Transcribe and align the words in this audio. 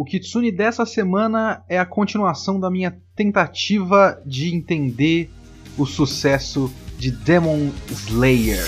O 0.00 0.04
Kitsune 0.06 0.50
dessa 0.50 0.86
semana 0.86 1.62
é 1.68 1.78
a 1.78 1.84
continuação 1.84 2.58
da 2.58 2.70
minha 2.70 2.98
tentativa 3.14 4.18
de 4.24 4.48
entender 4.48 5.28
o 5.76 5.84
sucesso 5.84 6.72
de 6.98 7.10
Demon 7.10 7.68
Slayer. 7.86 8.64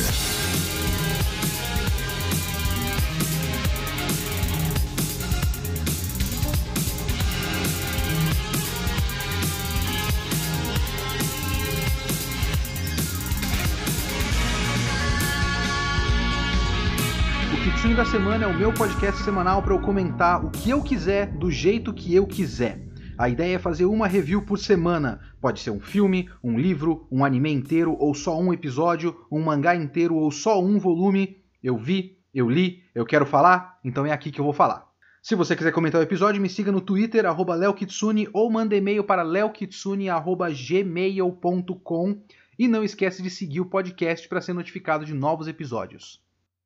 Semana 18.22 18.44
é 18.44 18.46
o 18.46 18.56
meu 18.56 18.72
podcast 18.72 19.20
semanal 19.24 19.60
para 19.64 19.74
eu 19.74 19.80
comentar 19.80 20.44
o 20.44 20.50
que 20.52 20.70
eu 20.70 20.80
quiser, 20.80 21.26
do 21.26 21.50
jeito 21.50 21.92
que 21.92 22.14
eu 22.14 22.24
quiser. 22.24 22.80
A 23.18 23.28
ideia 23.28 23.56
é 23.56 23.58
fazer 23.58 23.84
uma 23.84 24.06
review 24.06 24.42
por 24.42 24.60
semana. 24.60 25.20
Pode 25.40 25.58
ser 25.58 25.70
um 25.70 25.80
filme, 25.80 26.30
um 26.40 26.56
livro, 26.56 27.04
um 27.10 27.24
anime 27.24 27.50
inteiro 27.50 27.96
ou 27.98 28.14
só 28.14 28.38
um 28.38 28.52
episódio, 28.52 29.26
um 29.28 29.42
mangá 29.42 29.74
inteiro 29.74 30.14
ou 30.14 30.30
só 30.30 30.62
um 30.62 30.78
volume. 30.78 31.42
Eu 31.60 31.76
vi, 31.76 32.16
eu 32.32 32.48
li, 32.48 32.84
eu 32.94 33.04
quero 33.04 33.26
falar, 33.26 33.80
então 33.82 34.06
é 34.06 34.12
aqui 34.12 34.30
que 34.30 34.40
eu 34.40 34.44
vou 34.44 34.54
falar. 34.54 34.88
Se 35.20 35.34
você 35.34 35.56
quiser 35.56 35.72
comentar 35.72 36.00
o 36.00 36.04
episódio, 36.04 36.40
me 36.40 36.48
siga 36.48 36.70
no 36.70 36.80
Twitter, 36.80 37.26
arroba 37.26 37.56
leokitsune, 37.56 38.28
ou 38.32 38.48
manda 38.48 38.76
e-mail 38.76 39.02
para 39.02 39.24
leokitsune.gmail.com 39.24 42.22
e 42.56 42.68
não 42.68 42.84
esquece 42.84 43.20
de 43.20 43.30
seguir 43.30 43.58
o 43.58 43.66
podcast 43.66 44.28
para 44.28 44.40
ser 44.40 44.52
notificado 44.52 45.04
de 45.04 45.12
novos 45.12 45.48
episódios. 45.48 46.22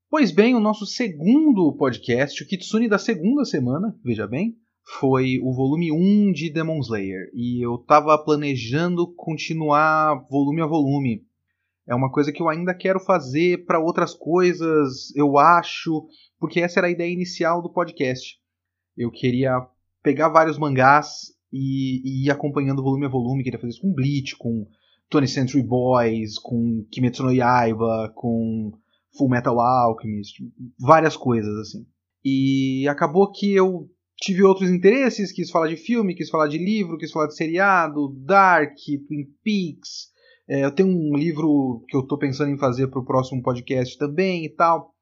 Pois 0.09 0.31
bem, 0.31 0.55
o 0.55 0.61
nosso 0.61 0.87
segundo 0.87 1.77
podcast, 1.77 2.41
o 2.41 2.47
Kitsune 2.47 2.89
da 2.89 2.97
segunda 2.97 3.45
semana, 3.45 3.93
veja 4.05 4.25
bem, 4.25 4.57
foi 5.01 5.41
o 5.43 5.53
volume 5.53 5.91
1 5.91 6.31
de 6.31 6.49
Demon 6.49 6.79
Slayer. 6.79 7.29
E 7.35 7.61
eu 7.61 7.75
estava 7.75 8.17
planejando 8.17 9.13
continuar 9.17 10.25
volume 10.31 10.63
a 10.63 10.67
volume. 10.67 11.27
É 11.89 11.95
uma 11.95 12.11
coisa 12.11 12.31
que 12.31 12.41
eu 12.41 12.49
ainda 12.49 12.73
quero 12.73 13.01
fazer 13.01 13.65
para 13.65 13.81
outras 13.81 14.15
coisas, 14.15 15.15
eu 15.17 15.39
acho, 15.39 16.07
porque 16.39 16.61
essa 16.61 16.79
era 16.79 16.87
a 16.87 16.91
ideia 16.91 17.13
inicial 17.13 17.61
do 17.61 17.73
podcast. 17.73 18.39
Eu 18.97 19.11
queria 19.11 19.61
pegar 20.05 20.29
vários 20.29 20.57
mangás 20.57 21.33
e, 21.53 22.01
e 22.05 22.27
ir 22.27 22.31
acompanhando 22.31 22.83
volume 22.83 23.07
a 23.07 23.11
volume, 23.11 23.43
queria 23.43 23.59
fazer 23.59 23.73
isso 23.73 23.83
com 23.83 23.93
Bleach, 23.93 24.37
com 24.37 24.69
20th 25.13 25.27
Century 25.27 25.65
Boys, 25.65 26.39
com 26.39 26.87
Kimetsu 26.93 27.25
no 27.25 27.33
Yaiba, 27.33 28.13
com 28.15 28.73
Full 29.17 29.29
Metal 29.29 29.59
Alchemist, 29.59 30.43
várias 30.79 31.17
coisas 31.17 31.55
assim. 31.59 31.87
E 32.25 32.87
acabou 32.89 33.31
que 33.31 33.53
eu 33.53 33.89
tive 34.17 34.43
outros 34.43 34.71
interesses, 34.71 35.33
quis 35.33 35.51
falar 35.51 35.69
de 35.69 35.77
filme, 35.77 36.15
quis 36.15 36.31
falar 36.31 36.49
de 36.49 36.59
livro, 36.59 36.99
quis 36.99 37.13
falar 37.13 37.27
de 37.27 37.37
seriado, 37.37 38.15
Dark, 38.25 38.75
Twin 39.07 39.27
Peaks. 39.45 40.11
É, 40.49 40.65
eu 40.65 40.75
tenho 40.75 40.89
um 40.89 41.17
livro 41.17 41.85
que 41.89 41.97
eu 41.97 42.01
estou 42.01 42.19
pensando 42.19 42.51
em 42.51 42.59
fazer 42.59 42.89
para 42.89 43.01
o 43.01 43.05
próximo 43.05 43.43
podcast 43.43 43.99
também 43.99 44.45
e 44.45 44.49
tal. 44.49 44.95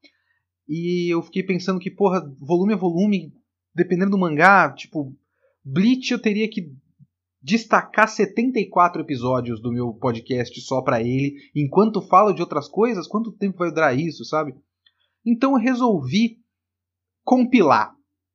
E 0.67 1.13
eu 1.13 1.21
fiquei 1.21 1.43
pensando 1.43 1.79
que, 1.79 1.91
porra, 1.91 2.21
volume 2.39 2.73
a 2.73 2.77
volume, 2.77 3.31
dependendo 3.73 4.11
do 4.11 4.17
mangá, 4.17 4.71
tipo, 4.73 5.15
Bleach 5.63 6.11
eu 6.11 6.19
teria 6.19 6.49
que 6.49 6.71
destacar 7.45 8.09
74 8.09 9.03
episódios 9.03 9.61
do 9.61 9.71
meu 9.71 9.93
podcast 9.93 10.59
só 10.61 10.81
para 10.81 10.99
ele, 10.99 11.35
enquanto 11.55 12.01
falo 12.01 12.33
de 12.33 12.41
outras 12.41 12.67
coisas, 12.67 13.07
quanto 13.07 13.31
tempo 13.31 13.59
vai 13.59 13.69
durar 13.69 13.95
isso, 13.95 14.25
sabe? 14.25 14.55
Então 15.23 15.51
eu 15.51 15.59
resolvi 15.59 16.39
compilar. 17.23 17.93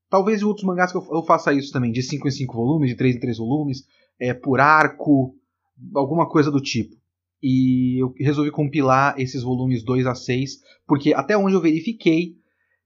Talvez 0.09 0.41
em 0.41 0.45
outros 0.45 0.65
mangás 0.65 0.93
que 0.93 0.99
eu, 0.99 1.25
faça 1.25 1.53
isso 1.53 1.73
também, 1.73 1.91
de 1.91 2.05
5 2.05 2.29
em 2.29 2.31
5 2.31 2.55
volumes, 2.55 2.91
de 2.91 2.97
3 2.97 3.17
em 3.17 3.19
3 3.19 3.39
volumes, 3.39 3.85
é, 4.17 4.33
por 4.33 4.61
arco, 4.61 5.35
alguma 5.93 6.29
coisa 6.29 6.49
do 6.49 6.61
tipo. 6.61 6.95
E 7.43 8.01
eu 8.01 8.15
resolvi 8.17 8.53
compilar 8.53 9.19
esses 9.19 9.43
volumes 9.43 9.83
2 9.83 10.07
a 10.07 10.15
6, 10.15 10.61
porque 10.87 11.13
até 11.13 11.37
onde 11.37 11.57
eu 11.57 11.61
verifiquei, 11.61 12.37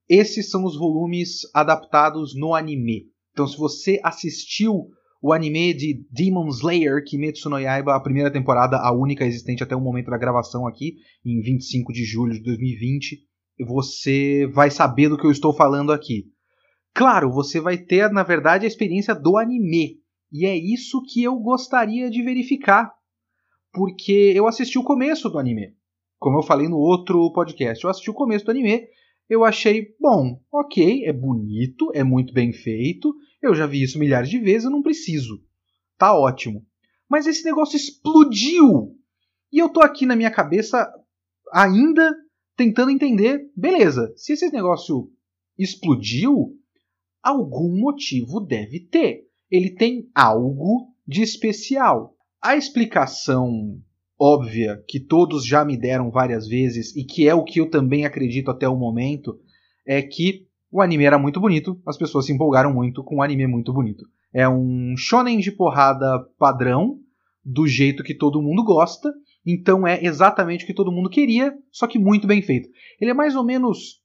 esses 0.09 0.51
são 0.51 0.65
os 0.65 0.75
volumes 0.75 1.41
adaptados 1.53 2.35
no 2.35 2.55
anime. 2.55 3.11
Então 3.33 3.47
se 3.47 3.59
você 3.59 4.01
assistiu 4.03 4.89
o 5.25 5.33
anime 5.33 5.73
de 5.73 6.07
Demon 6.11 6.49
Slayer 6.49 7.03
Kimetsu 7.03 7.49
no 7.49 7.59
Yaiba, 7.59 7.95
a 7.95 8.01
primeira 8.01 8.31
temporada, 8.31 8.77
a 8.77 8.93
única 8.93 9.25
existente 9.25 9.63
até 9.63 9.75
o 9.75 9.81
momento 9.81 10.11
da 10.11 10.19
gravação 10.19 10.67
aqui, 10.67 10.97
em 11.25 11.41
25 11.41 11.95
de 11.95 12.05
julho 12.05 12.35
de 12.35 12.43
2020. 12.43 13.21
Você 13.67 14.47
vai 14.53 14.71
saber 14.71 15.09
do 15.09 15.17
que 15.17 15.25
eu 15.25 15.31
estou 15.31 15.55
falando 15.55 15.95
aqui. 15.95 16.27
Claro, 16.93 17.33
você 17.33 17.59
vai 17.59 17.79
ter, 17.79 18.13
na 18.13 18.23
verdade, 18.23 18.67
a 18.67 18.69
experiência 18.69 19.15
do 19.15 19.39
anime. 19.39 19.97
E 20.31 20.45
é 20.45 20.55
isso 20.55 21.01
que 21.11 21.23
eu 21.23 21.37
gostaria 21.37 22.11
de 22.11 22.23
verificar. 22.23 22.93
Porque 23.73 24.31
eu 24.37 24.47
assisti 24.47 24.79
o 24.79 24.85
começo 24.85 25.31
do 25.31 25.39
anime. 25.39 25.73
Como 26.19 26.37
eu 26.37 26.43
falei 26.43 26.69
no 26.69 26.77
outro 26.77 27.33
podcast, 27.33 27.83
eu 27.83 27.89
assisti 27.89 28.11
o 28.11 28.15
começo 28.15 28.45
do 28.45 28.51
anime. 28.51 28.89
Eu 29.27 29.43
achei, 29.43 29.87
bom, 29.99 30.39
ok, 30.53 31.07
é 31.07 31.13
bonito, 31.15 31.91
é 31.95 32.05
muito 32.05 32.35
bem 32.35 32.53
feito, 32.53 33.15
eu 33.47 33.55
já 33.55 33.67
vi 33.67 33.83
isso 33.83 33.99
milhares 33.99 34.29
de 34.29 34.39
vezes, 34.39 34.65
eu 34.65 34.71
não 34.71 34.83
preciso. 34.83 35.43
Tá 35.99 36.17
ótimo. 36.19 36.65
Mas 37.09 37.27
esse 37.27 37.45
negócio 37.45 37.77
explodiu! 37.77 38.97
E 39.53 39.59
eu 39.59 39.69
tô 39.69 39.81
aqui 39.81 40.05
na 40.07 40.17
minha 40.17 40.31
cabeça 40.31 40.91
ainda 41.53 42.15
tentando 42.57 42.91
entender, 42.91 43.51
beleza, 43.57 44.13
se 44.17 44.33
esse 44.33 44.51
negócio 44.51 45.11
explodiu, 45.59 46.57
algum 47.23 47.79
motivo 47.79 48.41
deve 48.41 48.81
ter. 48.81 49.25
Ele 49.51 49.71
tem 49.71 50.09
algo 50.15 50.93
de 51.07 51.23
especial. 51.23 52.17
A 52.43 52.57
explicação 52.57 53.81
óbvia 54.19 54.83
que 54.89 55.01
todos 55.01 55.47
já 55.47 55.65
me 55.65 55.77
deram 55.77 56.11
várias 56.11 56.47
vezes 56.47 56.95
e 56.97 57.05
que 57.05 57.29
é 57.29 57.35
o 57.35 57.45
que 57.45 57.61
eu 57.61 57.69
também 57.69 58.05
acredito 58.05 58.51
até 58.51 58.69
o 58.69 58.77
momento 58.77 59.39
é 59.87 60.03
que 60.03 60.44
o 60.75 60.83
anime 60.83 61.05
era 61.05 61.17
muito 61.17 61.41
bonito, 61.41 61.81
as 61.87 61.97
pessoas 61.97 62.27
se 62.27 62.33
empolgaram 62.33 62.75
muito 62.75 63.05
com 63.05 63.19
um 63.19 63.23
anime 63.23 63.47
muito 63.47 63.73
bonito. 63.73 64.05
É 64.33 64.49
um 64.49 64.97
shonen 64.97 65.39
de 65.39 65.53
porrada 65.53 66.19
padrão, 66.37 66.99
do 67.45 67.65
jeito 67.65 68.03
que 68.03 68.13
todo 68.13 68.43
mundo 68.43 68.65
gosta, 68.65 69.09
então 69.47 69.87
é 69.87 70.05
exatamente 70.05 70.65
o 70.65 70.67
que 70.67 70.75
todo 70.75 70.91
mundo 70.91 71.09
queria, 71.09 71.55
só 71.71 71.87
que 71.87 71.97
muito 71.97 72.27
bem 72.27 72.43
feito. 72.43 72.69
Ele 73.01 73.13
é 73.13 73.15
mais 73.15 73.37
ou 73.37 73.45
menos. 73.45 74.01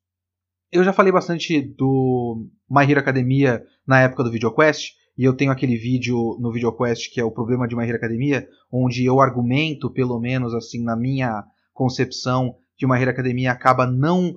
Eu 0.71 0.83
já 0.83 0.93
falei 0.93 1.11
bastante 1.11 1.59
do 1.59 2.45
My 2.69 2.83
Hero 2.83 2.99
Academia 2.99 3.63
na 3.87 4.01
época 4.01 4.23
do 4.23 4.29
VideoQuest, 4.29 4.91
e 5.17 5.23
eu 5.23 5.33
tenho 5.33 5.51
aquele 5.51 5.75
vídeo 5.75 6.37
no 6.39 6.51
VideoQuest 6.51 7.11
que 7.11 7.19
é 7.19 7.23
o 7.23 7.31
problema 7.31 7.67
de 7.67 7.75
My 7.75 7.85
Hero 7.85 7.97
Academia, 7.97 8.47
onde 8.71 9.03
eu 9.05 9.19
argumento, 9.19 9.89
pelo 9.89 10.19
menos 10.19 10.53
assim, 10.53 10.83
na 10.83 10.95
minha 10.95 11.43
concepção, 11.73 12.57
que 12.77 12.85
My 12.85 13.01
Hero 13.01 13.09
Academia 13.09 13.51
acaba 13.51 13.87
não 13.87 14.35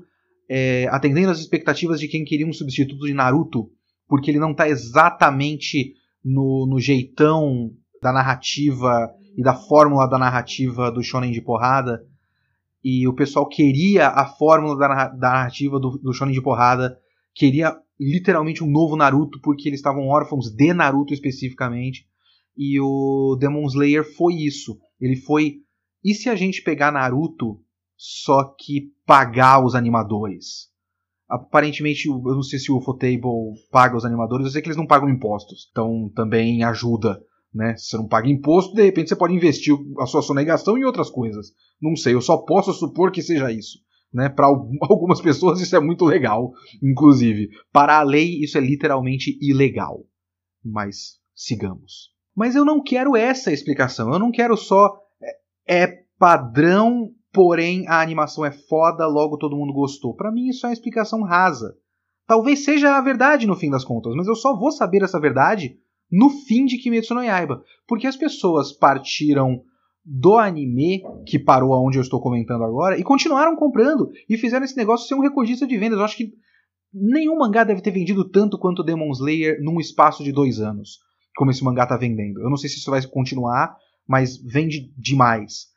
é, 0.55 0.87
atendendo 0.91 1.31
às 1.31 1.39
expectativas 1.39 1.99
de 1.99 2.07
quem 2.07 2.27
queria 2.27 2.47
um 2.47 2.53
substituto 2.53 3.07
de 3.07 3.15
Naruto, 3.15 3.71
porque 4.07 4.31
ele 4.31 4.39
não 4.39 4.51
está 4.51 4.69
exatamente 4.69 5.95
no, 6.23 6.67
no 6.67 6.79
jeitão 6.79 7.71
da 8.03 8.13
narrativa 8.13 9.11
e 9.35 9.43
da 9.43 9.55
fórmula 9.55 10.07
da 10.07 10.19
narrativa 10.19 10.93
do 10.93 11.03
shonen 11.03 11.33
de 11.33 11.41
porrada. 11.41 12.05
E 12.85 13.09
o 13.09 13.15
pessoal 13.15 13.49
queria 13.49 14.09
a 14.09 14.27
fórmula 14.27 14.77
da, 14.77 15.09
da 15.09 15.31
narrativa 15.31 15.81
do, 15.81 15.93
do 15.93 16.13
shonen 16.13 16.35
de 16.35 16.43
porrada, 16.43 16.99
queria 17.35 17.75
literalmente 17.99 18.63
um 18.63 18.71
novo 18.71 18.95
Naruto, 18.95 19.41
porque 19.41 19.71
eles 19.71 19.79
estavam 19.79 20.07
órfãos 20.09 20.51
de 20.55 20.75
Naruto 20.75 21.15
especificamente. 21.15 22.07
E 22.55 22.79
o 22.79 23.39
Demon 23.41 23.65
Slayer 23.69 24.05
foi 24.05 24.35
isso. 24.35 24.79
Ele 25.01 25.17
foi. 25.17 25.63
E 26.05 26.13
se 26.13 26.29
a 26.29 26.37
gente 26.37 26.61
pegar 26.61 26.93
Naruto 26.93 27.59
só 28.05 28.43
que 28.59 28.91
pagar 29.07 29.65
os 29.65 29.77
animadores. 29.77 30.69
Aparentemente, 31.29 32.09
eu 32.09 32.21
não 32.21 32.43
sei 32.43 32.59
se 32.59 32.73
o 32.73 32.77
Ufotable 32.77 33.55
paga 33.71 33.97
os 33.97 34.05
animadores, 34.05 34.45
eu 34.45 34.51
sei 34.51 34.61
que 34.61 34.67
eles 34.67 34.77
não 34.77 34.89
pagam 34.89 35.09
impostos. 35.09 35.69
Então 35.71 36.11
também 36.13 36.65
ajuda, 36.65 37.23
né? 37.55 37.77
Se 37.77 37.91
você 37.91 37.97
não 37.99 38.09
paga 38.09 38.29
imposto, 38.29 38.75
de 38.75 38.83
repente 38.83 39.09
você 39.09 39.15
pode 39.15 39.35
investir 39.35 39.73
a 40.01 40.07
sua 40.07 40.21
sonegação 40.21 40.77
em 40.77 40.83
outras 40.83 41.11
coisas. 41.11 41.53
Não 41.81 41.95
sei, 41.95 42.15
eu 42.15 42.21
só 42.21 42.39
posso 42.39 42.73
supor 42.73 43.13
que 43.13 43.23
seja 43.23 43.53
isso. 43.53 43.79
Né? 44.13 44.29
Para 44.29 44.47
algumas 44.83 45.21
pessoas 45.21 45.61
isso 45.61 45.77
é 45.77 45.81
muito 45.81 46.05
legal, 46.05 46.51
inclusive. 46.83 47.51
Para 47.73 48.01
a 48.01 48.03
lei, 48.03 48.43
isso 48.43 48.59
é 48.59 48.61
literalmente 48.61 49.39
ilegal. 49.41 50.05
Mas 50.65 51.21
sigamos. 51.37 52.11
Mas 52.35 52.57
eu 52.57 52.65
não 52.65 52.83
quero 52.83 53.17
essa 53.17 53.53
explicação. 53.53 54.13
Eu 54.13 54.19
não 54.19 54.33
quero 54.33 54.57
só. 54.57 54.91
É, 55.69 55.85
é 55.85 56.03
padrão 56.19 57.13
porém 57.33 57.87
a 57.89 58.01
animação 58.01 58.45
é 58.45 58.53
foda, 58.53 59.07
logo 59.07 59.39
todo 59.39 59.57
mundo 59.57 59.73
gostou. 59.73 60.15
Para 60.15 60.31
mim 60.31 60.49
isso 60.49 60.67
é 60.67 60.69
uma 60.69 60.75
explicação 60.75 61.23
rasa. 61.23 61.75
Talvez 62.27 62.65
seja 62.65 62.97
a 62.97 63.01
verdade 63.01 63.47
no 63.47 63.57
fim 63.57 63.71
das 63.71 63.85
contas, 63.85 64.15
mas 64.15 64.27
eu 64.27 64.37
só 64.37 64.57
vou 64.57 64.71
saber 64.71 65.03
essa 65.03 65.21
verdade 65.21 65.77
no 66.11 66.29
fim 66.29 66.65
de 66.67 66.77
Kimetsu 66.77 67.15
no 67.15 67.23
Yaiba, 67.23 67.63
porque 67.89 68.07
as 68.07 68.17
pessoas 68.17 68.73
partiram 68.73 69.63
do 70.05 70.37
anime 70.37 71.03
que 71.27 71.39
parou 71.39 71.73
aonde 71.73 71.97
eu 71.97 72.03
estou 72.03 72.21
comentando 72.21 72.65
agora 72.65 72.99
e 72.99 73.03
continuaram 73.03 73.57
comprando 73.57 74.11
e 74.29 74.37
fizeram 74.37 74.65
esse 74.65 74.77
negócio 74.77 75.07
ser 75.07 75.15
um 75.15 75.21
recordista 75.23 75.67
de 75.67 75.79
vendas. 75.79 75.99
Eu 75.99 76.05
acho 76.05 76.17
que 76.17 76.33
nenhum 76.93 77.39
mangá 77.39 77.65
deve 77.65 77.81
ter 77.81 77.93
vendido 77.93 78.29
tanto 78.29 78.59
quanto 78.59 78.83
Demon 78.83 79.11
Slayer 79.11 79.59
num 79.63 79.81
espaço 79.81 80.23
de 80.23 80.33
dois 80.33 80.61
anos, 80.61 80.99
como 81.37 81.51
esse 81.51 81.65
mangá 81.65 81.87
tá 81.87 81.97
vendendo. 81.97 82.41
Eu 82.41 82.51
não 82.51 82.57
sei 82.57 82.69
se 82.69 82.77
isso 82.77 82.91
vai 82.91 83.05
continuar, 83.07 83.77
mas 84.07 84.37
vende 84.37 84.93
demais. 84.99 85.72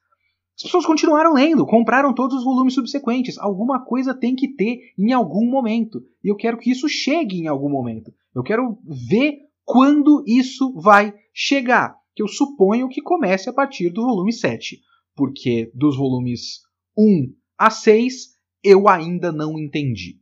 As 0.57 0.63
pessoas 0.63 0.85
continuaram 0.85 1.33
lendo, 1.33 1.65
compraram 1.65 2.13
todos 2.13 2.37
os 2.37 2.43
volumes 2.45 2.73
subsequentes. 2.73 3.37
Alguma 3.37 3.83
coisa 3.83 4.13
tem 4.13 4.35
que 4.35 4.47
ter 4.47 4.93
em 4.97 5.11
algum 5.11 5.49
momento. 5.49 6.01
E 6.23 6.29
eu 6.29 6.35
quero 6.35 6.57
que 6.57 6.71
isso 6.71 6.87
chegue 6.87 7.39
em 7.39 7.47
algum 7.47 7.69
momento. 7.69 8.13
Eu 8.33 8.41
quero 8.41 8.77
ver 9.09 9.39
quando 9.65 10.23
isso 10.25 10.73
vai 10.75 11.13
chegar. 11.33 11.97
Que 12.15 12.23
eu 12.23 12.27
suponho 12.29 12.87
que 12.87 13.01
comece 13.01 13.49
a 13.49 13.53
partir 13.53 13.89
do 13.89 14.03
volume 14.03 14.31
7. 14.31 14.79
Porque 15.13 15.69
dos 15.73 15.97
volumes 15.97 16.61
1 16.97 17.33
a 17.57 17.69
6 17.69 18.35
eu 18.63 18.87
ainda 18.87 19.33
não 19.33 19.59
entendi. 19.59 20.21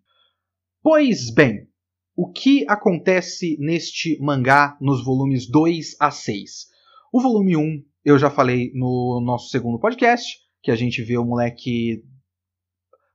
Pois 0.82 1.32
bem, 1.32 1.68
o 2.16 2.32
que 2.32 2.66
acontece 2.68 3.56
neste 3.60 4.20
mangá 4.20 4.76
nos 4.82 5.04
volumes 5.06 5.48
2 5.48 5.96
a 6.00 6.10
6? 6.10 6.68
O 7.12 7.22
volume 7.22 7.56
1 7.56 7.84
eu 8.04 8.18
já 8.20 8.30
falei 8.30 8.72
no 8.74 9.22
nosso 9.24 9.50
segundo 9.50 9.80
podcast, 9.80 10.38
que 10.62 10.72
a 10.72 10.76
gente 10.76 11.02
vê 11.02 11.18
o 11.18 11.26
moleque 11.26 12.04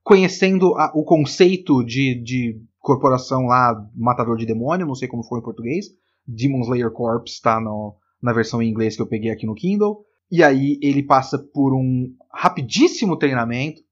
conhecendo 0.02 0.74
a, 0.74 0.90
o 0.94 1.04
conceito 1.04 1.84
de, 1.84 2.14
de 2.22 2.60
corporação 2.78 3.46
lá, 3.46 3.74
matador 3.94 4.38
de 4.38 4.46
demônio, 4.46 4.86
não 4.86 4.94
sei 4.94 5.06
como 5.06 5.22
foi 5.22 5.40
em 5.40 5.42
português. 5.42 5.86
Demon 6.26 6.62
Slayer 6.62 6.90
Corps 6.90 7.30
está 7.30 7.60
na 8.22 8.32
versão 8.32 8.62
em 8.62 8.70
inglês 8.70 8.96
que 8.96 9.02
eu 9.02 9.06
peguei 9.06 9.30
aqui 9.30 9.46
no 9.46 9.54
Kindle. 9.54 10.04
E 10.30 10.42
aí 10.42 10.78
ele 10.82 11.02
passa 11.02 11.38
por 11.38 11.74
um 11.74 12.14
rapidíssimo 12.32 13.16
treinamento. 13.16 13.82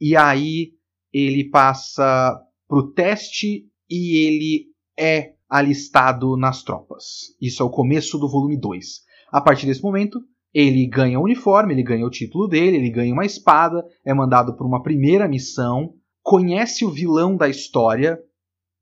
E 0.00 0.16
aí 0.16 0.72
ele 1.12 1.48
passa 1.50 2.40
pro 2.68 2.92
teste 2.92 3.68
e 3.88 4.26
ele 4.26 4.66
é 4.98 5.34
alistado 5.48 6.36
nas 6.36 6.62
tropas. 6.62 7.34
Isso 7.40 7.62
é 7.62 7.66
o 7.66 7.70
começo 7.70 8.18
do 8.18 8.28
volume 8.28 8.56
2. 8.56 9.09
A 9.30 9.40
partir 9.40 9.66
desse 9.66 9.82
momento, 9.82 10.20
ele 10.52 10.86
ganha 10.86 11.18
o 11.18 11.24
uniforme, 11.24 11.74
ele 11.74 11.82
ganha 11.82 12.06
o 12.06 12.10
título 12.10 12.48
dele, 12.48 12.76
ele 12.76 12.90
ganha 12.90 13.12
uma 13.12 13.24
espada, 13.24 13.84
é 14.04 14.12
mandado 14.12 14.56
para 14.56 14.66
uma 14.66 14.82
primeira 14.82 15.28
missão, 15.28 15.94
conhece 16.22 16.84
o 16.84 16.90
vilão 16.90 17.36
da 17.36 17.48
história 17.48 18.18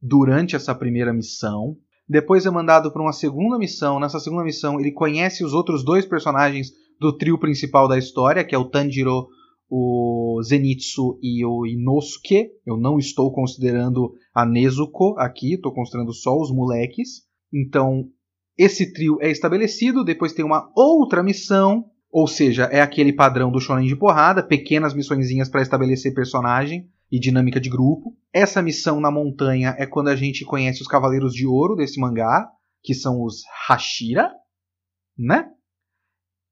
durante 0.01 0.57
essa 0.57 0.75
primeira 0.75 1.13
missão, 1.13 1.77
depois 2.09 2.47
é 2.47 2.51
mandado 2.51 2.91
para 2.91 3.03
uma 3.03 3.13
segunda 3.13 3.59
missão. 3.59 4.01
Nessa 4.01 4.19
segunda 4.19 4.43
missão, 4.43 4.81
ele 4.81 4.93
conhece 4.93 5.45
os 5.45 5.53
outros 5.53 5.85
dois 5.85 6.07
personagens 6.07 6.73
do 6.99 7.17
trio 7.17 7.39
principal 7.39 7.87
da 7.87 7.99
história, 7.99 8.45
que 8.45 8.55
é 8.55 8.59
o 8.59 8.65
Tanjiro, 8.65 9.29
o 9.69 10.41
Zenitsu 10.43 11.19
e 11.23 11.45
o 11.45 11.67
Inosuke. 11.67 12.49
Eu 12.65 12.79
não 12.79 12.99
estou 12.99 13.31
considerando 13.31 14.15
a 14.35 14.47
Nezuko 14.47 15.17
aqui, 15.19 15.55
estou 15.55 15.73
considerando 15.73 16.15
só 16.15 16.35
os 16.41 16.51
moleques. 16.51 17.27
Então, 17.53 18.09
esse 18.59 18.93
trio 18.93 19.19
é 19.21 19.31
estabelecido, 19.31 20.03
depois 20.03 20.33
tem 20.33 20.45
uma 20.45 20.69
outra 20.75 21.23
missão, 21.23 21.85
ou 22.11 22.27
seja, 22.27 22.65
é 22.65 22.81
aquele 22.81 23.13
padrão 23.13 23.53
do 23.53 23.61
shonen 23.61 23.87
de 23.87 23.95
porrada, 23.95 24.43
pequenas 24.43 24.93
missõezinhas 24.93 25.49
para 25.49 25.63
estabelecer 25.63 26.13
personagem 26.13 26.89
e 27.11 27.21
dinâmica 27.21 27.61
de 27.61 27.71
grupo. 27.71 28.17
Essa 28.33 28.61
missão 28.61 28.99
na 28.99 29.13
montanha 29.13 29.77
é 29.79 29.87
quando 29.87 30.09
a 30.09 30.17
gente 30.17 30.45
conhece 30.45 30.83
os 30.83 30.89
Cavaleiros 30.89 31.33
de 31.33 31.47
Ouro 31.47 31.77
desse 31.77 32.01
mangá, 32.01 32.51
que 32.83 32.95
são 32.95 33.23
os 33.23 33.43
Hashira, 33.69 34.33
né? 35.17 35.49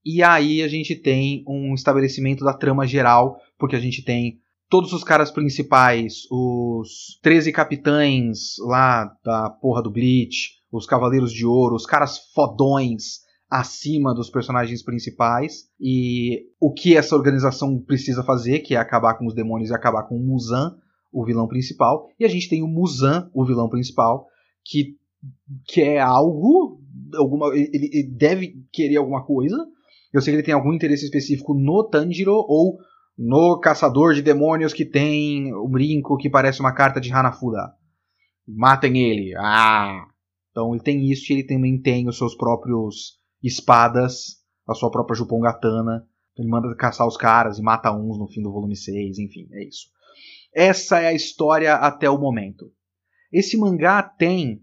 E 0.05 0.23
aí 0.23 0.63
a 0.63 0.69
gente 0.69 0.95
tem 0.95 1.43
um 1.49 1.75
estabelecimento 1.75 2.45
da 2.45 2.55
trama 2.55 2.87
geral, 2.87 3.37
porque 3.59 3.75
a 3.75 3.81
gente 3.81 4.05
tem 4.05 4.39
todos 4.69 4.93
os 4.93 5.03
caras 5.03 5.33
principais, 5.33 6.23
os 6.31 7.19
13 7.23 7.51
capitães 7.51 8.55
lá 8.61 9.13
da 9.25 9.51
porra 9.51 9.83
do 9.83 9.91
Bleach, 9.91 10.57
os 10.77 10.87
Cavaleiros 10.87 11.33
de 11.33 11.47
Ouro, 11.47 11.75
os 11.75 11.87
caras 11.87 12.19
fodões 12.35 13.27
acima 13.49 14.13
dos 14.13 14.29
personagens 14.29 14.83
principais 14.83 15.69
e 15.81 16.47
o 16.61 16.73
que 16.73 16.97
essa 16.97 17.15
organização 17.15 17.81
precisa 17.81 18.23
fazer, 18.25 18.61
que 18.61 18.75
é 18.75 18.79
acabar 18.79 19.15
com 19.15 19.27
os 19.27 19.35
demônios 19.35 19.71
e 19.71 19.75
acabar 19.75 20.03
com 20.05 20.17
o 20.17 20.25
Muzan, 20.25 20.77
o 21.13 21.25
vilão 21.25 21.47
principal, 21.47 22.09
e 22.19 22.25
a 22.25 22.29
gente 22.29 22.49
tem 22.49 22.63
o 22.63 22.67
Muzan, 22.67 23.31
o 23.33 23.45
vilão 23.45 23.69
principal, 23.69 24.27
que 24.65 24.97
quer 25.67 26.01
algo, 26.01 26.81
alguma, 27.15 27.49
ele, 27.55 27.89
ele 27.93 28.11
deve 28.11 28.55
querer 28.73 28.97
alguma 28.97 29.25
coisa. 29.25 29.57
Eu 30.13 30.21
sei 30.21 30.33
que 30.33 30.37
ele 30.37 30.47
tem 30.47 30.55
algum 30.55 30.73
interesse 30.73 31.05
específico 31.05 31.55
no 31.55 31.85
Tanjiro 31.85 32.33
ou 32.33 32.79
no 33.17 33.59
caçador 33.61 34.13
de 34.13 34.23
demônios 34.23 34.75
que 34.75 34.85
tem 34.85 35.55
o 35.55 35.69
brinco 35.69 36.17
que 36.17 36.29
parece 36.29 36.61
uma 36.61 36.75
carta 36.75 37.01
de 37.01 37.13
Hanafuda. 37.13 37.73
Matem 38.47 38.99
ele. 38.99 39.35
Ah! 39.37 40.07
Então 40.57 40.73
ele 40.73 40.83
tem 40.83 41.05
isso 41.11 41.31
e 41.31 41.35
ele 41.35 41.45
também 41.45 41.79
tem 41.79 42.09
os 42.09 42.17
seus 42.17 42.35
próprios 42.35 43.19
espadas, 43.43 44.39
a 44.67 44.73
sua 44.73 44.91
própria 44.91 45.15
Jupongatana. 45.15 46.09
Ele 46.35 46.49
manda 46.49 46.75
caçar 46.75 47.07
os 47.07 47.15
caras 47.15 47.59
e 47.59 47.63
mata 47.63 47.93
uns 47.93 48.19
no 48.19 48.27
fim 48.27 48.41
do 48.43 48.51
volume 48.51 48.75
6, 48.75 49.19
enfim, 49.19 49.47
é 49.53 49.69
isso. 49.69 49.91
Essa 50.55 50.99
é 50.99 51.09
a 51.09 51.13
história 51.13 51.75
até 51.75 52.09
o 52.09 52.17
momento. 52.17 52.73
Esse 53.31 53.59
mangá 53.59 54.03
tem 54.03 54.63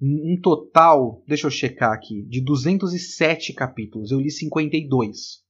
um 0.00 0.38
total, 0.40 1.24
deixa 1.26 1.48
eu 1.48 1.50
checar 1.50 1.92
aqui, 1.92 2.22
de 2.28 2.40
207 2.40 3.52
capítulos. 3.52 4.12
Eu 4.12 4.20
li 4.20 4.30
52. 4.30 5.44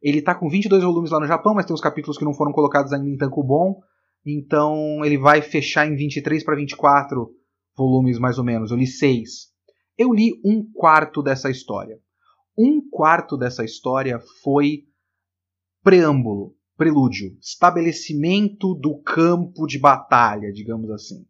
Ele 0.00 0.22
tá 0.22 0.32
com 0.32 0.48
22 0.48 0.84
volumes 0.84 1.10
lá 1.10 1.18
no 1.18 1.26
Japão, 1.26 1.54
mas 1.54 1.66
tem 1.66 1.74
os 1.74 1.80
capítulos 1.80 2.16
que 2.16 2.24
não 2.24 2.34
foram 2.34 2.52
colocados 2.52 2.92
ainda 2.92 3.08
em 3.08 3.16
Tankobon. 3.16 3.80
Então 4.24 5.04
ele 5.04 5.18
vai 5.18 5.42
fechar 5.42 5.88
em 5.88 5.96
23 5.96 6.44
para 6.44 6.54
24 6.54 7.36
volumes 7.78 8.18
mais 8.18 8.38
ou 8.38 8.44
menos. 8.44 8.70
Eu 8.70 8.76
li 8.76 8.86
seis. 8.86 9.52
Eu 9.96 10.12
li 10.12 10.38
um 10.44 10.68
quarto 10.72 11.22
dessa 11.22 11.48
história. 11.48 11.98
Um 12.58 12.80
quarto 12.90 13.36
dessa 13.36 13.64
história 13.64 14.20
foi 14.42 14.84
preâmbulo, 15.82 16.54
prelúdio, 16.76 17.36
estabelecimento 17.40 18.74
do 18.74 19.00
campo 19.00 19.66
de 19.66 19.78
batalha, 19.78 20.52
digamos 20.52 20.90
assim. 20.90 21.24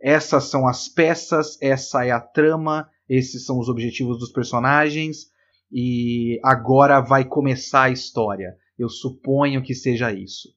Essas 0.00 0.44
são 0.44 0.66
as 0.66 0.88
peças, 0.88 1.56
essa 1.60 2.04
é 2.04 2.10
a 2.10 2.20
trama, 2.20 2.88
esses 3.08 3.44
são 3.44 3.58
os 3.58 3.68
objetivos 3.68 4.18
dos 4.18 4.32
personagens 4.32 5.30
e 5.70 6.40
agora 6.42 7.00
vai 7.00 7.24
começar 7.24 7.84
a 7.84 7.90
história. 7.90 8.56
Eu 8.78 8.88
suponho 8.88 9.62
que 9.62 9.74
seja 9.74 10.12
isso. 10.12 10.48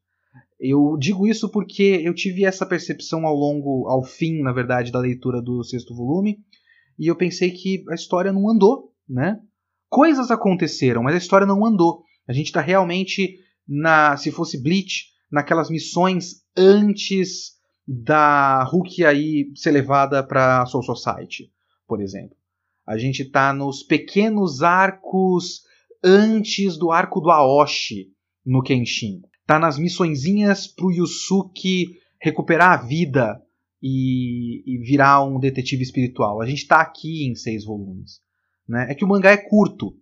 Eu 0.59 0.97
digo 0.97 1.27
isso 1.27 1.49
porque 1.49 2.01
eu 2.03 2.13
tive 2.13 2.45
essa 2.45 2.65
percepção 2.65 3.25
ao 3.25 3.35
longo, 3.35 3.87
ao 3.87 4.03
fim, 4.03 4.41
na 4.41 4.53
verdade, 4.53 4.91
da 4.91 4.99
leitura 4.99 5.41
do 5.41 5.63
sexto 5.63 5.93
volume, 5.93 6.39
e 6.97 7.07
eu 7.07 7.15
pensei 7.15 7.51
que 7.51 7.83
a 7.89 7.93
história 7.93 8.31
não 8.31 8.49
andou, 8.49 8.93
né? 9.07 9.39
Coisas 9.89 10.31
aconteceram, 10.31 11.03
mas 11.03 11.13
a 11.13 11.17
história 11.17 11.45
não 11.45 11.65
andou. 11.65 12.03
A 12.27 12.33
gente 12.33 12.47
está 12.47 12.61
realmente 12.61 13.37
na, 13.67 14.15
se 14.15 14.31
fosse 14.31 14.61
Bleach, 14.61 15.07
naquelas 15.29 15.69
missões 15.69 16.41
antes 16.55 17.55
da 17.85 18.63
Hulk 18.63 19.05
aí 19.05 19.51
ser 19.55 19.71
levada 19.71 20.25
para 20.25 20.65
Soul 20.65 20.83
Society, 20.83 21.51
por 21.85 22.01
exemplo. 22.01 22.35
A 22.87 22.97
gente 22.97 23.23
está 23.23 23.51
nos 23.51 23.83
pequenos 23.83 24.63
arcos 24.63 25.61
antes 26.03 26.77
do 26.77 26.91
arco 26.91 27.19
do 27.19 27.29
Aoshi 27.29 28.11
no 28.45 28.63
Kenshin 28.63 29.21
tá 29.45 29.59
nas 29.59 29.77
missõezinhas 29.77 30.67
pro 30.67 30.91
Yusuke 30.91 31.97
recuperar 32.19 32.71
a 32.79 32.83
vida 32.83 33.41
e, 33.81 34.63
e, 34.65 34.77
virar 34.79 35.23
um 35.23 35.39
detetive 35.39 35.83
espiritual. 35.83 36.41
A 36.41 36.45
gente 36.45 36.67
tá 36.67 36.81
aqui 36.81 37.27
em 37.27 37.35
seis 37.35 37.63
volumes. 37.63 38.19
Né? 38.67 38.87
É 38.89 38.95
que 38.95 39.05
o 39.05 39.07
mangá 39.07 39.31
é 39.31 39.37
curto. 39.37 39.95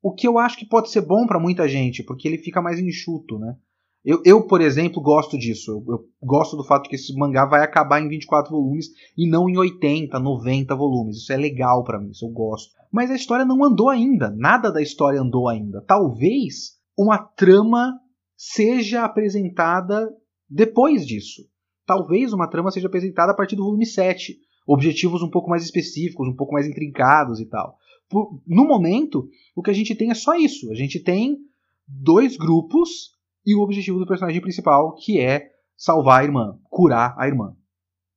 O 0.00 0.12
que 0.12 0.28
eu 0.28 0.38
acho 0.38 0.58
que 0.58 0.66
pode 0.66 0.90
ser 0.90 1.00
bom 1.00 1.26
para 1.26 1.40
muita 1.40 1.66
gente, 1.68 2.04
porque 2.04 2.28
ele 2.28 2.38
fica 2.38 2.62
mais 2.62 2.78
enxuto, 2.78 3.38
né? 3.38 3.56
Eu, 4.04 4.20
eu 4.22 4.46
por 4.46 4.60
exemplo, 4.60 5.00
gosto 5.00 5.38
disso. 5.38 5.70
Eu, 5.70 5.94
eu, 5.94 6.04
gosto 6.22 6.56
do 6.56 6.62
fato 6.62 6.90
que 6.90 6.94
esse 6.94 7.16
mangá 7.16 7.46
vai 7.46 7.62
acabar 7.62 8.02
em 8.02 8.08
24 8.08 8.50
volumes 8.50 8.88
e 9.16 9.26
não 9.26 9.48
em 9.48 9.56
80, 9.56 10.18
90 10.18 10.76
volumes. 10.76 11.16
Isso 11.16 11.32
é 11.32 11.36
legal 11.36 11.82
para 11.82 11.98
mim, 11.98 12.10
isso 12.10 12.26
eu 12.26 12.30
gosto. 12.30 12.74
Mas 12.92 13.10
a 13.10 13.14
história 13.14 13.46
não 13.46 13.64
andou 13.64 13.88
ainda. 13.88 14.30
Nada 14.30 14.70
da 14.70 14.82
história 14.82 15.20
andou 15.20 15.48
ainda. 15.48 15.80
Talvez 15.80 16.74
uma 16.96 17.16
trama 17.16 17.98
seja 18.36 19.04
apresentada 19.04 20.14
depois 20.48 21.06
disso. 21.06 21.42
Talvez 21.86 22.32
uma 22.32 22.48
trama 22.48 22.70
seja 22.70 22.86
apresentada 22.86 23.32
a 23.32 23.34
partir 23.34 23.56
do 23.56 23.64
volume 23.64 23.86
7. 23.86 24.38
Objetivos 24.66 25.22
um 25.22 25.30
pouco 25.30 25.50
mais 25.50 25.62
específicos, 25.62 26.26
um 26.26 26.34
pouco 26.34 26.52
mais 26.52 26.66
intrincados 26.66 27.40
e 27.40 27.46
tal. 27.46 27.78
Por, 28.08 28.40
no 28.46 28.64
momento, 28.66 29.28
o 29.54 29.62
que 29.62 29.70
a 29.70 29.74
gente 29.74 29.94
tem 29.94 30.10
é 30.10 30.14
só 30.14 30.34
isso. 30.34 30.70
A 30.70 30.74
gente 30.74 30.98
tem 31.00 31.38
dois 31.86 32.36
grupos 32.36 33.12
e 33.46 33.54
o 33.54 33.60
objetivo 33.60 33.98
do 33.98 34.06
personagem 34.06 34.40
principal, 34.40 34.94
que 34.94 35.20
é 35.20 35.50
salvar 35.76 36.22
a 36.22 36.24
irmã, 36.24 36.58
curar 36.70 37.14
a 37.18 37.26
irmã. 37.26 37.54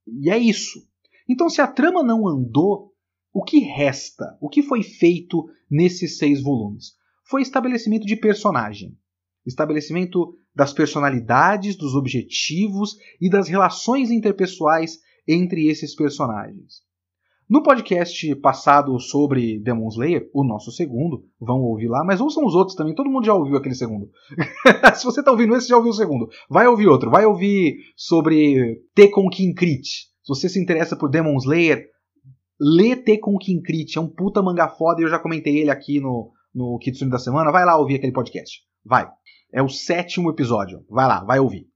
E 0.06 0.30
é 0.30 0.38
isso. 0.38 0.86
Então, 1.28 1.50
se 1.50 1.60
a 1.60 1.66
trama 1.66 2.02
não 2.02 2.26
andou, 2.26 2.94
o 3.32 3.44
que 3.44 3.58
resta? 3.58 4.38
O 4.40 4.48
que 4.48 4.62
foi 4.62 4.82
feito 4.82 5.48
nesses 5.70 6.16
seis 6.16 6.42
volumes? 6.42 6.96
Foi 7.24 7.42
estabelecimento 7.42 8.06
de 8.06 8.16
personagem 8.16 8.96
estabelecimento 9.48 10.34
das 10.54 10.72
personalidades, 10.72 11.76
dos 11.76 11.94
objetivos 11.94 12.96
e 13.20 13.28
das 13.28 13.48
relações 13.48 14.10
interpessoais 14.10 14.98
entre 15.26 15.68
esses 15.68 15.94
personagens. 15.94 16.86
No 17.48 17.62
podcast 17.62 18.36
passado 18.36 18.98
sobre 19.00 19.58
Demon 19.58 19.88
Slayer, 19.88 20.28
o 20.34 20.44
nosso 20.44 20.70
segundo, 20.70 21.24
vão 21.40 21.62
ouvir 21.62 21.88
lá, 21.88 22.04
mas 22.04 22.20
ouçam 22.20 22.44
os 22.44 22.54
outros 22.54 22.76
também, 22.76 22.94
todo 22.94 23.08
mundo 23.08 23.24
já 23.24 23.32
ouviu 23.32 23.56
aquele 23.56 23.74
segundo. 23.74 24.10
Se 24.94 25.04
você 25.04 25.20
está 25.20 25.30
ouvindo 25.30 25.56
esse, 25.56 25.66
já 25.66 25.76
ouviu 25.78 25.92
o 25.92 25.94
segundo. 25.94 26.28
Vai 26.50 26.66
ouvir 26.66 26.88
outro, 26.88 27.10
vai 27.10 27.24
ouvir 27.24 27.78
sobre 27.96 28.82
Tekon 28.94 29.30
Kinkrit. 29.30 29.82
Se 29.82 30.28
você 30.28 30.46
se 30.46 30.60
interessa 30.60 30.94
por 30.94 31.08
Demon 31.08 31.38
Slayer, 31.38 31.86
lê 32.60 32.94
Tekon 32.94 33.38
Kinkrit, 33.38 33.96
é 33.96 34.00
um 34.00 34.08
puta 34.08 34.42
manga 34.42 34.68
foda 34.68 35.00
e 35.00 35.04
eu 35.04 35.08
já 35.08 35.18
comentei 35.18 35.56
ele 35.56 35.70
aqui 35.70 36.00
no, 36.00 36.30
no 36.54 36.78
Kitsune 36.78 37.10
da 37.10 37.18
Semana. 37.18 37.50
Vai 37.50 37.64
lá 37.64 37.78
ouvir 37.78 37.94
aquele 37.94 38.12
podcast. 38.12 38.67
Vai. 38.88 39.06
É 39.52 39.62
o 39.62 39.68
sétimo 39.68 40.30
episódio. 40.30 40.82
Vai 40.88 41.06
lá, 41.06 41.22
vai 41.22 41.38
ouvir. 41.38 41.66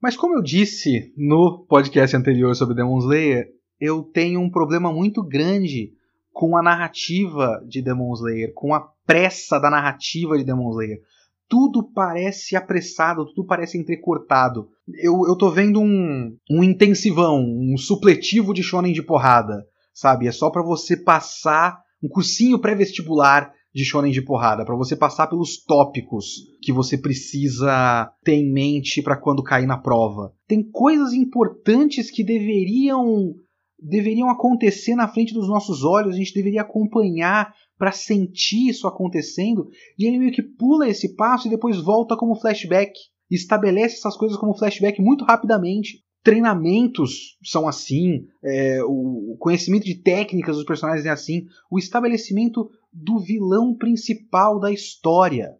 Mas 0.00 0.16
como 0.16 0.36
eu 0.36 0.42
disse 0.42 1.12
no 1.16 1.66
podcast 1.68 2.16
anterior 2.16 2.54
sobre 2.54 2.76
Demon 2.76 2.98
Slayer, 2.98 3.48
eu 3.80 4.04
tenho 4.04 4.40
um 4.40 4.48
problema 4.48 4.92
muito 4.92 5.20
grande 5.20 5.92
com 6.32 6.56
a 6.56 6.62
narrativa 6.62 7.60
de 7.66 7.82
Demon 7.82 8.14
Slayer, 8.14 8.52
com 8.54 8.72
a 8.72 8.88
pressa 9.04 9.58
da 9.58 9.68
narrativa 9.68 10.38
de 10.38 10.44
Demon 10.44 10.70
Slayer. 10.70 11.00
Tudo 11.48 11.82
parece 11.82 12.54
apressado, 12.54 13.26
tudo 13.26 13.44
parece 13.44 13.76
entrecortado. 13.76 14.68
Eu, 15.02 15.26
eu 15.26 15.36
tô 15.36 15.50
vendo 15.50 15.80
um, 15.80 16.36
um 16.48 16.62
intensivão, 16.62 17.44
um 17.44 17.76
supletivo 17.76 18.54
de 18.54 18.62
shonen 18.62 18.92
de 18.92 19.02
porrada, 19.02 19.66
sabe? 19.92 20.28
É 20.28 20.32
só 20.32 20.50
para 20.50 20.62
você 20.62 20.96
passar 20.96 21.82
um 22.00 22.08
cursinho 22.08 22.60
pré-vestibular 22.60 23.52
de 23.74 23.84
shonen 23.84 24.10
de 24.10 24.22
porrada, 24.22 24.64
para 24.64 24.76
você 24.76 24.96
passar 24.96 25.28
pelos 25.28 25.62
tópicos 25.62 26.46
que 26.60 26.72
você 26.72 26.98
precisa 26.98 28.12
ter 28.24 28.34
em 28.34 28.52
mente 28.52 29.02
para 29.02 29.16
quando 29.16 29.42
cair 29.42 29.66
na 29.66 29.78
prova. 29.78 30.32
Tem 30.48 30.62
coisas 30.62 31.12
importantes 31.12 32.10
que 32.10 32.24
deveriam 32.24 33.34
deveriam 33.82 34.28
acontecer 34.28 34.94
na 34.94 35.08
frente 35.08 35.32
dos 35.32 35.48
nossos 35.48 35.82
olhos, 35.84 36.14
a 36.14 36.18
gente 36.18 36.34
deveria 36.34 36.60
acompanhar 36.60 37.54
para 37.78 37.92
sentir 37.92 38.68
isso 38.68 38.86
acontecendo, 38.86 39.66
e 39.98 40.06
ele 40.06 40.18
meio 40.18 40.32
que 40.32 40.42
pula 40.42 40.86
esse 40.86 41.16
passo 41.16 41.46
e 41.46 41.50
depois 41.50 41.78
volta 41.78 42.14
como 42.14 42.38
flashback, 42.38 42.92
estabelece 43.30 43.96
essas 43.96 44.16
coisas 44.16 44.36
como 44.36 44.56
flashback 44.56 45.00
muito 45.00 45.24
rapidamente. 45.24 46.02
Treinamentos 46.22 47.38
são 47.42 47.66
assim, 47.66 48.26
é, 48.44 48.82
o 48.84 49.34
conhecimento 49.38 49.84
de 49.84 49.94
técnicas 49.94 50.56
dos 50.56 50.66
personagens 50.66 51.06
é 51.06 51.08
assim, 51.08 51.46
o 51.70 51.78
estabelecimento 51.78 52.68
do 52.92 53.18
vilão 53.18 53.74
principal 53.76 54.58
da 54.58 54.72
história. 54.72 55.50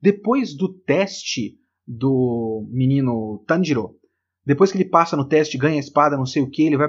Depois 0.00 0.54
do 0.56 0.72
teste 0.72 1.58
do 1.86 2.66
menino 2.70 3.44
Tanjiro, 3.46 3.96
depois 4.44 4.72
que 4.72 4.78
ele 4.78 4.88
passa 4.88 5.16
no 5.16 5.28
teste, 5.28 5.58
ganha 5.58 5.76
a 5.76 5.80
espada, 5.80 6.16
não 6.16 6.26
sei 6.26 6.42
o 6.42 6.50
que, 6.50 6.62
ele 6.62 6.76
vai 6.76 6.88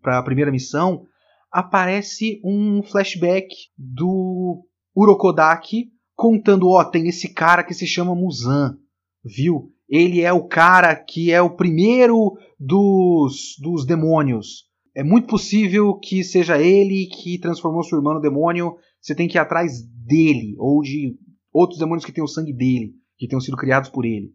para 0.00 0.18
a 0.18 0.22
primeira 0.22 0.50
missão, 0.50 1.04
aparece 1.50 2.40
um 2.44 2.82
flashback 2.82 3.48
do 3.76 4.64
Urokodaki 4.96 5.92
contando, 6.14 6.68
ó, 6.68 6.80
oh, 6.80 6.84
tem 6.84 7.08
esse 7.08 7.32
cara 7.32 7.64
que 7.64 7.74
se 7.74 7.86
chama 7.86 8.14
Muzan, 8.14 8.78
viu? 9.24 9.72
Ele 9.88 10.22
é 10.22 10.32
o 10.32 10.46
cara 10.46 10.94
que 10.94 11.32
é 11.32 11.42
o 11.42 11.56
primeiro 11.56 12.36
dos, 12.58 13.56
dos 13.60 13.84
demônios. 13.84 14.64
É 14.94 15.02
muito 15.02 15.26
possível 15.26 15.94
que 15.98 16.22
seja 16.22 16.56
ele 16.56 17.06
que 17.06 17.38
transformou 17.38 17.82
sua 17.82 17.98
irmã 17.98 18.14
no 18.14 18.20
demônio. 18.20 18.76
Você 19.00 19.14
tem 19.14 19.26
que 19.26 19.36
ir 19.36 19.40
atrás 19.40 19.82
dele, 20.06 20.54
ou 20.56 20.80
de 20.82 21.16
outros 21.52 21.80
demônios 21.80 22.04
que 22.04 22.12
têm 22.12 22.22
o 22.22 22.28
sangue 22.28 22.52
dele, 22.52 22.94
que 23.18 23.26
tenham 23.26 23.40
sido 23.40 23.56
criados 23.56 23.90
por 23.90 24.04
ele. 24.04 24.32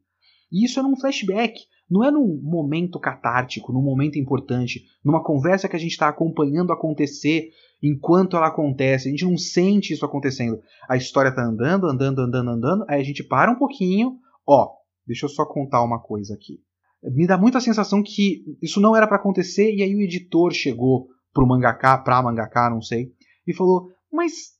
E 0.52 0.66
isso 0.66 0.80
é 0.80 0.84
num 0.84 0.98
flashback. 0.98 1.60
Não 1.90 2.04
é 2.04 2.12
num 2.12 2.40
momento 2.44 3.00
catártico, 3.00 3.74
num 3.74 3.82
momento 3.82 4.20
importante, 4.20 4.84
numa 5.04 5.24
conversa 5.24 5.68
que 5.68 5.76
a 5.76 5.80
gente 5.80 5.92
está 5.92 6.08
acompanhando 6.08 6.72
acontecer 6.72 7.50
enquanto 7.82 8.38
ela 8.38 8.48
acontece. 8.48 9.08
A 9.08 9.12
gente 9.12 9.26
não 9.26 9.38
sente 9.38 9.94
isso 9.94 10.06
acontecendo. 10.06 10.60
A 10.88 10.98
história 10.98 11.30
está 11.30 11.44
andando, 11.44 11.88
andando, 11.88 12.20
andando, 12.20 12.50
andando. 12.52 12.86
Aí 12.88 13.00
a 13.00 13.04
gente 13.04 13.24
para 13.24 13.52
um 13.52 13.58
pouquinho. 13.58 14.18
Ó, 14.46 14.70
deixa 15.08 15.26
eu 15.26 15.30
só 15.30 15.46
contar 15.46 15.84
uma 15.84 16.00
coisa 16.00 16.36
aqui. 16.36 16.60
Me 17.02 17.26
dá 17.26 17.38
muita 17.38 17.62
sensação 17.62 18.04
que 18.04 18.44
isso 18.62 18.82
não 18.82 18.96
era 18.96 19.08
para 19.08 19.18
acontecer 19.18 19.74
e 19.74 19.82
aí 19.82 19.96
o 19.96 20.02
editor 20.02 20.52
chegou 20.52 21.08
pro 21.34 21.48
mangaka, 21.48 21.98
pra 22.00 22.22
mangaka, 22.22 22.70
não 22.70 22.82
sei, 22.82 23.12
e 23.48 23.54
falou: 23.54 23.90
"Mas 24.12 24.60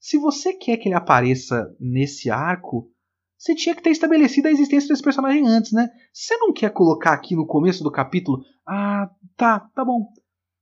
se 0.00 0.18
você 0.18 0.52
quer 0.52 0.76
que 0.76 0.88
ele 0.88 0.94
apareça 0.94 1.68
nesse 1.78 2.30
arco, 2.30 2.90
você 3.38 3.54
tinha 3.54 3.74
que 3.74 3.82
ter 3.82 3.90
estabelecido 3.90 4.48
a 4.48 4.50
existência 4.50 4.88
desse 4.88 5.02
personagem 5.02 5.46
antes, 5.46 5.72
né? 5.72 5.88
Você 6.12 6.36
não 6.38 6.52
quer 6.52 6.72
colocar 6.72 7.12
aqui 7.12 7.36
no 7.36 7.46
começo 7.46 7.84
do 7.84 7.90
capítulo? 7.90 8.42
Ah, 8.66 9.10
tá, 9.36 9.60
tá 9.74 9.84
bom. 9.84 10.06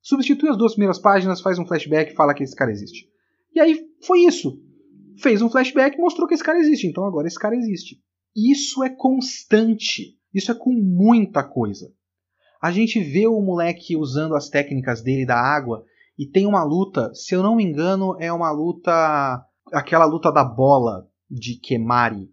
Substitui 0.02 0.50
as 0.50 0.57
duas 0.57 0.73
primeiras 0.73 0.99
páginas, 0.99 1.40
faz 1.40 1.59
um 1.59 1.66
flashback 1.66 2.12
e 2.12 2.16
fala 2.16 2.35
que 2.35 2.43
esse 2.43 2.54
cara 2.54 2.71
existe. 2.71 3.09
E 3.54 3.61
aí 3.61 3.81
foi 4.02 4.21
isso. 4.21 4.61
Fez 5.19 5.40
um 5.40 5.49
flashback 5.49 5.97
e 5.97 6.00
mostrou 6.00 6.26
que 6.26 6.35
esse 6.35 6.43
cara 6.43 6.59
existe. 6.59 6.87
Então 6.87 7.04
agora 7.04 7.26
esse 7.28 7.38
cara 7.38 7.57
existe. 7.57 8.00
Isso 8.37 8.83
é 8.83 8.90
constante. 8.90 10.19
Isso 10.35 10.50
é 10.50 10.55
com 10.55 10.73
muita 10.73 11.45
coisa. 11.45 11.93
A 12.61 12.73
gente 12.73 13.00
vê 13.00 13.26
o 13.26 13.41
moleque 13.41 13.97
usando 13.97 14.35
as 14.35 14.49
técnicas 14.49 15.03
dele 15.03 15.25
da 15.25 15.37
água 15.37 15.85
e 16.19 16.26
tem 16.26 16.47
uma 16.47 16.64
luta, 16.64 17.12
se 17.14 17.35
eu 17.35 17.43
não 17.43 17.57
me 17.57 17.64
engano, 17.64 18.17
é 18.19 18.33
uma 18.33 18.50
luta. 18.50 19.45
aquela 19.73 20.05
luta 20.05 20.33
da 20.33 20.45
bola 20.45 21.07
de 21.31 21.59
Kemari 21.61 22.29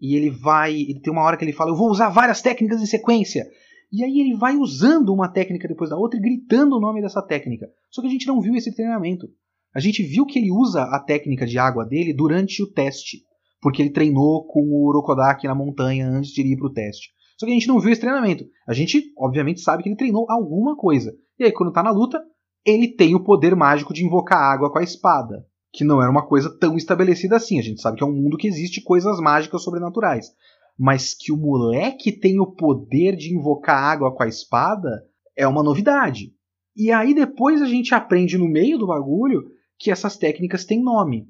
e 0.00 0.14
ele 0.14 0.30
vai. 0.30 0.74
Ele 0.74 1.00
tem 1.00 1.12
uma 1.12 1.22
hora 1.22 1.36
que 1.36 1.44
ele 1.44 1.52
fala: 1.52 1.70
Eu 1.70 1.76
vou 1.76 1.90
usar 1.90 2.08
várias 2.08 2.40
técnicas 2.42 2.80
em 2.80 2.86
sequência. 2.86 3.46
E 3.92 4.02
aí 4.02 4.18
ele 4.20 4.36
vai 4.36 4.56
usando 4.56 5.12
uma 5.12 5.28
técnica 5.28 5.68
depois 5.68 5.90
da 5.90 5.96
outra 5.96 6.18
e 6.18 6.22
gritando 6.22 6.76
o 6.76 6.80
nome 6.80 7.00
dessa 7.00 7.22
técnica. 7.22 7.66
Só 7.90 8.02
que 8.02 8.08
a 8.08 8.10
gente 8.10 8.26
não 8.26 8.40
viu 8.40 8.54
esse 8.54 8.74
treinamento. 8.74 9.28
A 9.74 9.80
gente 9.80 10.02
viu 10.02 10.26
que 10.26 10.38
ele 10.38 10.50
usa 10.50 10.82
a 10.82 10.98
técnica 10.98 11.46
de 11.46 11.58
água 11.58 11.84
dele 11.84 12.12
durante 12.12 12.62
o 12.62 12.70
teste. 12.70 13.18
Porque 13.60 13.80
ele 13.80 13.90
treinou 13.90 14.46
com 14.46 14.60
o 14.60 14.88
Urokodaki 14.88 15.46
na 15.46 15.54
montanha 15.54 16.08
antes 16.08 16.30
de 16.30 16.42
ir 16.42 16.56
para 16.56 16.66
o 16.66 16.72
teste. 16.72 17.10
Só 17.38 17.46
que 17.46 17.52
a 17.52 17.54
gente 17.54 17.68
não 17.68 17.80
viu 17.80 17.92
esse 17.92 18.00
treinamento. 18.00 18.44
A 18.66 18.72
gente, 18.72 19.12
obviamente, 19.18 19.60
sabe 19.60 19.82
que 19.82 19.88
ele 19.88 19.96
treinou 19.96 20.26
alguma 20.28 20.76
coisa. 20.76 21.14
E 21.38 21.44
aí, 21.44 21.52
quando 21.52 21.72
tá 21.72 21.82
na 21.82 21.90
luta, 21.90 22.22
ele 22.64 22.88
tem 22.88 23.14
o 23.14 23.22
poder 23.22 23.54
mágico 23.54 23.92
de 23.92 24.04
invocar 24.04 24.38
água 24.38 24.72
com 24.72 24.78
a 24.78 24.82
espada 24.82 25.44
que 25.76 25.84
não 25.84 26.00
era 26.00 26.10
uma 26.10 26.26
coisa 26.26 26.50
tão 26.58 26.74
estabelecida 26.76 27.36
assim. 27.36 27.58
A 27.58 27.62
gente 27.62 27.82
sabe 27.82 27.98
que 27.98 28.02
é 28.02 28.06
um 28.06 28.12
mundo 28.12 28.38
que 28.38 28.48
existe 28.48 28.80
coisas 28.80 29.20
mágicas 29.20 29.62
sobrenaturais. 29.62 30.32
Mas 30.78 31.14
que 31.14 31.30
o 31.30 31.36
moleque 31.36 32.10
tem 32.12 32.40
o 32.40 32.46
poder 32.46 33.14
de 33.14 33.34
invocar 33.34 33.82
água 33.82 34.14
com 34.14 34.22
a 34.22 34.28
espada 34.28 35.04
é 35.36 35.46
uma 35.46 35.62
novidade. 35.62 36.32
E 36.74 36.90
aí 36.90 37.14
depois 37.14 37.60
a 37.60 37.66
gente 37.66 37.94
aprende 37.94 38.38
no 38.38 38.48
meio 38.48 38.78
do 38.78 38.86
bagulho 38.86 39.44
que 39.78 39.90
essas 39.90 40.16
técnicas 40.16 40.64
têm 40.64 40.82
nome. 40.82 41.28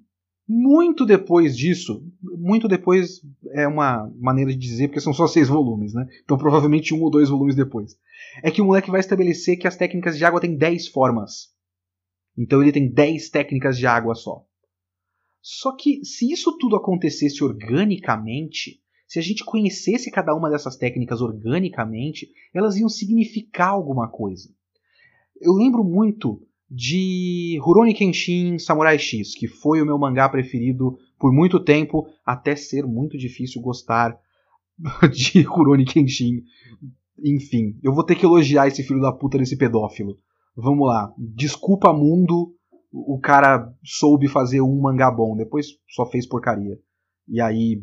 Muito 0.49 1.05
depois 1.05 1.57
disso, 1.57 2.05
muito 2.23 2.69
depois 2.69 3.21
é 3.53 3.67
uma 3.67 4.09
maneira 4.17 4.53
de 4.53 4.59
dizer, 4.59 4.89
porque 4.89 5.01
são 5.01 5.13
só 5.13 5.27
seis 5.27 5.49
volumes, 5.49 5.93
né? 5.93 6.07
Então 6.23 6.39
provavelmente 6.39 6.95
um 6.95 7.03
ou 7.03 7.11
dois 7.11 7.29
volumes 7.29 7.57
depois. 7.57 7.99
É 8.43 8.51
que 8.51 8.63
o 8.63 8.65
moleque 8.65 8.91
vai 8.91 9.01
estabelecer 9.01 9.57
que 9.59 9.67
as 9.67 9.77
técnicas 9.77 10.17
de 10.17 10.25
água 10.25 10.41
têm 10.41 10.57
dez 10.57 10.87
formas. 10.87 11.57
Então 12.37 12.63
ele 12.63 12.73
tem 12.73 12.89
10 12.89 13.31
técnicas 13.31 13.79
de 13.79 13.87
água 13.87 14.15
só. 14.15 14.45
Só 15.41 15.75
que 15.75 16.05
se 16.05 16.31
isso 16.31 16.57
tudo 16.59 16.77
acontecesse 16.77 17.43
organicamente, 17.43 18.83
se 19.07 19.19
a 19.19 19.23
gente 19.23 19.45
conhecesse 19.45 20.11
cada 20.11 20.35
uma 20.35 20.51
dessas 20.51 20.77
técnicas 20.77 21.21
organicamente, 21.21 22.31
elas 22.53 22.77
iam 22.77 22.89
significar 22.89 23.71
alguma 23.71 24.09
coisa. 24.09 24.51
Eu 25.41 25.53
lembro 25.53 25.83
muito 25.83 26.46
de 26.71 27.59
Rurouni 27.63 27.95
Kenshin 27.95 28.59
Samurai 28.59 28.99
X, 28.99 29.35
que 29.35 29.47
foi 29.47 29.81
o 29.81 29.87
meu 29.87 29.99
mangá 29.99 30.29
preferido 30.29 30.99
por 31.19 31.33
muito 31.33 31.61
tempo, 31.61 32.07
até 32.25 32.57
ser 32.57 32.85
muito 32.85 33.17
difícil 33.17 33.63
gostar 33.63 34.19
de 35.13 35.43
Rurouni 35.43 35.85
Kenshin. 35.85 36.43
Enfim, 37.25 37.79
eu 37.83 37.95
vou 37.95 38.05
ter 38.05 38.15
que 38.15 38.27
elogiar 38.27 38.67
esse 38.69 38.83
filho 38.83 39.01
da 39.01 39.13
puta 39.13 39.39
desse 39.39 39.57
pedófilo 39.57 40.19
vamos 40.57 40.89
lá, 40.89 41.13
desculpa 41.19 41.93
mundo, 41.93 42.55
o 42.91 43.21
cara 43.21 43.73
soube 43.85 44.27
fazer 44.27 44.63
um 44.63 44.81
mangá 44.81 45.11
bom, 45.11 45.37
depois 45.37 45.67
só 45.89 46.07
fez 46.07 46.27
porcaria. 46.27 46.79
E 47.29 47.41
aí, 47.41 47.83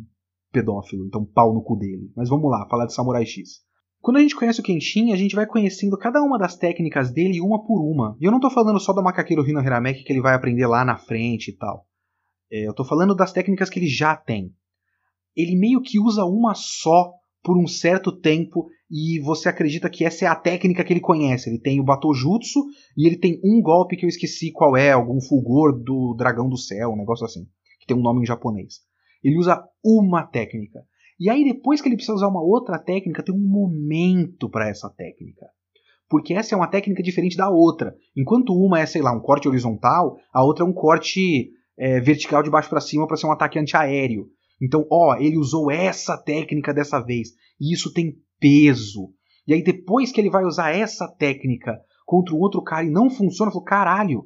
pedófilo, 0.52 1.06
então 1.06 1.24
pau 1.24 1.54
no 1.54 1.62
cu 1.62 1.76
dele. 1.76 2.12
Mas 2.16 2.30
vamos 2.30 2.50
lá, 2.50 2.68
falar 2.68 2.88
de 2.88 2.94
Samurai 2.94 3.26
X. 3.26 3.62
Quando 4.04 4.18
a 4.18 4.20
gente 4.20 4.36
conhece 4.36 4.60
o 4.60 4.64
Kenshin, 4.64 5.14
a 5.14 5.16
gente 5.16 5.34
vai 5.34 5.48
conhecendo 5.48 5.98
cada 5.98 6.22
uma 6.22 6.38
das 6.38 6.58
técnicas 6.58 7.10
dele 7.10 7.40
uma 7.40 7.64
por 7.64 7.82
uma. 7.82 8.18
E 8.20 8.26
eu 8.26 8.34
não 8.34 8.40
tô 8.42 8.50
falando 8.50 8.78
só 8.78 8.92
do 8.92 9.02
macaqueiro 9.02 9.50
Hino 9.50 9.62
Hirameki 9.62 10.04
que 10.04 10.12
ele 10.12 10.20
vai 10.20 10.36
aprender 10.36 10.68
lá 10.68 10.84
na 10.84 10.98
frente 10.98 11.52
e 11.52 11.56
tal. 11.56 11.88
É, 12.52 12.68
eu 12.68 12.74
tô 12.74 12.84
falando 12.84 13.16
das 13.16 13.32
técnicas 13.32 13.70
que 13.70 13.80
ele 13.80 13.88
já 13.88 14.14
tem. 14.14 14.54
Ele 15.34 15.56
meio 15.56 15.82
que 15.82 16.02
usa 16.02 16.26
uma 16.26 16.54
só 16.54 17.14
por 17.42 17.58
um 17.58 17.66
certo 17.66 18.12
tempo 18.12 18.68
e 18.92 19.22
você 19.22 19.48
acredita 19.48 19.90
que 19.90 20.04
essa 20.04 20.26
é 20.26 20.28
a 20.28 20.36
técnica 20.36 20.84
que 20.84 20.92
ele 20.92 21.00
conhece. 21.00 21.50
Ele 21.50 21.60
tem 21.60 21.80
o 21.80 21.86
Batojutsu 21.86 22.60
e 22.98 23.08
ele 23.08 23.16
tem 23.16 23.40
um 23.42 23.62
golpe 23.62 23.96
que 23.96 24.04
eu 24.04 24.10
esqueci 24.10 24.52
qual 24.52 24.76
é, 24.76 24.92
algum 24.92 25.22
fulgor 25.22 25.82
do 25.82 26.14
dragão 26.14 26.50
do 26.50 26.58
céu, 26.58 26.90
um 26.90 26.98
negócio 26.98 27.26
assim, 27.26 27.48
que 27.80 27.88
tem 27.88 27.96
um 27.96 28.04
nome 28.04 28.24
em 28.24 28.26
japonês. 28.26 28.82
Ele 29.24 29.38
usa 29.38 29.64
uma 29.82 30.24
técnica. 30.24 30.86
E 31.20 31.30
aí 31.30 31.44
depois 31.44 31.82
que 31.82 31.88
ele 31.88 31.96
precisa 31.96 32.16
usar 32.16 32.28
uma 32.28 32.42
outra 32.42 32.80
técnica, 32.80 33.24
tem 33.24 33.34
um 33.34 33.48
momento 33.48 34.50
para 34.50 34.70
essa 34.70 34.90
técnica. 34.90 35.46
porque 36.10 36.34
essa 36.34 36.54
é 36.54 36.58
uma 36.58 36.68
técnica 36.68 37.02
diferente 37.02 37.36
da 37.36 37.50
outra. 37.50 37.96
Enquanto 38.16 38.54
uma 38.54 38.80
é, 38.80 38.86
sei 38.86 39.02
lá, 39.02 39.12
um 39.12 39.20
corte 39.20 39.48
horizontal, 39.48 40.18
a 40.32 40.44
outra 40.44 40.64
é 40.64 40.68
um 40.68 40.74
corte 40.74 41.50
é, 41.78 42.00
vertical 42.00 42.44
de 42.44 42.52
baixo 42.52 42.70
para 42.70 42.82
cima 42.82 43.08
para 43.08 43.18
ser 43.18 43.26
um 43.26 43.32
ataque 43.32 43.58
antiaéreo. 43.58 44.28
Então, 44.62 44.86
ó, 44.92 45.16
ele 45.18 45.38
usou 45.38 45.72
essa 45.72 46.16
técnica 46.16 46.74
dessa 46.74 47.00
vez, 47.00 47.30
e 47.60 47.74
isso 47.74 47.92
tem 47.92 48.16
peso. 48.40 49.10
E 49.48 49.54
aí 49.54 49.64
depois 49.64 50.12
que 50.12 50.22
ele 50.22 50.30
vai 50.30 50.46
usar 50.46 50.70
essa 50.70 51.08
técnica 51.08 51.80
contra 52.06 52.36
o 52.36 52.40
outro 52.40 52.62
cara 52.62 52.86
e 52.86 52.92
não 52.92 53.10
funciona, 53.10 53.52
falou, 53.52 53.66
caralho, 53.66 54.26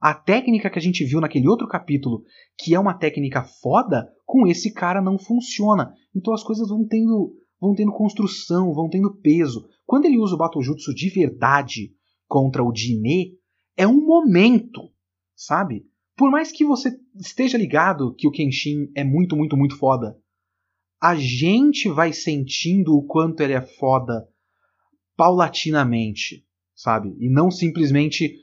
a 0.00 0.14
técnica 0.14 0.70
que 0.70 0.78
a 0.78 0.82
gente 0.82 1.04
viu 1.04 1.20
naquele 1.20 1.48
outro 1.48 1.68
capítulo, 1.68 2.22
que 2.56 2.74
é 2.74 2.80
uma 2.80 2.94
técnica 2.94 3.44
foda, 3.60 4.08
com 4.24 4.46
esse 4.46 4.72
cara 4.72 5.02
não 5.02 5.18
funciona. 5.18 5.92
Então 6.18 6.34
as 6.34 6.42
coisas 6.42 6.68
vão 6.68 6.84
tendo, 6.84 7.32
vão 7.60 7.74
tendo 7.74 7.92
construção, 7.92 8.74
vão 8.74 8.88
tendo 8.88 9.14
peso. 9.14 9.68
Quando 9.86 10.04
ele 10.04 10.18
usa 10.18 10.34
o 10.34 10.38
Batojutsu 10.38 10.92
de 10.92 11.08
verdade 11.08 11.94
contra 12.26 12.62
o 12.62 12.74
Jinê, 12.74 13.36
é 13.76 13.86
um 13.86 14.04
momento, 14.04 14.90
sabe? 15.36 15.86
Por 16.16 16.30
mais 16.30 16.50
que 16.50 16.64
você 16.64 16.98
esteja 17.14 17.56
ligado 17.56 18.12
que 18.16 18.26
o 18.26 18.32
Kenshin 18.32 18.90
é 18.96 19.04
muito, 19.04 19.36
muito, 19.36 19.56
muito 19.56 19.78
foda, 19.78 20.18
a 21.00 21.14
gente 21.14 21.88
vai 21.88 22.12
sentindo 22.12 22.96
o 22.96 23.06
quanto 23.06 23.40
ele 23.40 23.52
é 23.52 23.62
foda 23.62 24.26
paulatinamente, 25.16 26.44
sabe? 26.74 27.14
E 27.20 27.30
não 27.30 27.48
simplesmente 27.48 28.34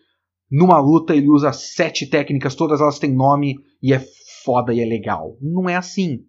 numa 0.49 0.79
luta 0.79 1.13
ele 1.13 1.27
usa 1.27 1.51
sete 1.51 2.07
técnicas, 2.07 2.55
todas 2.55 2.79
elas 2.79 2.97
têm 2.97 3.13
nome 3.13 3.57
e 3.83 3.93
é 3.93 3.99
foda 4.45 4.73
e 4.73 4.79
é 4.79 4.85
legal. 4.85 5.37
Não 5.41 5.67
é 5.69 5.75
assim. 5.75 6.25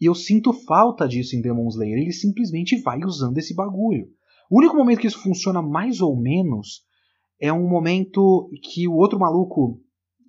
E 0.00 0.06
eu 0.06 0.14
sinto 0.14 0.52
falta 0.52 1.08
disso 1.08 1.36
em 1.36 1.40
Demon 1.40 1.68
Slayer. 1.68 1.98
Ele 1.98 2.12
simplesmente 2.12 2.80
vai 2.80 3.00
usando 3.04 3.38
esse 3.38 3.54
bagulho. 3.54 4.06
O 4.50 4.58
único 4.58 4.76
momento 4.76 5.00
que 5.00 5.06
isso 5.06 5.22
funciona 5.22 5.60
mais 5.60 6.00
ou 6.00 6.16
menos 6.16 6.82
é 7.40 7.52
um 7.52 7.68
momento 7.68 8.50
que 8.62 8.88
o 8.88 8.94
outro 8.94 9.18
maluco. 9.18 9.80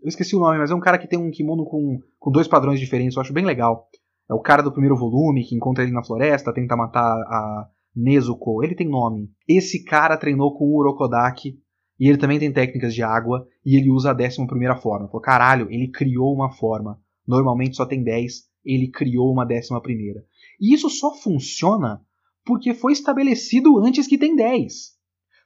Eu 0.01 0.07
esqueci 0.07 0.35
o 0.35 0.39
nome, 0.39 0.57
mas 0.57 0.71
é 0.71 0.75
um 0.75 0.79
cara 0.79 0.97
que 0.97 1.07
tem 1.07 1.19
um 1.19 1.31
kimono 1.31 1.65
com, 1.65 1.99
com 2.17 2.31
dois 2.31 2.47
padrões 2.47 2.79
diferentes. 2.79 3.15
Eu 3.15 3.21
acho 3.21 3.33
bem 3.33 3.45
legal. 3.45 3.87
É 4.29 4.33
o 4.33 4.41
cara 4.41 4.61
do 4.61 4.71
primeiro 4.71 4.95
volume 4.95 5.43
que 5.43 5.55
encontra 5.55 5.83
ele 5.83 5.93
na 5.93 6.03
floresta, 6.03 6.53
tenta 6.53 6.75
matar 6.75 7.01
a 7.01 7.67
Nezuko. 7.95 8.63
Ele 8.63 8.75
tem 8.75 8.87
nome. 8.87 9.31
Esse 9.47 9.83
cara 9.83 10.17
treinou 10.17 10.55
com 10.55 10.65
o 10.65 10.77
Urokodaki 10.77 11.57
e 11.99 12.07
ele 12.07 12.17
também 12.17 12.39
tem 12.39 12.53
técnicas 12.53 12.93
de 12.93 13.03
água 13.03 13.45
e 13.65 13.75
ele 13.75 13.89
usa 13.89 14.11
a 14.11 14.13
décima 14.13 14.47
primeira 14.47 14.75
forma. 14.75 15.07
Falou, 15.07 15.21
caralho, 15.21 15.67
ele 15.69 15.89
criou 15.89 16.33
uma 16.33 16.51
forma. 16.51 16.99
Normalmente 17.27 17.75
só 17.75 17.85
tem 17.85 18.03
10, 18.03 18.48
ele 18.73 18.89
criou 18.89 19.31
uma 19.31 19.45
décima 19.45 19.81
primeira. 19.81 20.23
E 20.59 20.73
isso 20.73 20.89
só 20.89 21.13
funciona 21.15 22.05
porque 22.45 22.73
foi 22.73 22.93
estabelecido 22.93 23.77
antes 23.79 24.07
que 24.07 24.17
tem 24.17 24.35
10. 24.35 24.97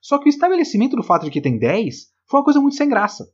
Só 0.01 0.17
que 0.17 0.27
o 0.27 0.29
estabelecimento 0.29 0.95
do 0.95 1.03
fato 1.03 1.25
de 1.25 1.31
que 1.31 1.41
tem 1.41 1.57
10 1.57 2.11
foi 2.25 2.39
uma 2.39 2.43
coisa 2.43 2.59
muito 2.59 2.75
sem 2.75 2.89
graça. 2.89 3.31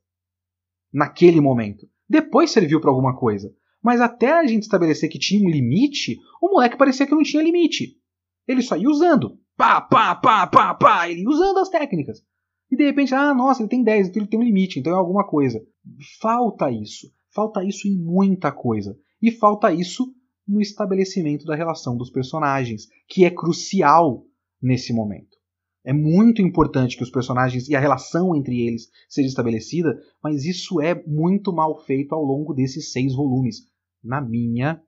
Naquele 0.93 1.41
momento. 1.41 1.87
Depois 2.07 2.51
serviu 2.51 2.79
para 2.79 2.89
alguma 2.89 3.15
coisa. 3.15 3.53
Mas 3.81 4.01
até 4.01 4.33
a 4.33 4.45
gente 4.45 4.63
estabelecer 4.63 5.09
que 5.09 5.19
tinha 5.19 5.45
um 5.45 5.49
limite, 5.49 6.17
o 6.41 6.49
moleque 6.49 6.77
parecia 6.77 7.07
que 7.07 7.15
não 7.15 7.23
tinha 7.23 7.41
limite. 7.41 7.97
Ele 8.47 8.61
só 8.61 8.75
ia 8.75 8.89
usando. 8.89 9.39
Pá, 9.55 9.79
pá, 9.79 10.15
pá, 10.15 10.47
pá, 10.47 10.73
pá. 10.73 11.09
Ele 11.09 11.21
ia 11.21 11.29
usando 11.29 11.59
as 11.59 11.69
técnicas. 11.69 12.23
E 12.71 12.75
de 12.75 12.83
repente, 12.83 13.15
ah, 13.15 13.33
nossa, 13.33 13.61
ele 13.61 13.69
tem 13.69 13.83
10, 13.83 14.09
então 14.09 14.21
ele 14.21 14.29
tem 14.29 14.39
um 14.39 14.43
limite, 14.43 14.79
então 14.79 14.93
é 14.93 14.95
alguma 14.95 15.25
coisa. 15.25 15.59
Falta 16.21 16.69
isso. 16.71 17.11
Falta 17.33 17.63
isso 17.63 17.87
em 17.87 17.97
muita 17.97 18.51
coisa. 18.51 18.97
E 19.21 19.31
falta 19.31 19.73
isso 19.73 20.13
no 20.47 20.61
estabelecimento 20.61 21.45
da 21.45 21.55
relação 21.55 21.95
dos 21.95 22.09
personagens, 22.09 22.87
que 23.07 23.23
é 23.23 23.29
crucial 23.29 24.25
nesse 24.61 24.93
momento. 24.93 25.37
É 25.83 25.93
muito 25.93 26.41
importante 26.41 26.97
que 26.97 27.03
os 27.03 27.09
personagens 27.09 27.69
e 27.69 27.75
a 27.75 27.79
relação 27.79 28.35
entre 28.35 28.59
eles 28.61 28.89
seja 29.07 29.27
estabelecida, 29.27 29.97
mas 30.23 30.45
isso 30.45 30.81
é 30.81 30.93
muito 31.07 31.53
mal 31.53 31.79
feito 31.83 32.13
ao 32.13 32.23
longo 32.23 32.53
desses 32.53 32.91
seis 32.91 33.15
volumes, 33.15 33.57
na 34.03 34.21
minha 34.21 34.81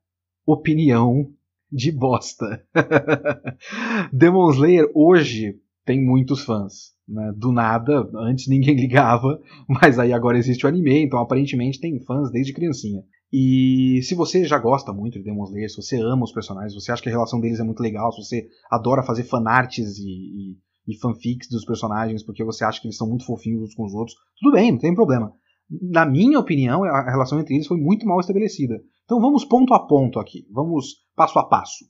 opinião 0.45 1.31
de 1.71 1.91
bosta. 1.91 2.65
Demon 4.11 4.51
Slayer 4.51 4.91
hoje 4.93 5.59
tem 5.85 6.03
muitos 6.03 6.43
fãs. 6.43 6.91
Né? 7.07 7.33
Do 7.35 7.51
nada, 7.51 8.09
antes 8.15 8.47
ninguém 8.47 8.75
ligava, 8.79 9.39
mas 9.67 9.97
aí 9.97 10.13
agora 10.13 10.37
existe 10.37 10.65
o 10.65 10.69
anime, 10.69 11.03
então 11.03 11.19
aparentemente 11.19 11.79
tem 11.79 11.99
fãs 11.99 12.31
desde 12.31 12.53
criancinha. 12.53 13.03
E 13.31 14.01
se 14.03 14.13
você 14.13 14.43
já 14.43 14.57
gosta 14.57 14.91
muito 14.91 15.17
de 15.17 15.23
Demon 15.23 15.45
Slayer, 15.45 15.69
se 15.69 15.81
você 15.81 15.97
ama 15.97 16.23
os 16.23 16.33
personagens, 16.33 16.73
se 16.73 16.79
você 16.79 16.91
acha 16.91 17.01
que 17.01 17.07
a 17.07 17.11
relação 17.11 17.39
deles 17.39 17.59
é 17.59 17.63
muito 17.63 17.81
legal, 17.81 18.11
se 18.11 18.23
você 18.23 18.47
adora 18.69 19.03
fazer 19.03 19.23
fanarts 19.23 19.97
e, 19.99 20.03
e, 20.03 20.57
e 20.87 20.97
fanfics 20.99 21.47
dos 21.49 21.63
personagens 21.63 22.23
porque 22.23 22.43
você 22.43 22.65
acha 22.65 22.81
que 22.81 22.87
eles 22.87 22.97
são 22.97 23.07
muito 23.07 23.25
fofinhos 23.25 23.61
uns 23.63 23.75
com 23.75 23.85
os 23.85 23.93
outros, 23.93 24.17
tudo 24.39 24.53
bem, 24.53 24.73
não 24.73 24.79
tem 24.79 24.93
problema. 24.93 25.33
Na 25.69 26.05
minha 26.05 26.37
opinião, 26.37 26.83
a 26.83 27.09
relação 27.09 27.39
entre 27.39 27.55
eles 27.55 27.67
foi 27.67 27.77
muito 27.77 28.05
mal 28.05 28.19
estabelecida. 28.19 28.81
Então 29.05 29.21
vamos 29.21 29.45
ponto 29.45 29.73
a 29.73 29.79
ponto 29.79 30.19
aqui, 30.19 30.45
vamos 30.51 30.97
passo 31.15 31.39
a 31.39 31.47
passo. 31.47 31.85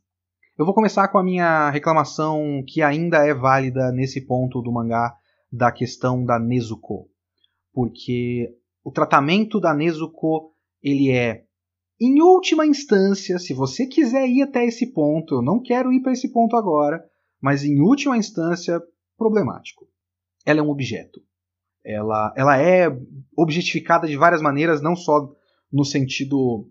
Eu 0.58 0.66
vou 0.66 0.76
começar 0.76 1.08
com 1.08 1.18
a 1.18 1.24
minha 1.24 1.72
reclamação 1.72 2.64
que 2.68 2.84
ainda 2.84 3.26
é 3.26 3.34
válida 3.34 3.92
nesse 3.92 4.22
ponto 4.28 4.62
do 4.62 4.72
mangá 4.72 5.16
da 5.52 5.72
questão 5.72 6.24
da 6.24 6.38
Nezuko. 6.38 7.10
Porque 7.74 8.54
o 8.84 8.92
tratamento 8.92 9.60
da 9.60 9.74
Nezuko, 9.74 10.51
ele 10.84 11.12
é 11.12 11.44
em 12.04 12.20
última 12.20 12.66
instância, 12.66 13.38
se 13.38 13.54
você 13.54 13.86
quiser 13.86 14.28
ir 14.28 14.42
até 14.42 14.66
esse 14.66 14.92
ponto, 14.92 15.36
eu 15.36 15.42
não 15.44 15.62
quero 15.62 15.94
ir 15.94 16.02
para 16.02 16.14
esse 16.14 16.32
ponto 16.32 16.56
agora, 16.56 17.00
mas 17.40 17.64
em 17.64 17.80
última 17.80 18.18
instância, 18.18 18.82
problemático. 19.16 19.88
Ela 20.44 20.62
é 20.62 20.64
um 20.64 20.72
objeto. 20.72 21.22
Ela, 21.86 22.34
ela 22.36 22.60
é 22.60 22.88
objetificada 23.38 24.08
de 24.08 24.18
várias 24.18 24.42
maneiras, 24.42 24.82
não 24.82 24.96
só 24.96 25.32
no 25.72 25.86
sentido 25.86 26.68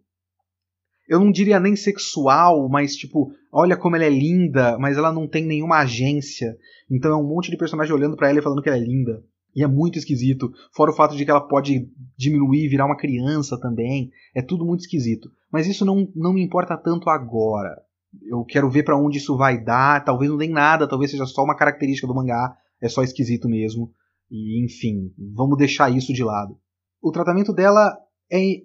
eu 1.09 1.21
não 1.21 1.31
diria 1.31 1.61
nem 1.61 1.77
sexual, 1.77 2.69
mas 2.69 2.97
tipo, 2.97 3.33
olha 3.53 3.77
como 3.77 3.95
ela 3.95 4.05
é 4.05 4.11
linda, 4.11 4.77
mas 4.79 4.97
ela 4.97 5.13
não 5.13 5.29
tem 5.29 5.45
nenhuma 5.45 5.79
agência. 5.79 6.57
Então 6.91 7.13
é 7.13 7.17
um 7.17 7.27
monte 7.27 7.53
de 7.53 7.57
personagem 7.57 7.95
olhando 7.95 8.17
para 8.17 8.31
ela 8.31 8.41
e 8.41 8.43
falando 8.43 8.63
que 8.63 8.69
ela 8.69 8.79
é 8.79 8.85
linda. 8.85 9.23
E 9.55 9.63
é 9.63 9.67
muito 9.67 9.99
esquisito. 9.99 10.53
Fora 10.73 10.91
o 10.91 10.95
fato 10.95 11.17
de 11.17 11.25
que 11.25 11.31
ela 11.31 11.41
pode 11.41 11.89
diminuir 12.17 12.65
e 12.65 12.69
virar 12.69 12.87
uma 12.87 12.97
criança 12.97 13.59
também. 13.59 14.11
É 14.35 14.43
tudo 14.43 14.65
muito 14.65 14.81
esquisito. 14.81 15.31
Mas 15.53 15.67
isso 15.67 15.85
não, 15.85 16.09
não 16.15 16.33
me 16.33 16.43
importa 16.43 16.77
tanto 16.77 17.11
agora. 17.11 17.77
Eu 18.23 18.45
quero 18.45 18.71
ver 18.71 18.85
para 18.85 18.99
onde 18.99 19.19
isso 19.19 19.37
vai 19.37 19.63
dar. 19.63 20.05
Talvez 20.05 20.31
não 20.31 20.39
dê 20.39 20.49
nada, 20.49 20.89
talvez 20.89 21.11
seja 21.11 21.27
só 21.27 21.43
uma 21.43 21.57
característica 21.57 22.07
do 22.07 22.15
mangá. 22.15 22.57
É 22.81 22.89
só 22.89 23.03
esquisito 23.03 23.49
mesmo. 23.49 23.93
E 24.31 24.65
enfim, 24.65 25.13
vamos 25.35 25.59
deixar 25.59 25.91
isso 25.91 26.13
de 26.13 26.23
lado. 26.23 26.57
O 27.03 27.11
tratamento 27.11 27.53
dela 27.53 27.97
é, 28.31 28.63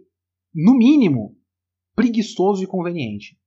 no 0.54 0.76
mínimo, 0.76 1.36
preguiçoso 1.96 2.64
e 2.64 2.68
conveniente. 2.68 3.38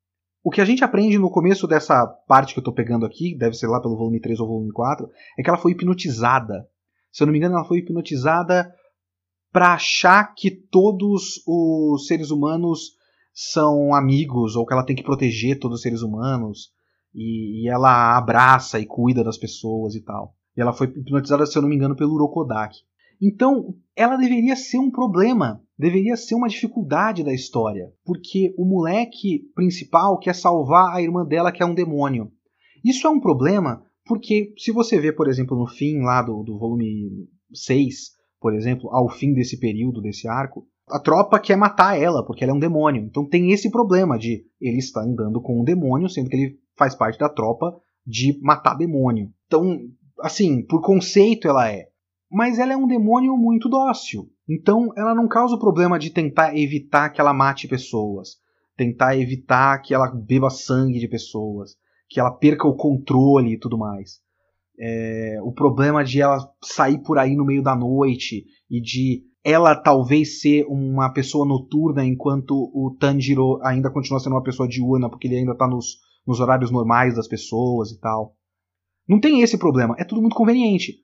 O 0.43 0.51
que 0.51 0.61
a 0.61 0.65
gente 0.65 0.83
aprende 0.83 1.19
no 1.19 1.31
começo 1.31 1.67
dessa 1.67 2.07
parte 2.27 2.55
que 2.55 2.59
eu 2.59 2.63
estou 2.63 2.75
pegando 2.75 3.05
aqui, 3.05 3.37
deve 3.37 3.55
ser 3.55 3.67
lá 3.67 3.81
pelo 3.81 3.97
volume 3.97 4.21
3 4.21 4.41
ou 4.41 4.49
volume 4.49 4.73
4, 4.73 5.09
é 5.39 5.43
que 5.43 5.51
ela 5.51 5.59
foi 5.59 5.73
hipnotizada. 5.73 6.67
Se 7.13 7.23
eu 7.23 7.27
não 7.27 7.33
me 7.33 7.39
engano, 7.39 7.57
ela 7.57 7.65
foi 7.65 7.79
hipnotizada 7.79 8.73
para 9.53 9.75
achar 9.75 10.35
que 10.35 10.51
todos 10.51 11.43
os 11.47 12.07
seres 12.07 12.31
humanos 12.31 12.93
são 13.33 13.95
amigos, 13.95 14.57
ou 14.57 14.67
que 14.67 14.73
ela 14.73 14.85
tem 14.85 14.97
que 14.97 15.03
proteger 15.03 15.59
todos 15.59 15.77
os 15.77 15.83
seres 15.83 16.03
humanos, 16.03 16.71
e, 17.15 17.63
e 17.63 17.69
ela 17.69 18.17
abraça 18.17 18.79
e 18.79 18.87
cuida 18.87 19.25
das 19.25 19.39
pessoas 19.39 19.95
e 19.95 20.03
tal. 20.03 20.35
E 20.57 20.61
ela 20.61 20.73
foi 20.73 20.89
hipnotizada, 20.89 21.47
se 21.47 21.57
eu 21.57 21.63
não 21.63 21.69
me 21.69 21.77
engano, 21.77 21.97
pelo 21.97 22.15
Urokodaki. 22.15 22.79
Então, 23.21 23.75
ela 23.97 24.17
deveria 24.17 24.55
ser 24.55 24.79
um 24.79 24.91
problema, 24.91 25.61
deveria 25.77 26.17
ser 26.17 26.35
uma 26.35 26.49
dificuldade 26.49 27.25
da 27.25 27.33
história, 27.33 27.93
porque 28.05 28.55
o 28.57 28.65
moleque 28.65 29.51
principal 29.55 30.19
quer 30.19 30.35
salvar 30.35 30.95
a 30.95 31.03
irmã 31.03 31.25
dela, 31.25 31.51
que 31.51 31.63
é 31.63 31.67
um 31.67 31.75
demônio. 31.75 32.31
Isso 32.85 33.07
é 33.07 33.11
um 33.11 33.21
problema 33.21 33.85
porque, 34.09 34.55
se 34.57 34.73
você 34.73 34.99
vê, 34.99 35.13
por 35.13 35.29
exemplo, 35.29 35.57
no 35.57 35.67
fim 35.67 36.01
lá 36.01 36.23
do, 36.23 36.43
do 36.43 36.59
volume 36.59 37.29
6, 37.53 38.13
por 38.41 38.55
exemplo, 38.55 38.89
ao 38.91 39.09
fim 39.09 39.33
desse 39.35 39.61
período, 39.61 40.01
desse 40.01 40.27
arco, 40.27 40.67
a 40.89 40.99
tropa 40.99 41.39
quer 41.39 41.57
matar 41.57 42.01
ela, 42.01 42.25
porque 42.25 42.43
ela 42.43 42.53
é 42.53 42.57
um 42.57 42.61
demônio. 42.61 43.03
Então 43.03 43.29
tem 43.29 43.53
esse 43.53 43.71
problema 43.71 44.19
de 44.19 44.45
ele 44.61 44.79
estar 44.79 45.03
andando 45.03 45.41
com 45.41 45.61
um 45.61 45.65
demônio, 45.65 46.09
sendo 46.09 46.31
que 46.31 46.37
ele 46.37 46.59
faz 46.77 46.95
parte 46.95 47.19
da 47.19 47.29
tropa 47.29 47.77
de 48.07 48.39
matar 48.43 48.75
demônio. 48.75 49.31
Então, 49.47 49.79
assim, 50.21 50.65
por 50.65 50.81
conceito 50.81 51.47
ela 51.47 51.71
é 51.71 51.89
mas 52.31 52.59
ela 52.59 52.73
é 52.73 52.77
um 52.77 52.87
demônio 52.87 53.37
muito 53.37 53.69
dócil. 53.69 54.31
Então 54.49 54.93
ela 54.97 55.15
não 55.15 55.27
causa 55.27 55.55
o 55.55 55.59
problema 55.59 55.99
de 55.99 56.11
tentar 56.11 56.57
evitar 56.57 57.11
que 57.11 57.21
ela 57.21 57.33
mate 57.33 57.67
pessoas, 57.67 58.37
tentar 58.77 59.17
evitar 59.17 59.79
que 59.79 59.95
ela 59.95 60.11
beba 60.11 60.51
sangue 60.51 60.99
de 60.99 61.09
pessoas, 61.09 61.77
que 62.09 62.19
ela 62.19 62.31
perca 62.31 62.67
o 62.67 62.77
controle 62.77 63.55
e 63.55 63.59
tudo 63.59 63.79
mais. 63.79 64.21
É, 64.81 65.39
o 65.43 65.53
problema 65.53 66.05
de 66.05 66.21
ela 66.21 66.39
sair 66.63 67.03
por 67.03 67.19
aí 67.19 67.35
no 67.35 67.45
meio 67.45 67.63
da 67.63 67.75
noite 67.75 68.45
e 68.71 68.81
de 68.81 69.25
ela 69.45 69.75
talvez 69.75 70.41
ser 70.41 70.65
uma 70.69 71.13
pessoa 71.13 71.47
noturna 71.47 72.05
enquanto 72.05 72.53
o 72.53 72.97
Tanjiro 72.99 73.59
ainda 73.63 73.91
continua 73.91 74.21
sendo 74.21 74.35
uma 74.35 74.43
pessoa 74.43 74.69
diurna 74.69 75.09
porque 75.09 75.27
ele 75.27 75.39
ainda 75.39 75.53
está 75.53 75.67
nos, 75.67 75.99
nos 76.27 76.39
horários 76.39 76.71
normais 76.71 77.15
das 77.15 77.27
pessoas 77.27 77.91
e 77.91 77.99
tal. 77.99 78.37
Não 79.09 79.19
tem 79.19 79.41
esse 79.41 79.59
problema, 79.59 79.97
é 79.99 80.05
tudo 80.05 80.21
muito 80.21 80.37
conveniente. 80.37 80.97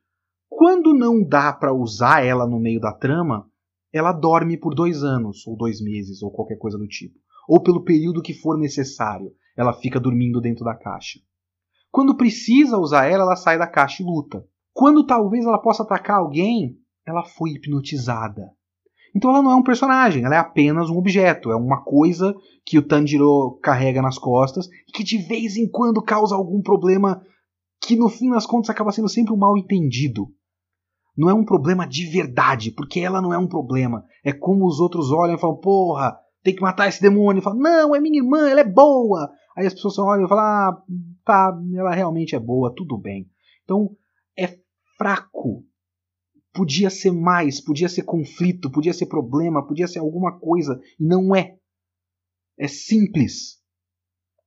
Quando 0.48 0.94
não 0.94 1.26
dá 1.26 1.52
para 1.52 1.74
usar 1.74 2.24
ela 2.24 2.46
no 2.46 2.60
meio 2.60 2.78
da 2.78 2.92
trama, 2.92 3.46
ela 3.92 4.12
dorme 4.12 4.58
por 4.58 4.74
dois 4.74 5.02
anos, 5.02 5.46
ou 5.46 5.56
dois 5.56 5.80
meses, 5.80 6.22
ou 6.22 6.30
qualquer 6.30 6.56
coisa 6.58 6.76
do 6.76 6.86
tipo. 6.86 7.14
Ou 7.48 7.62
pelo 7.62 7.82
período 7.82 8.22
que 8.22 8.34
for 8.34 8.58
necessário, 8.58 9.32
ela 9.56 9.72
fica 9.72 10.00
dormindo 10.00 10.40
dentro 10.40 10.64
da 10.64 10.74
caixa. 10.74 11.20
Quando 11.90 12.16
precisa 12.16 12.78
usar 12.78 13.06
ela, 13.06 13.22
ela 13.22 13.36
sai 13.36 13.58
da 13.58 13.66
caixa 13.66 14.02
e 14.02 14.06
luta. 14.06 14.44
Quando 14.72 15.06
talvez 15.06 15.44
ela 15.44 15.60
possa 15.60 15.82
atacar 15.82 16.18
alguém, 16.18 16.76
ela 17.06 17.24
foi 17.24 17.50
hipnotizada. 17.50 18.50
Então 19.14 19.30
ela 19.30 19.42
não 19.42 19.52
é 19.52 19.54
um 19.54 19.62
personagem, 19.62 20.24
ela 20.24 20.34
é 20.34 20.38
apenas 20.38 20.90
um 20.90 20.98
objeto, 20.98 21.52
é 21.52 21.56
uma 21.56 21.84
coisa 21.84 22.34
que 22.66 22.76
o 22.76 22.82
Tanjiro 22.82 23.58
carrega 23.62 24.02
nas 24.02 24.18
costas 24.18 24.66
e 24.88 24.92
que 24.92 25.04
de 25.04 25.18
vez 25.18 25.56
em 25.56 25.70
quando 25.70 26.02
causa 26.02 26.34
algum 26.34 26.60
problema 26.60 27.22
que 27.80 27.94
no 27.94 28.08
fim 28.08 28.30
das 28.30 28.44
contas 28.44 28.70
acaba 28.70 28.90
sendo 28.90 29.08
sempre 29.08 29.32
um 29.32 29.36
mal 29.36 29.56
entendido. 29.56 30.26
Não 31.16 31.30
é 31.30 31.34
um 31.34 31.44
problema 31.44 31.86
de 31.86 32.06
verdade, 32.06 32.72
porque 32.72 32.98
ela 32.98 33.22
não 33.22 33.32
é 33.32 33.38
um 33.38 33.46
problema. 33.46 34.04
É 34.24 34.32
como 34.32 34.66
os 34.66 34.80
outros 34.80 35.12
olham 35.12 35.36
e 35.36 35.40
falam: 35.40 35.56
porra, 35.56 36.18
tem 36.42 36.56
que 36.56 36.62
matar 36.62 36.88
esse 36.88 37.00
demônio. 37.00 37.38
E 37.38 37.42
falam: 37.42 37.60
não, 37.60 37.94
é 37.94 38.00
minha 38.00 38.20
irmã, 38.20 38.48
ela 38.48 38.60
é 38.60 38.64
boa. 38.64 39.30
Aí 39.56 39.66
as 39.66 39.74
pessoas 39.74 39.98
olham 39.98 40.26
e 40.26 40.28
falam: 40.28 40.44
ah, 40.44 40.82
tá, 41.24 41.58
ela 41.74 41.94
realmente 41.94 42.34
é 42.34 42.40
boa, 42.40 42.74
tudo 42.74 42.98
bem. 42.98 43.30
Então 43.62 43.96
é 44.36 44.58
fraco. 44.96 45.64
Podia 46.52 46.88
ser 46.88 47.10
mais, 47.10 47.60
podia 47.60 47.88
ser 47.88 48.02
conflito, 48.02 48.70
podia 48.70 48.92
ser 48.92 49.06
problema, 49.06 49.66
podia 49.66 49.88
ser 49.88 49.98
alguma 49.98 50.38
coisa. 50.38 50.80
E 50.98 51.04
não 51.04 51.34
é. 51.34 51.56
É 52.58 52.68
simples. 52.68 53.60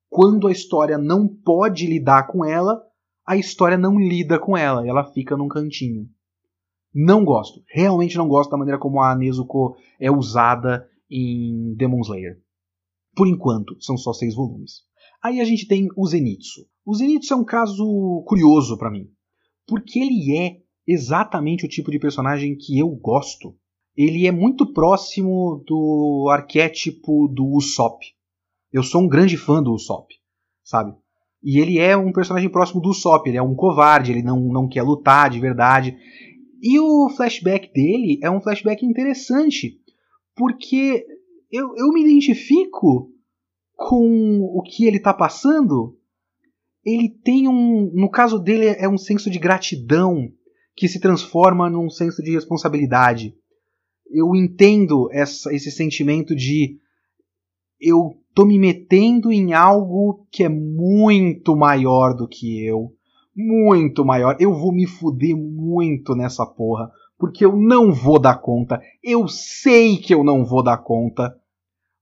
Quando 0.09 0.47
a 0.47 0.51
história 0.51 0.97
não 0.97 1.27
pode 1.27 1.85
lidar 1.85 2.27
com 2.27 2.45
ela, 2.45 2.81
a 3.25 3.35
história 3.35 3.77
não 3.77 3.99
lida 3.99 4.39
com 4.39 4.55
ela, 4.55 4.87
ela 4.87 5.11
fica 5.11 5.35
num 5.35 5.49
cantinho. 5.49 6.09
Não 6.93 7.25
gosto, 7.25 7.61
realmente 7.67 8.17
não 8.17 8.27
gosto 8.27 8.49
da 8.49 8.57
maneira 8.57 8.79
como 8.79 9.01
a 9.01 9.13
Nezuko 9.13 9.75
é 9.99 10.09
usada 10.09 10.89
em 11.11 11.75
Demon 11.75 11.99
Slayer. 11.99 12.41
Por 13.15 13.27
enquanto, 13.27 13.75
são 13.81 13.97
só 13.97 14.13
seis 14.13 14.33
volumes. 14.33 14.83
Aí 15.23 15.41
a 15.41 15.45
gente 15.45 15.67
tem 15.67 15.87
o 15.95 16.05
Zenitsu. 16.05 16.67
O 16.85 16.93
Zenitsu 16.95 17.33
é 17.33 17.37
um 17.37 17.43
caso 17.43 18.23
curioso 18.25 18.77
para 18.77 18.91
mim, 18.91 19.09
porque 19.65 19.99
ele 19.99 20.37
é 20.37 20.57
exatamente 20.87 21.65
o 21.65 21.69
tipo 21.69 21.91
de 21.91 21.99
personagem 21.99 22.55
que 22.55 22.79
eu 22.79 22.89
gosto. 22.89 23.55
Ele 23.95 24.27
é 24.27 24.31
muito 24.31 24.71
próximo 24.71 25.63
do 25.67 26.29
arquétipo 26.31 27.27
do 27.27 27.45
Usopp. 27.45 28.05
Eu 28.71 28.83
sou 28.83 29.01
um 29.01 29.07
grande 29.07 29.35
fã 29.35 29.61
do 29.61 29.73
Usopp, 29.73 30.13
sabe? 30.63 30.93
E 31.43 31.59
ele 31.59 31.79
é 31.79 31.95
um 31.97 32.11
personagem 32.11 32.49
próximo 32.49 32.81
do 32.81 32.89
Usopp, 32.89 33.27
ele 33.27 33.37
é 33.37 33.41
um 33.41 33.55
covarde, 33.55 34.11
ele 34.11 34.23
não, 34.23 34.39
não 34.39 34.67
quer 34.67 34.83
lutar 34.83 35.29
de 35.29 35.39
verdade. 35.39 35.97
E 36.61 36.79
o 36.79 37.09
flashback 37.09 37.71
dele 37.73 38.19
é 38.21 38.29
um 38.29 38.41
flashback 38.41 38.85
interessante, 38.85 39.79
porque 40.35 41.05
eu, 41.51 41.75
eu 41.75 41.89
me 41.89 42.01
identifico 42.03 43.11
com 43.77 44.41
o 44.41 44.61
que 44.63 44.85
ele 44.85 44.97
está 44.97 45.13
passando. 45.13 45.95
Ele 46.83 47.07
tem 47.07 47.47
um. 47.47 47.91
No 47.93 48.09
caso 48.09 48.39
dele, 48.39 48.65
é 48.65 48.89
um 48.89 48.97
senso 48.97 49.29
de 49.29 49.39
gratidão 49.39 50.27
que 50.75 50.87
se 50.89 50.99
transforma 50.99 51.69
num 51.69 51.89
senso 51.89 52.21
de 52.23 52.31
responsabilidade. 52.31 53.35
Eu 54.09 54.35
entendo 54.35 55.09
essa, 55.11 55.53
esse 55.53 55.71
sentimento 55.71 56.35
de 56.35 56.79
eu 57.79 58.17
tô 58.33 58.45
me 58.45 58.57
metendo 58.57 59.31
em 59.31 59.53
algo 59.53 60.25
que 60.31 60.43
é 60.43 60.49
muito 60.49 61.55
maior 61.55 62.13
do 62.13 62.27
que 62.27 62.65
eu. 62.65 62.93
Muito 63.35 64.03
maior. 64.03 64.35
Eu 64.39 64.53
vou 64.53 64.71
me 64.71 64.87
fuder 64.87 65.35
muito 65.35 66.15
nessa 66.15 66.45
porra. 66.45 66.91
Porque 67.17 67.43
eu 67.43 67.55
não 67.55 67.91
vou 67.91 68.19
dar 68.19 68.37
conta. 68.37 68.81
Eu 69.03 69.27
sei 69.27 69.97
que 69.97 70.13
eu 70.13 70.23
não 70.23 70.45
vou 70.45 70.63
dar 70.63 70.77
conta. 70.77 71.35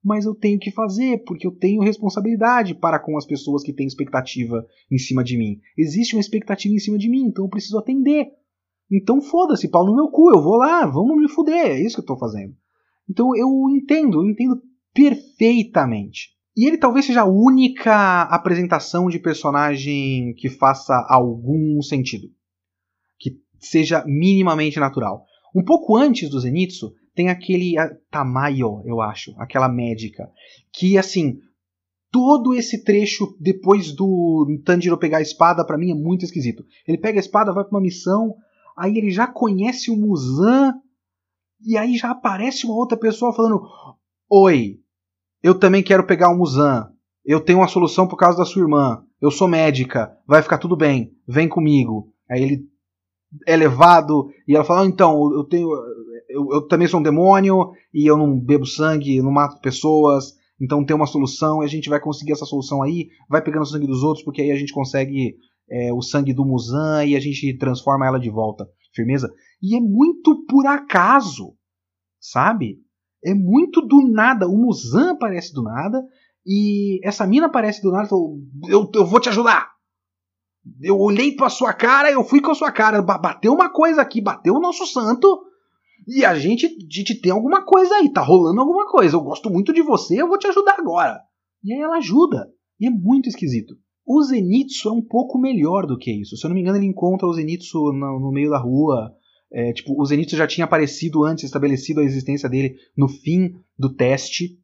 Mas 0.06 0.24
eu 0.24 0.36
tenho 0.36 0.60
que 0.60 0.70
fazer, 0.70 1.24
porque 1.26 1.48
eu 1.48 1.52
tenho 1.52 1.82
responsabilidade 1.82 2.76
para 2.76 3.00
com 3.00 3.18
as 3.18 3.26
pessoas 3.26 3.64
que 3.64 3.74
têm 3.74 3.88
expectativa 3.88 4.64
em 4.92 5.00
cima 5.00 5.24
de 5.24 5.36
mim. 5.36 5.60
Existe 5.76 6.16
uma 6.16 6.22
expectativa 6.22 6.76
em 6.76 6.78
cima 6.78 7.00
de 7.00 7.10
mim, 7.10 7.24
então 7.24 7.46
eu 7.46 7.50
preciso 7.50 7.80
atender. 7.80 8.28
Então 8.92 9.20
foda-se, 9.20 9.68
pau 9.68 9.84
no 9.84 9.96
meu 9.96 10.10
cu, 10.10 10.30
eu 10.30 10.44
vou 10.44 10.58
lá, 10.58 10.86
vamos 10.86 11.18
me 11.18 11.28
fuder, 11.28 11.72
é 11.72 11.82
isso 11.82 11.96
que 11.96 12.02
eu 12.02 12.06
tô 12.06 12.20
fazendo. 12.20 12.56
Então 13.10 13.36
eu 13.36 13.50
entendo, 13.72 14.22
eu 14.22 14.30
entendo 14.30 14.62
perfeitamente. 14.94 16.36
E 16.56 16.68
ele 16.68 16.78
talvez 16.78 17.08
seja 17.08 17.22
a 17.22 17.30
única 17.30 18.22
apresentação 18.24 19.10
de 19.10 19.18
personagem 19.18 20.36
que 20.38 20.50
faça 20.50 20.94
algum 21.10 21.82
sentido. 21.82 22.28
Que 23.20 23.40
seja 23.60 24.04
minimamente 24.06 24.80
natural. 24.80 25.26
Um 25.56 25.64
pouco 25.64 25.98
antes 25.98 26.30
do 26.30 26.40
Zenitsu, 26.40 26.94
tem 27.16 27.30
aquele 27.30 27.76
Tamayo, 28.12 28.82
eu 28.86 29.02
acho, 29.02 29.34
aquela 29.40 29.70
médica, 29.70 30.30
que 30.74 30.98
assim, 30.98 31.40
todo 32.12 32.54
esse 32.54 32.84
trecho 32.84 33.36
depois 33.40 33.92
do 33.94 34.46
Tanjiro 34.64 34.98
pegar 34.98 35.20
a 35.20 35.22
espada 35.22 35.66
para 35.66 35.78
mim 35.78 35.92
é 35.92 35.96
muito 35.96 36.26
esquisito. 36.26 36.64
Ele 36.88 36.98
pega 36.98 37.20
a 37.20 37.22
espada, 37.22 37.54
vai 37.54 37.64
para 37.64 37.76
uma 37.76 37.82
missão, 37.82 38.36
aí 38.78 38.98
ele 38.98 39.10
já 39.10 39.26
conhece 39.26 39.90
o 39.90 39.98
Muzan 39.98 40.74
e 41.66 41.78
aí 41.78 41.98
já 41.98 42.12
aparece 42.12 42.66
uma 42.66 42.76
outra 42.76 42.98
pessoa 42.98 43.34
falando: 43.34 43.64
"Oi, 44.30 44.80
eu 45.46 45.54
também 45.54 45.84
quero 45.84 46.08
pegar 46.08 46.32
um 46.32 46.38
Musan. 46.38 46.90
Eu 47.24 47.40
tenho 47.40 47.60
uma 47.60 47.68
solução 47.68 48.08
por 48.08 48.18
causa 48.18 48.40
da 48.40 48.46
sua 48.46 48.64
irmã. 48.64 49.04
Eu 49.22 49.30
sou 49.30 49.48
médica. 49.48 50.18
Vai 50.26 50.42
ficar 50.42 50.58
tudo 50.58 50.76
bem. 50.76 51.16
Vem 51.28 51.48
comigo. 51.48 52.12
Aí 52.28 52.42
ele 52.42 52.70
é 53.46 53.56
levado 53.56 54.32
e 54.48 54.56
ela 54.56 54.66
fala: 54.66 54.88
então, 54.88 55.32
eu 55.36 55.44
tenho. 55.44 55.70
Eu, 56.36 56.48
eu, 56.52 56.68
também 56.68 56.88
sou 56.88 57.00
um 57.00 57.04
demônio 57.04 57.72
e 57.94 58.06
eu 58.06 58.18
não 58.18 58.38
bebo 58.38 58.66
sangue, 58.66 59.22
não 59.22 59.32
mato 59.32 59.62
pessoas. 59.62 60.34
Então 60.60 60.86
tem 60.86 60.96
uma 60.96 61.08
solução 61.08 61.64
e 61.64 61.66
a 61.66 61.70
gente 61.70 61.90
vai 61.90 62.00
conseguir 62.00 62.34
essa 62.34 62.46
solução 62.46 62.84
aí. 62.84 63.08
Vai 63.30 63.42
pegando 63.42 63.64
o 63.64 63.66
sangue 63.66 63.88
dos 63.88 64.04
outros, 64.04 64.24
porque 64.24 64.42
aí 64.42 64.52
a 64.52 64.58
gente 64.58 64.74
consegue 64.74 65.38
é, 65.70 65.94
o 65.94 66.02
sangue 66.02 66.34
do 66.34 66.46
Musan 66.46 67.06
e 67.06 67.16
a 67.16 67.20
gente 67.20 67.58
transforma 67.58 68.06
ela 68.06 68.20
de 68.20 68.30
volta. 68.30 68.68
Firmeza? 68.94 69.32
E 69.62 69.76
é 69.76 69.80
muito 69.80 70.46
por 70.46 70.66
acaso, 70.66 71.56
sabe? 72.20 72.80
É 73.24 73.34
muito 73.34 73.82
do 73.82 74.08
nada. 74.10 74.48
O 74.48 74.58
Muzan 74.58 75.12
aparece 75.12 75.54
do 75.54 75.64
nada. 75.64 76.04
E 76.46 77.00
essa 77.04 77.26
mina 77.26 77.48
aparece 77.48 77.82
do 77.82 77.92
nada 77.92 78.06
e 78.06 78.10
falou: 78.10 78.38
eu, 78.68 78.90
eu 78.94 79.06
vou 79.06 79.20
te 79.20 79.30
ajudar. 79.30 79.72
Eu 80.82 81.00
olhei 81.00 81.36
pra 81.36 81.50
sua 81.50 81.74
cara, 81.74 82.12
eu 82.12 82.24
fui 82.24 82.42
com 82.42 82.52
a 82.52 82.56
sua 82.56 82.72
cara. 82.72 83.02
Bateu 83.02 83.54
uma 83.54 83.70
coisa 83.70 84.02
aqui, 84.02 84.22
bateu 84.22 84.54
o 84.54 84.60
nosso 84.60 84.86
santo. 84.86 85.45
E 86.08 86.24
a 86.24 86.38
gente, 86.38 86.66
a 86.66 86.70
gente 86.70 87.20
tem 87.20 87.32
alguma 87.32 87.66
coisa 87.66 87.96
aí, 87.96 88.12
tá 88.12 88.22
rolando 88.22 88.62
alguma 88.62 88.88
coisa. 88.90 89.16
Eu 89.16 89.22
gosto 89.22 89.50
muito 89.50 89.74
de 89.74 89.82
você, 89.82 90.22
eu 90.22 90.28
vou 90.28 90.38
te 90.38 90.48
ajudar 90.48 90.76
agora. 90.78 91.20
E 91.64 91.74
aí 91.74 91.80
ela 91.80 91.98
ajuda. 91.98 92.48
E 92.80 92.88
é 92.88 92.90
muito 92.90 93.28
esquisito. 93.28 93.76
O 94.06 94.22
Zenitsu 94.22 94.90
é 94.90 94.92
um 94.92 95.02
pouco 95.02 95.40
melhor 95.40 95.88
do 95.88 95.98
que 95.98 96.12
isso. 96.12 96.38
Se 96.38 96.46
eu 96.46 96.50
não 96.50 96.56
me 96.56 96.62
engano, 96.62 96.78
ele 96.78 96.86
encontra 96.86 97.28
o 97.28 97.34
Zenitsu 97.34 97.92
no, 97.92 98.20
no 98.20 98.32
meio 98.32 98.52
da 98.52 98.60
rua. 98.60 99.12
É, 99.52 99.74
tipo, 99.74 100.00
o 100.00 100.06
Zenitsu 100.06 100.36
já 100.36 100.46
tinha 100.46 100.66
aparecido 100.66 101.24
antes, 101.24 101.44
estabelecido 101.44 102.02
a 102.02 102.04
existência 102.04 102.48
dele 102.48 102.76
no 102.96 103.08
fim 103.08 103.56
do 103.78 103.94
teste, 103.94 104.60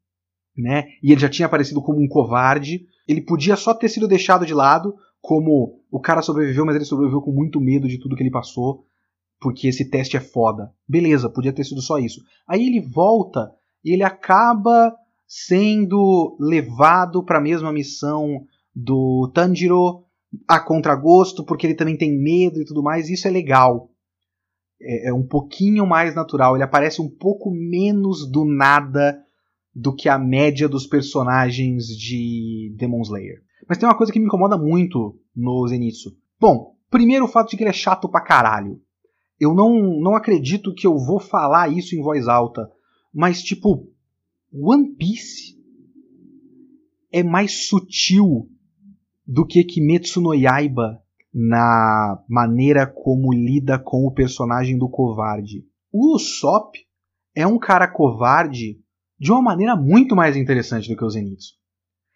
né? 0.56 0.86
E 1.02 1.12
ele 1.12 1.22
já 1.22 1.30
tinha 1.30 1.48
aparecido 1.48 1.82
como 1.82 2.00
um 2.00 2.08
covarde. 2.08 2.86
Ele 3.08 3.22
podia 3.22 3.56
só 3.56 3.74
ter 3.74 3.90
sido 3.90 4.08
deixado 4.08 4.46
de 4.46 4.54
lado, 4.54 4.94
como 5.20 5.82
o 5.90 6.00
cara 6.00 6.22
sobreviveu, 6.22 6.66
mas 6.66 6.76
ele 6.76 6.86
sobreviveu 6.86 7.22
com 7.22 7.32
muito 7.32 7.60
medo 7.60 7.88
de 7.88 8.00
tudo 8.00 8.16
que 8.16 8.22
ele 8.22 8.32
passou, 8.32 8.86
porque 9.42 9.68
esse 9.68 9.90
teste 9.90 10.16
é 10.16 10.22
foda. 10.22 10.72
Beleza, 10.88 11.30
podia 11.30 11.52
ter 11.52 11.64
sido 11.64 11.82
só 11.82 11.98
isso. 11.98 12.22
Aí 12.48 12.66
ele 12.66 12.80
volta 12.80 13.52
e 13.84 13.92
ele 13.92 14.04
acaba 14.04 14.96
sendo 15.28 16.38
levado 16.40 17.24
para 17.24 17.40
a 17.40 17.42
mesma 17.42 17.74
missão 17.74 18.46
do 18.74 19.32
Tanjiro 19.34 20.06
a 20.48 20.60
contragosto, 20.60 21.44
porque 21.44 21.66
ele 21.66 21.76
também 21.76 21.98
tem 21.98 22.16
medo 22.16 22.62
e 22.62 22.66
tudo 22.66 22.84
mais. 22.84 23.10
Isso 23.10 23.28
é 23.28 23.32
legal 23.32 23.90
é, 24.80 25.10
é 25.10 25.14
um 25.14 25.26
pouquinho 25.26 25.88
mais 25.88 26.14
natural. 26.14 26.56
Ele 26.56 26.64
aparece 26.64 27.02
um 27.02 27.10
pouco 27.10 27.52
menos 27.52 28.30
do 28.30 28.46
nada 28.46 29.20
do 29.74 29.96
que 29.96 30.08
a 30.08 30.20
média 30.20 30.70
dos 30.70 30.86
personagens 30.86 31.88
de 31.88 32.76
Demon 32.78 33.02
Slayer. 33.02 33.42
Mas 33.68 33.78
tem 33.78 33.88
uma 33.88 33.98
coisa 33.98 34.12
que 34.12 34.20
me 34.20 34.26
incomoda 34.26 34.58
muito 34.58 35.18
no 35.36 35.68
Zenitsu. 35.68 36.16
Bom, 36.40 36.76
primeiro 36.90 37.26
o 37.26 37.28
fato 37.28 37.50
de 37.50 37.58
que 37.58 37.64
ele 37.64 37.70
é 37.70 37.74
chato 37.74 38.10
pra 38.10 38.22
caralho. 38.22 38.82
Eu 39.42 39.56
não, 39.56 40.00
não 40.00 40.16
acredito 40.16 40.72
que 40.72 40.86
eu 40.86 40.96
vou 41.00 41.20
falar 41.20 41.68
isso 41.68 41.96
em 41.96 42.04
voz 42.04 42.28
alta, 42.28 42.72
mas 43.12 43.42
tipo, 43.42 43.92
One 44.54 44.92
Piece 44.92 45.60
é 47.12 47.24
mais 47.24 47.68
sutil 47.68 48.48
do 49.26 49.44
que 49.44 49.64
Kimetsu 49.64 50.22
no 50.22 50.36
Yaiba 50.36 51.02
na 51.34 52.24
maneira 52.30 52.86
como 52.86 53.34
lida 53.34 53.80
com 53.80 54.06
o 54.06 54.14
personagem 54.14 54.78
do 54.78 54.88
covarde. 54.88 55.66
O 55.92 56.16
Usopp 56.16 56.78
é 57.34 57.48
um 57.48 57.58
cara 57.58 57.88
covarde 57.88 58.80
de 59.18 59.32
uma 59.32 59.42
maneira 59.42 59.76
muito 59.76 60.16
mais 60.16 60.38
interessante 60.38 60.88
do 60.88 60.96
que 60.96 61.04
o 61.04 61.10
Zenitsu. 61.10 61.56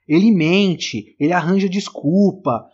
Ele 0.08 0.32
mente, 0.32 1.16
ele 1.20 1.34
arranja 1.34 1.68
desculpa, 1.68 2.70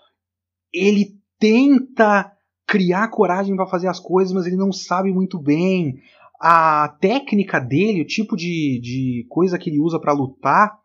ele 0.74 1.22
tenta 1.40 2.36
criar 2.72 3.10
coragem 3.10 3.54
para 3.54 3.68
fazer 3.68 3.90
as 3.90 4.00
coisas, 4.00 4.32
mas 4.32 4.46
ele 4.48 4.56
não 4.56 4.72
sabe 4.72 5.12
muito 5.12 5.38
bem. 5.38 6.00
A 6.40 6.88
técnica 7.02 7.60
dele, 7.60 8.02
o 8.02 8.08
tipo 8.08 8.38
de, 8.38 8.80
de 8.82 9.26
coisa 9.30 9.60
que 9.60 9.70
ele 9.70 9.82
usa 9.82 10.00
para 10.00 10.14
lutar, 10.14 10.80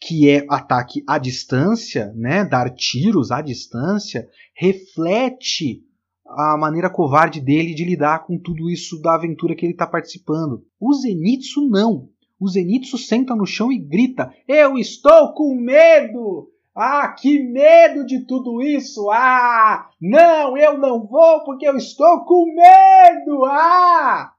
que 0.00 0.30
é 0.30 0.46
ataque 0.48 1.04
à 1.06 1.18
distância, 1.18 2.10
né, 2.16 2.42
dar 2.42 2.70
tiros 2.70 3.30
à 3.30 3.42
distância, 3.42 4.26
reflete 4.56 5.82
a 6.26 6.56
maneira 6.56 6.88
covarde 6.88 7.38
dele 7.38 7.74
de 7.74 7.84
lidar 7.84 8.24
com 8.24 8.38
tudo 8.38 8.70
isso 8.70 8.98
da 9.02 9.14
aventura 9.14 9.54
que 9.54 9.66
ele 9.66 9.74
está 9.74 9.86
participando. 9.86 10.64
O 10.80 10.94
Zenitsu 10.94 11.68
não. 11.68 12.08
O 12.40 12.48
Zenitsu 12.48 12.96
senta 12.96 13.36
no 13.36 13.44
chão 13.44 13.70
e 13.70 13.78
grita: 13.78 14.32
Eu 14.48 14.78
estou 14.78 15.34
com 15.34 15.54
medo! 15.54 16.53
Ah, 16.76 17.08
que 17.08 17.38
medo 17.40 18.04
de 18.04 18.26
tudo 18.26 18.60
isso! 18.60 19.08
Ah, 19.10 19.88
não, 20.00 20.56
eu 20.58 20.76
não 20.76 21.06
vou 21.06 21.44
porque 21.44 21.68
eu 21.68 21.76
estou 21.76 22.24
com 22.24 22.46
medo! 22.46 23.44
Ah! 23.44 24.32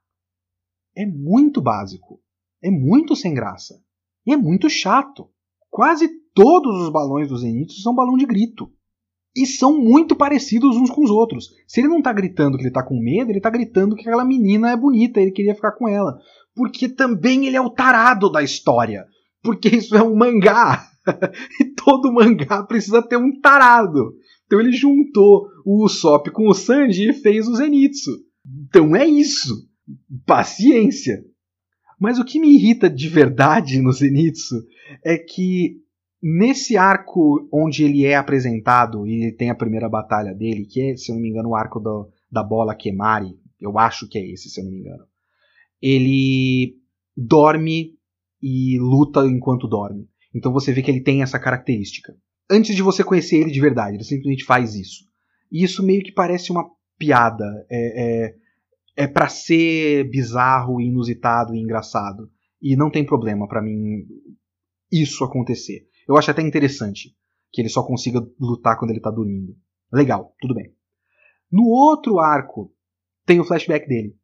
É 0.93 1.05
muito 1.05 1.61
básico. 1.61 2.19
É 2.61 2.69
muito 2.69 3.15
sem 3.15 3.33
graça. 3.33 3.81
E 4.25 4.33
é 4.33 4.37
muito 4.37 4.69
chato. 4.69 5.29
Quase 5.69 6.09
todos 6.33 6.83
os 6.83 6.89
balões 6.89 7.29
do 7.29 7.37
Zenitsu 7.37 7.81
são 7.81 7.95
balão 7.95 8.17
de 8.17 8.25
grito. 8.25 8.69
E 9.35 9.45
são 9.45 9.77
muito 9.77 10.15
parecidos 10.15 10.75
uns 10.75 10.89
com 10.89 11.03
os 11.03 11.11
outros. 11.11 11.49
Se 11.67 11.79
ele 11.79 11.89
não 11.89 12.01
tá 12.01 12.11
gritando 12.11 12.57
que 12.57 12.63
ele 12.63 12.71
tá 12.71 12.83
com 12.83 12.99
medo, 12.99 13.31
ele 13.31 13.41
tá 13.41 13.49
gritando 13.49 13.95
que 13.95 14.01
aquela 14.01 14.25
menina 14.25 14.71
é 14.71 14.77
bonita, 14.77 15.21
ele 15.21 15.31
queria 15.31 15.55
ficar 15.55 15.73
com 15.73 15.87
ela. 15.87 16.17
Porque 16.53 16.89
também 16.89 17.45
ele 17.45 17.55
é 17.57 17.61
o 17.61 17.69
tarado 17.69 18.29
da 18.29 18.41
história. 18.41 19.05
Porque 19.41 19.69
isso 19.69 19.95
é 19.95 20.01
um 20.01 20.15
mangá. 20.15 20.94
e 21.59 21.65
todo 21.75 22.11
mangá 22.11 22.63
precisa 22.63 23.01
ter 23.01 23.17
um 23.17 23.39
tarado. 23.39 24.13
Então 24.45 24.59
ele 24.59 24.71
juntou 24.71 25.47
o 25.65 25.83
Usopp 25.83 26.29
com 26.31 26.47
o 26.47 26.53
Sanji 26.53 27.09
e 27.09 27.13
fez 27.13 27.47
o 27.47 27.55
Zenitsu. 27.55 28.11
Então 28.67 28.95
é 28.95 29.05
isso. 29.05 29.67
Paciência. 30.25 31.23
Mas 31.99 32.19
o 32.19 32.25
que 32.25 32.39
me 32.39 32.53
irrita 32.53 32.89
de 32.89 33.07
verdade 33.07 33.81
no 33.81 33.91
Zenitsu 33.91 34.55
é 35.03 35.17
que 35.17 35.77
nesse 36.21 36.75
arco 36.75 37.47
onde 37.51 37.83
ele 37.83 38.05
é 38.05 38.15
apresentado 38.15 39.07
e 39.07 39.31
tem 39.31 39.49
a 39.49 39.55
primeira 39.55 39.87
batalha 39.87 40.33
dele, 40.33 40.65
que 40.65 40.81
é, 40.81 40.97
se 40.97 41.11
eu 41.11 41.15
não 41.15 41.21
me 41.21 41.29
engano, 41.29 41.49
o 41.49 41.55
arco 41.55 41.79
do, 41.79 42.09
da 42.31 42.43
bola 42.43 42.75
Kemari, 42.75 43.37
eu 43.59 43.77
acho 43.77 44.07
que 44.07 44.17
é 44.17 44.31
esse, 44.31 44.49
se 44.49 44.59
eu 44.59 44.65
não 44.65 44.71
me 44.71 44.79
engano. 44.79 45.05
Ele 45.81 46.75
dorme 47.15 47.93
e 48.41 48.77
luta 48.79 49.25
enquanto 49.25 49.67
dorme. 49.67 50.07
Então 50.35 50.51
você 50.51 50.73
vê 50.73 50.81
que 50.81 50.91
ele 50.91 51.01
tem 51.01 51.23
essa 51.23 51.39
característica. 51.39 52.13
Antes 52.51 52.75
de 52.75 52.81
você 52.81 53.03
conhecer 53.03 53.37
ele 53.37 53.51
de 53.51 53.61
verdade, 53.61 53.95
ele 53.95 54.03
simplesmente 54.03 54.43
faz 54.43 54.75
isso. 54.75 55.05
E 55.49 55.63
isso 55.63 55.81
meio 55.81 56.03
que 56.03 56.11
parece 56.11 56.51
uma 56.51 56.69
piada. 56.97 57.45
É, 57.71 58.25
é, 58.25 58.35
é 58.97 59.07
para 59.07 59.29
ser 59.29 60.09
bizarro, 60.09 60.81
inusitado 60.81 61.55
e 61.55 61.59
engraçado. 61.59 62.29
E 62.61 62.75
não 62.75 62.91
tem 62.91 63.05
problema 63.05 63.47
para 63.47 63.61
mim 63.61 64.05
isso 64.91 65.23
acontecer. 65.23 65.87
Eu 66.07 66.17
acho 66.17 66.29
até 66.29 66.41
interessante 66.41 67.15
que 67.51 67.61
ele 67.61 67.69
só 67.69 67.83
consiga 67.83 68.19
lutar 68.37 68.77
quando 68.77 68.91
ele 68.91 68.99
tá 68.99 69.09
dormindo. 69.09 69.55
Legal, 69.91 70.35
tudo 70.41 70.53
bem. 70.53 70.73
No 71.49 71.63
outro 71.63 72.19
arco, 72.19 72.73
tem 73.25 73.39
o 73.39 73.45
flashback 73.45 73.87
dele. 73.87 74.15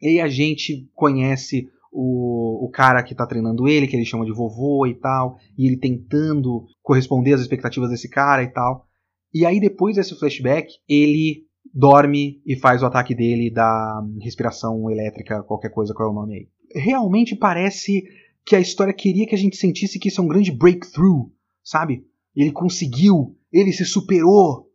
E 0.00 0.20
a 0.20 0.28
gente 0.28 0.88
conhece 0.94 1.68
o, 1.92 2.64
o 2.64 2.70
cara 2.70 3.02
que 3.02 3.14
tá 3.14 3.26
treinando 3.26 3.68
ele, 3.68 3.86
que 3.86 3.94
ele 3.94 4.06
chama 4.06 4.24
de 4.24 4.32
vovô 4.32 4.86
e 4.86 4.94
tal, 4.94 5.36
e 5.58 5.66
ele 5.66 5.76
tentando 5.76 6.64
corresponder 6.82 7.34
às 7.34 7.42
expectativas 7.42 7.90
desse 7.90 8.08
cara 8.08 8.42
e 8.42 8.48
tal. 8.48 8.86
E 9.32 9.44
aí, 9.44 9.60
depois 9.60 9.96
desse 9.96 10.18
flashback, 10.18 10.72
ele 10.88 11.44
dorme 11.72 12.42
e 12.46 12.56
faz 12.56 12.82
o 12.82 12.86
ataque 12.86 13.14
dele 13.14 13.50
da 13.50 14.02
respiração 14.20 14.90
elétrica, 14.90 15.42
qualquer 15.42 15.70
coisa, 15.70 15.94
qual 15.94 16.08
é 16.08 16.12
o 16.12 16.14
nome 16.14 16.34
aí. 16.34 16.48
Realmente 16.74 17.36
parece 17.36 18.02
que 18.44 18.56
a 18.56 18.60
história 18.60 18.92
queria 18.92 19.26
que 19.26 19.34
a 19.34 19.38
gente 19.38 19.56
sentisse 19.56 19.98
que 19.98 20.08
isso 20.08 20.20
é 20.20 20.24
um 20.24 20.28
grande 20.28 20.50
breakthrough, 20.50 21.30
sabe? 21.62 22.04
Ele 22.34 22.50
conseguiu, 22.50 23.36
ele 23.52 23.72
se 23.72 23.84
superou. 23.84 24.70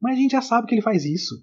Mas 0.00 0.16
a 0.16 0.20
gente 0.20 0.32
já 0.32 0.42
sabe 0.42 0.66
que 0.66 0.74
ele 0.74 0.82
faz 0.82 1.04
isso. 1.04 1.34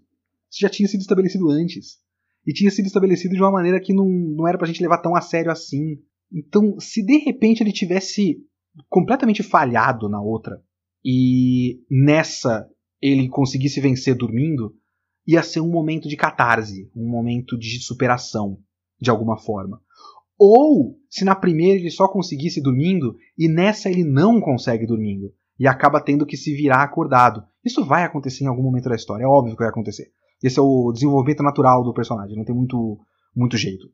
Isso 0.50 0.62
já 0.62 0.70
tinha 0.70 0.88
sido 0.88 1.02
estabelecido 1.02 1.50
antes 1.50 2.00
e 2.46 2.54
tinha 2.54 2.72
sido 2.72 2.86
estabelecido 2.86 3.36
de 3.36 3.42
uma 3.42 3.52
maneira 3.52 3.80
que 3.80 3.94
não, 3.94 4.08
não 4.08 4.48
era 4.48 4.58
pra 4.58 4.68
gente 4.68 4.82
levar 4.82 5.00
tão 5.00 5.16
a 5.16 5.22
sério 5.22 5.52
assim. 5.52 6.00
Então, 6.32 6.80
se 6.80 7.04
de 7.04 7.18
repente 7.18 7.62
ele 7.62 7.72
tivesse 7.72 8.38
completamente 8.88 9.44
falhado 9.44 10.08
na 10.08 10.22
outra 10.22 10.62
e 11.04 11.82
nessa 11.90 12.68
ele 13.02 13.30
conseguisse 13.30 13.80
vencer 13.80 14.16
dormindo, 14.16 14.76
ia 15.26 15.44
ser 15.44 15.62
um 15.62 15.70
momento 15.70 16.08
de 16.08 16.18
catarse, 16.18 16.90
um 16.96 17.10
momento 17.10 17.58
de 17.58 17.82
superação, 17.82 18.60
de 19.00 19.10
alguma 19.10 19.38
forma. 19.38 19.82
Ou 20.38 20.98
se 21.10 21.26
na 21.26 21.36
primeira 21.36 21.80
ele 21.80 21.92
só 21.92 22.08
conseguisse 22.08 22.62
dormindo 22.62 23.16
e 23.38 23.48
nessa 23.48 23.90
ele 23.90 24.04
não 24.04 24.40
consegue 24.40 24.86
dormindo 24.86 25.34
e 25.60 25.68
acaba 25.68 26.02
tendo 26.02 26.26
que 26.26 26.38
se 26.38 26.56
virar 26.56 26.84
acordado. 26.84 27.44
Isso 27.64 27.84
vai 27.84 28.04
acontecer 28.04 28.44
em 28.44 28.48
algum 28.48 28.64
momento 28.64 28.88
da 28.88 28.96
história, 28.96 29.26
é 29.26 29.28
óbvio 29.28 29.56
que 29.56 29.62
vai 29.62 29.70
acontecer. 29.70 30.12
Esse 30.42 30.60
é 30.60 30.62
o 30.62 30.92
desenvolvimento 30.92 31.44
natural 31.44 31.84
do 31.84 31.94
personagem, 31.94 32.38
não 32.38 32.46
tem 32.46 32.56
muito, 32.56 33.00
muito 33.36 33.58
jeito. 33.58 33.88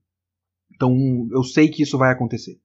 Então 0.74 0.96
eu 1.32 1.44
sei 1.44 1.70
que 1.70 1.84
isso 1.84 1.98
vai 1.98 2.12
acontecer. 2.12 2.60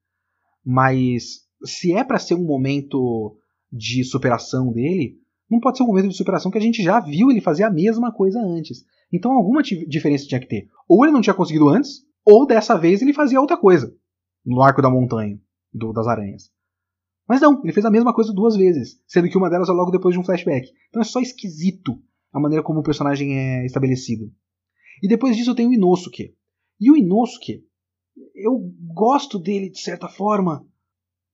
Mas 0.64 1.40
se 1.64 1.92
é 1.92 2.04
para 2.04 2.18
ser 2.18 2.34
um 2.34 2.44
momento 2.44 3.36
de 3.72 4.04
superação 4.04 4.72
dele, 4.72 5.16
não 5.50 5.60
pode 5.60 5.78
ser 5.78 5.84
um 5.84 5.86
momento 5.86 6.08
de 6.08 6.16
superação 6.16 6.50
que 6.50 6.58
a 6.58 6.62
gente 6.62 6.82
já 6.82 7.00
viu 7.00 7.30
ele 7.30 7.40
fazer 7.40 7.64
a 7.64 7.70
mesma 7.70 8.12
coisa 8.12 8.40
antes. 8.40 8.84
Então 9.12 9.32
alguma 9.32 9.62
diferença 9.62 10.26
tinha 10.26 10.40
que 10.40 10.48
ter. 10.48 10.68
Ou 10.88 11.04
ele 11.04 11.12
não 11.12 11.20
tinha 11.20 11.34
conseguido 11.34 11.68
antes, 11.68 12.04
ou 12.24 12.46
dessa 12.46 12.76
vez 12.76 13.02
ele 13.02 13.12
fazia 13.12 13.40
outra 13.40 13.56
coisa. 13.56 13.94
No 14.44 14.62
arco 14.62 14.82
da 14.82 14.90
montanha, 14.90 15.38
do, 15.72 15.92
das 15.92 16.06
aranhas. 16.06 16.50
Mas 17.28 17.40
não, 17.40 17.60
ele 17.62 17.72
fez 17.72 17.86
a 17.86 17.90
mesma 17.90 18.12
coisa 18.12 18.32
duas 18.32 18.56
vezes, 18.56 19.00
sendo 19.06 19.28
que 19.28 19.38
uma 19.38 19.48
delas 19.48 19.68
é 19.68 19.72
logo 19.72 19.90
depois 19.90 20.14
de 20.14 20.20
um 20.20 20.24
flashback. 20.24 20.68
Então 20.88 21.00
é 21.00 21.04
só 21.04 21.20
esquisito 21.20 22.00
a 22.32 22.40
maneira 22.40 22.62
como 22.62 22.80
o 22.80 22.82
personagem 22.82 23.36
é 23.36 23.66
estabelecido. 23.66 24.30
E 25.02 25.08
depois 25.08 25.36
disso 25.36 25.54
tem 25.54 25.66
o 25.66 25.72
Inosuke. 25.72 26.34
E 26.80 26.90
o 26.90 26.96
Inosuke, 26.96 27.62
eu 28.34 28.58
gosto 28.94 29.38
dele 29.38 29.70
de 29.70 29.80
certa 29.80 30.08
forma, 30.08 30.64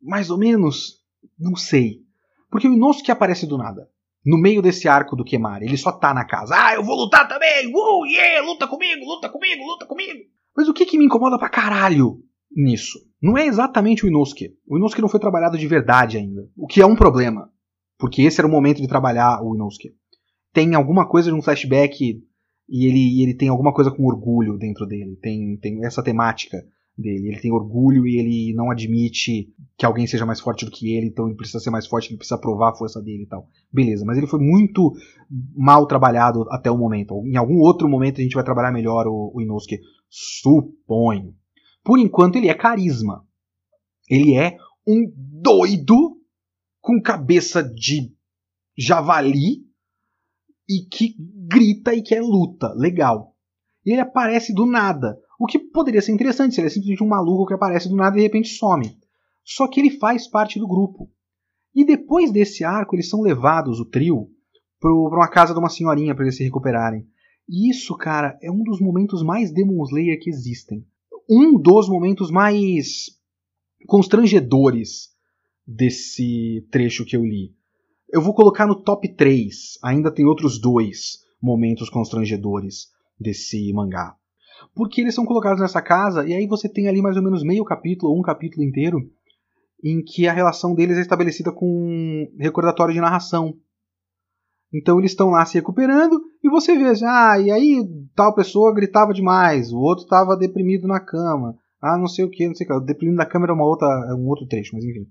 mais 0.00 0.30
ou 0.30 0.38
menos, 0.38 1.02
não 1.38 1.56
sei. 1.56 2.00
Porque 2.50 2.68
o 2.68 2.72
Inosuke 2.72 3.10
aparece 3.10 3.46
do 3.46 3.58
nada. 3.58 3.88
No 4.24 4.38
meio 4.38 4.60
desse 4.60 4.88
arco 4.88 5.14
do 5.14 5.24
Kemari, 5.24 5.66
ele 5.66 5.76
só 5.76 5.92
tá 5.92 6.12
na 6.12 6.24
casa. 6.24 6.54
Ah, 6.56 6.74
eu 6.74 6.82
vou 6.82 6.96
lutar 6.96 7.28
também! 7.28 7.68
Uh, 7.68 8.06
yeah, 8.06 8.44
luta 8.44 8.66
comigo, 8.66 9.04
luta 9.04 9.28
comigo, 9.28 9.64
luta 9.64 9.86
comigo! 9.86 10.24
Mas 10.56 10.68
o 10.68 10.74
que 10.74 10.86
que 10.86 10.98
me 10.98 11.04
incomoda 11.04 11.38
pra 11.38 11.48
caralho 11.48 12.18
nisso? 12.50 12.98
Não 13.22 13.36
é 13.38 13.46
exatamente 13.46 14.04
o 14.04 14.08
Inosuke. 14.08 14.56
O 14.66 14.76
Inosuke 14.76 15.02
não 15.02 15.08
foi 15.08 15.20
trabalhado 15.20 15.56
de 15.56 15.66
verdade 15.68 16.16
ainda. 16.16 16.48
O 16.56 16.66
que 16.66 16.80
é 16.80 16.86
um 16.86 16.96
problema. 16.96 17.52
Porque 17.98 18.22
esse 18.22 18.40
era 18.40 18.48
o 18.48 18.50
momento 18.50 18.80
de 18.80 18.88
trabalhar 18.88 19.40
o 19.42 19.54
Inosuke 19.54 19.94
tem 20.56 20.74
alguma 20.74 21.06
coisa 21.06 21.30
de 21.30 21.36
um 21.36 21.42
flashback 21.42 22.18
e 22.66 22.86
ele, 22.86 23.22
ele 23.22 23.34
tem 23.34 23.50
alguma 23.50 23.74
coisa 23.74 23.90
com 23.90 24.06
orgulho 24.06 24.56
dentro 24.56 24.86
dele. 24.86 25.14
Tem, 25.20 25.54
tem 25.58 25.84
essa 25.84 26.02
temática 26.02 26.56
dele. 26.96 27.28
Ele 27.28 27.40
tem 27.40 27.52
orgulho 27.52 28.06
e 28.06 28.18
ele 28.18 28.54
não 28.54 28.70
admite 28.70 29.52
que 29.76 29.84
alguém 29.84 30.06
seja 30.06 30.24
mais 30.24 30.40
forte 30.40 30.64
do 30.64 30.70
que 30.70 30.96
ele, 30.96 31.08
então 31.08 31.26
ele 31.26 31.36
precisa 31.36 31.60
ser 31.60 31.68
mais 31.68 31.86
forte, 31.86 32.08
ele 32.08 32.16
precisa 32.16 32.40
provar 32.40 32.70
a 32.70 32.74
força 32.74 33.02
dele 33.02 33.24
e 33.24 33.26
tal. 33.26 33.46
Beleza, 33.70 34.02
mas 34.06 34.16
ele 34.16 34.26
foi 34.26 34.40
muito 34.40 34.94
mal 35.54 35.86
trabalhado 35.86 36.46
até 36.48 36.70
o 36.70 36.78
momento. 36.78 37.22
Em 37.26 37.36
algum 37.36 37.58
outro 37.58 37.86
momento 37.86 38.18
a 38.18 38.24
gente 38.24 38.34
vai 38.34 38.42
trabalhar 38.42 38.72
melhor 38.72 39.06
o, 39.06 39.32
o 39.34 39.42
Inosuke. 39.42 39.78
Suponho. 40.08 41.34
Por 41.84 41.98
enquanto 41.98 42.36
ele 42.36 42.48
é 42.48 42.54
carisma. 42.54 43.26
Ele 44.08 44.34
é 44.38 44.56
um 44.88 45.12
doido 45.14 46.16
com 46.80 46.98
cabeça 46.98 47.62
de 47.62 48.10
javali 48.74 49.65
e 50.68 50.80
que 50.80 51.14
grita 51.48 51.94
e 51.94 52.02
quer 52.02 52.22
luta. 52.22 52.72
Legal. 52.74 53.34
E 53.84 53.92
ele 53.92 54.00
aparece 54.00 54.52
do 54.52 54.66
nada. 54.66 55.18
O 55.38 55.46
que 55.46 55.58
poderia 55.58 56.02
ser 56.02 56.12
interessante 56.12 56.54
se 56.54 56.60
ele 56.60 56.68
é 56.68 56.70
simplesmente 56.70 57.04
um 57.04 57.08
maluco 57.08 57.46
que 57.46 57.54
aparece 57.54 57.88
do 57.88 57.96
nada 57.96 58.16
e 58.16 58.20
de 58.20 58.22
repente 58.22 58.48
some. 58.48 58.96
Só 59.44 59.68
que 59.68 59.78
ele 59.78 59.90
faz 59.90 60.26
parte 60.26 60.58
do 60.58 60.66
grupo. 60.66 61.10
E 61.74 61.84
depois 61.84 62.32
desse 62.32 62.64
arco, 62.64 62.96
eles 62.96 63.08
são 63.08 63.20
levados, 63.20 63.78
o 63.78 63.84
trio, 63.84 64.30
para 64.80 64.92
uma 64.92 65.28
casa 65.28 65.52
de 65.52 65.58
uma 65.58 65.68
senhorinha 65.68 66.14
para 66.14 66.24
eles 66.24 66.36
se 66.36 66.42
recuperarem. 66.42 67.06
E 67.48 67.70
isso, 67.70 67.96
cara, 67.96 68.36
é 68.42 68.50
um 68.50 68.62
dos 68.62 68.80
momentos 68.80 69.22
mais 69.22 69.52
Demon 69.52 69.84
Slayer 69.84 70.18
que 70.20 70.30
existem. 70.30 70.84
Um 71.28 71.58
dos 71.58 71.88
momentos 71.88 72.30
mais 72.30 73.06
constrangedores 73.86 75.10
desse 75.66 76.66
trecho 76.70 77.04
que 77.04 77.16
eu 77.16 77.24
li. 77.24 77.55
Eu 78.08 78.22
vou 78.22 78.34
colocar 78.34 78.66
no 78.66 78.74
top 78.74 79.08
3. 79.08 79.78
Ainda 79.82 80.12
tem 80.12 80.24
outros 80.24 80.60
dois 80.60 81.24
momentos 81.42 81.90
constrangedores 81.90 82.88
desse 83.18 83.72
mangá. 83.72 84.14
Porque 84.74 85.00
eles 85.00 85.14
são 85.14 85.24
colocados 85.26 85.60
nessa 85.60 85.82
casa 85.82 86.26
e 86.26 86.32
aí 86.32 86.46
você 86.46 86.68
tem 86.68 86.88
ali 86.88 87.02
mais 87.02 87.16
ou 87.16 87.22
menos 87.22 87.42
meio 87.42 87.64
capítulo 87.64 88.12
ou 88.12 88.18
um 88.18 88.22
capítulo 88.22 88.64
inteiro 88.64 88.98
em 89.82 90.02
que 90.02 90.26
a 90.26 90.32
relação 90.32 90.74
deles 90.74 90.96
é 90.96 91.00
estabelecida 91.00 91.52
com 91.52 91.66
um 91.66 92.36
recordatório 92.38 92.94
de 92.94 93.00
narração. 93.00 93.54
Então 94.72 94.98
eles 94.98 95.12
estão 95.12 95.30
lá 95.30 95.44
se 95.44 95.54
recuperando 95.54 96.20
e 96.42 96.48
você 96.48 96.76
vê, 96.76 96.86
assim, 96.86 97.04
ah, 97.04 97.38
e 97.38 97.50
aí 97.50 97.84
tal 98.14 98.34
pessoa 98.34 98.74
gritava 98.74 99.12
demais, 99.12 99.72
o 99.72 99.78
outro 99.78 100.04
estava 100.04 100.36
deprimido 100.36 100.88
na 100.88 101.00
cama, 101.00 101.56
ah, 101.80 101.96
não 101.96 102.08
sei 102.08 102.24
o 102.24 102.30
que, 102.30 102.46
não 102.46 102.54
sei 102.54 102.66
o 102.66 102.80
que. 102.80 102.86
Deprimido 102.86 103.16
na 103.16 103.26
cama 103.26 103.46
é 103.46 103.52
uma 103.52 103.64
outra, 103.64 103.86
um 104.16 104.26
outro 104.26 104.46
trecho, 104.46 104.74
mas 104.74 104.84
enfim. 104.84 105.06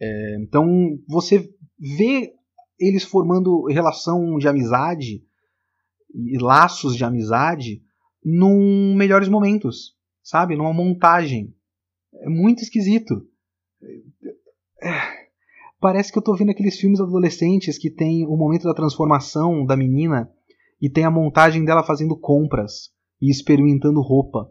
É, 0.00 0.36
então 0.40 0.98
você 1.06 1.48
vê 1.78 2.32
eles 2.78 3.04
formando 3.04 3.66
relação 3.66 4.38
de 4.38 4.48
amizade 4.48 5.22
e 6.14 6.38
laços 6.38 6.96
de 6.96 7.04
amizade 7.04 7.82
num 8.24 8.94
melhores 8.94 9.28
momentos, 9.28 9.94
sabe? 10.22 10.56
Numa 10.56 10.72
montagem. 10.72 11.54
É 12.14 12.28
muito 12.28 12.62
esquisito. 12.62 13.26
É, 14.82 15.28
parece 15.78 16.10
que 16.10 16.18
eu 16.18 16.22
tô 16.22 16.34
vendo 16.34 16.50
aqueles 16.50 16.78
filmes 16.78 17.00
adolescentes 17.00 17.78
que 17.78 17.90
tem 17.90 18.26
o 18.26 18.36
momento 18.36 18.64
da 18.64 18.74
transformação 18.74 19.64
da 19.64 19.76
menina 19.76 20.30
e 20.80 20.88
tem 20.88 21.04
a 21.04 21.10
montagem 21.10 21.64
dela 21.64 21.84
fazendo 21.84 22.18
compras 22.18 22.90
e 23.20 23.30
experimentando 23.30 24.00
roupa. 24.00 24.50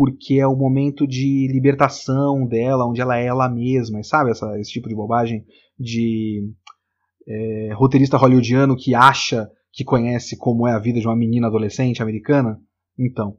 Porque 0.00 0.40
é 0.40 0.46
o 0.46 0.56
momento 0.56 1.06
de 1.06 1.46
libertação 1.52 2.46
dela, 2.46 2.88
onde 2.88 3.02
ela 3.02 3.18
é 3.18 3.26
ela 3.26 3.50
mesma, 3.50 4.02
sabe? 4.02 4.30
Essa, 4.30 4.58
esse 4.58 4.70
tipo 4.70 4.88
de 4.88 4.94
bobagem 4.94 5.44
de 5.78 6.50
é, 7.28 7.74
roteirista 7.74 8.16
hollywoodiano 8.16 8.74
que 8.74 8.94
acha 8.94 9.50
que 9.70 9.84
conhece 9.84 10.38
como 10.38 10.66
é 10.66 10.72
a 10.72 10.78
vida 10.78 10.98
de 10.98 11.06
uma 11.06 11.14
menina 11.14 11.48
adolescente 11.48 12.02
americana. 12.02 12.58
Então, 12.98 13.36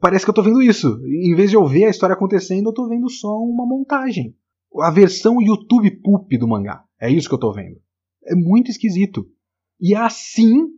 parece 0.00 0.24
que 0.24 0.30
eu 0.30 0.34
tô 0.34 0.44
vendo 0.44 0.62
isso. 0.62 0.96
Em 1.08 1.34
vez 1.34 1.50
de 1.50 1.56
eu 1.56 1.66
ver 1.66 1.86
a 1.86 1.90
história 1.90 2.14
acontecendo, 2.14 2.68
eu 2.68 2.72
tô 2.72 2.86
vendo 2.86 3.10
só 3.10 3.36
uma 3.36 3.66
montagem. 3.66 4.32
A 4.80 4.92
versão 4.92 5.42
YouTube 5.42 5.90
Poop 6.02 6.38
do 6.38 6.46
mangá. 6.46 6.84
É 7.00 7.10
isso 7.10 7.28
que 7.28 7.34
eu 7.34 7.40
tô 7.40 7.52
vendo. 7.52 7.80
É 8.24 8.36
muito 8.36 8.70
esquisito. 8.70 9.26
E 9.80 9.92
é 9.92 9.98
assim 9.98 10.68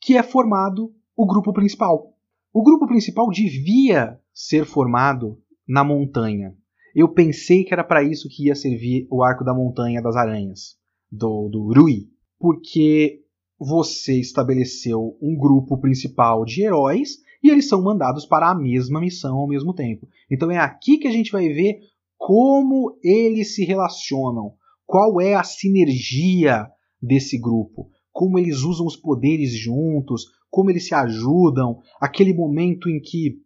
que 0.00 0.16
é 0.16 0.24
formado 0.24 0.92
o 1.16 1.24
grupo 1.24 1.52
principal. 1.52 2.16
O 2.52 2.64
grupo 2.64 2.88
principal 2.88 3.30
devia 3.30 4.18
ser 4.46 4.64
formado 4.64 5.38
na 5.68 5.84
montanha. 5.84 6.54
Eu 6.94 7.12
pensei 7.12 7.62
que 7.62 7.74
era 7.74 7.84
para 7.84 8.02
isso 8.02 8.28
que 8.28 8.46
ia 8.46 8.54
servir 8.54 9.06
o 9.10 9.22
arco 9.22 9.44
da 9.44 9.54
montanha 9.54 10.00
das 10.00 10.16
aranhas, 10.16 10.76
do, 11.10 11.48
do 11.48 11.72
Rui, 11.72 12.08
porque 12.38 13.20
você 13.58 14.18
estabeleceu 14.18 15.16
um 15.20 15.36
grupo 15.36 15.78
principal 15.78 16.44
de 16.44 16.62
heróis 16.62 17.18
e 17.42 17.50
eles 17.50 17.68
são 17.68 17.82
mandados 17.82 18.24
para 18.24 18.50
a 18.50 18.54
mesma 18.54 18.98
missão 18.98 19.36
ao 19.36 19.46
mesmo 19.46 19.74
tempo. 19.74 20.08
Então 20.30 20.50
é 20.50 20.56
aqui 20.56 20.96
que 20.96 21.06
a 21.06 21.12
gente 21.12 21.30
vai 21.30 21.48
ver 21.48 21.78
como 22.16 22.98
eles 23.02 23.54
se 23.54 23.64
relacionam, 23.64 24.54
qual 24.86 25.20
é 25.20 25.34
a 25.34 25.44
sinergia 25.44 26.66
desse 27.00 27.38
grupo, 27.38 27.90
como 28.10 28.38
eles 28.38 28.62
usam 28.62 28.86
os 28.86 28.96
poderes 28.96 29.52
juntos, 29.52 30.24
como 30.50 30.70
eles 30.70 30.86
se 30.86 30.94
ajudam, 30.94 31.78
aquele 32.00 32.32
momento 32.32 32.88
em 32.88 33.00
que 33.00 33.38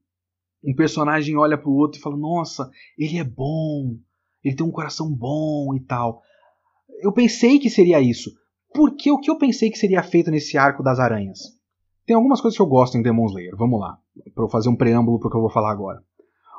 um 0.64 0.74
personagem 0.74 1.36
olha 1.36 1.58
para 1.58 1.68
o 1.68 1.74
outro 1.74 1.98
e 1.98 2.02
fala: 2.02 2.16
Nossa, 2.16 2.70
ele 2.98 3.18
é 3.18 3.24
bom, 3.24 3.96
ele 4.42 4.56
tem 4.56 4.66
um 4.66 4.70
coração 4.70 5.10
bom 5.10 5.74
e 5.74 5.80
tal. 5.80 6.22
Eu 7.02 7.12
pensei 7.12 7.58
que 7.58 7.68
seria 7.68 8.00
isso, 8.00 8.30
porque 8.72 9.10
o 9.10 9.18
que 9.18 9.30
eu 9.30 9.36
pensei 9.36 9.70
que 9.70 9.78
seria 9.78 10.02
feito 10.02 10.30
nesse 10.30 10.56
arco 10.56 10.82
das 10.82 10.98
aranhas? 10.98 11.40
Tem 12.06 12.16
algumas 12.16 12.40
coisas 12.40 12.56
que 12.56 12.62
eu 12.62 12.66
gosto 12.66 12.96
em 12.96 13.02
Demon 13.02 13.26
Slayer, 13.26 13.56
vamos 13.56 13.80
lá, 13.80 13.98
para 14.34 14.44
eu 14.44 14.48
fazer 14.48 14.68
um 14.68 14.76
preâmbulo 14.76 15.18
para 15.18 15.28
o 15.28 15.30
que 15.30 15.36
eu 15.36 15.40
vou 15.40 15.50
falar 15.50 15.70
agora. 15.70 16.02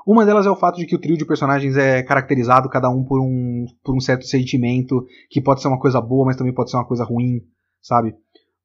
Uma 0.06 0.26
delas 0.26 0.46
é 0.46 0.50
o 0.52 0.56
fato 0.56 0.78
de 0.78 0.86
que 0.86 0.96
o 0.96 1.00
trio 1.00 1.18
de 1.18 1.26
personagens 1.26 1.76
é 1.76 2.04
caracterizado 2.04 2.70
cada 2.70 2.90
um 2.90 3.04
por 3.04 3.20
um, 3.20 3.66
por 3.84 3.96
um 3.96 4.00
certo 4.00 4.26
sentimento, 4.26 5.04
que 5.30 5.42
pode 5.42 5.62
ser 5.62 5.68
uma 5.68 5.80
coisa 5.80 6.00
boa, 6.00 6.26
mas 6.26 6.36
também 6.36 6.54
pode 6.54 6.70
ser 6.70 6.78
uma 6.78 6.86
coisa 6.86 7.04
ruim, 7.04 7.42
sabe? 7.82 8.16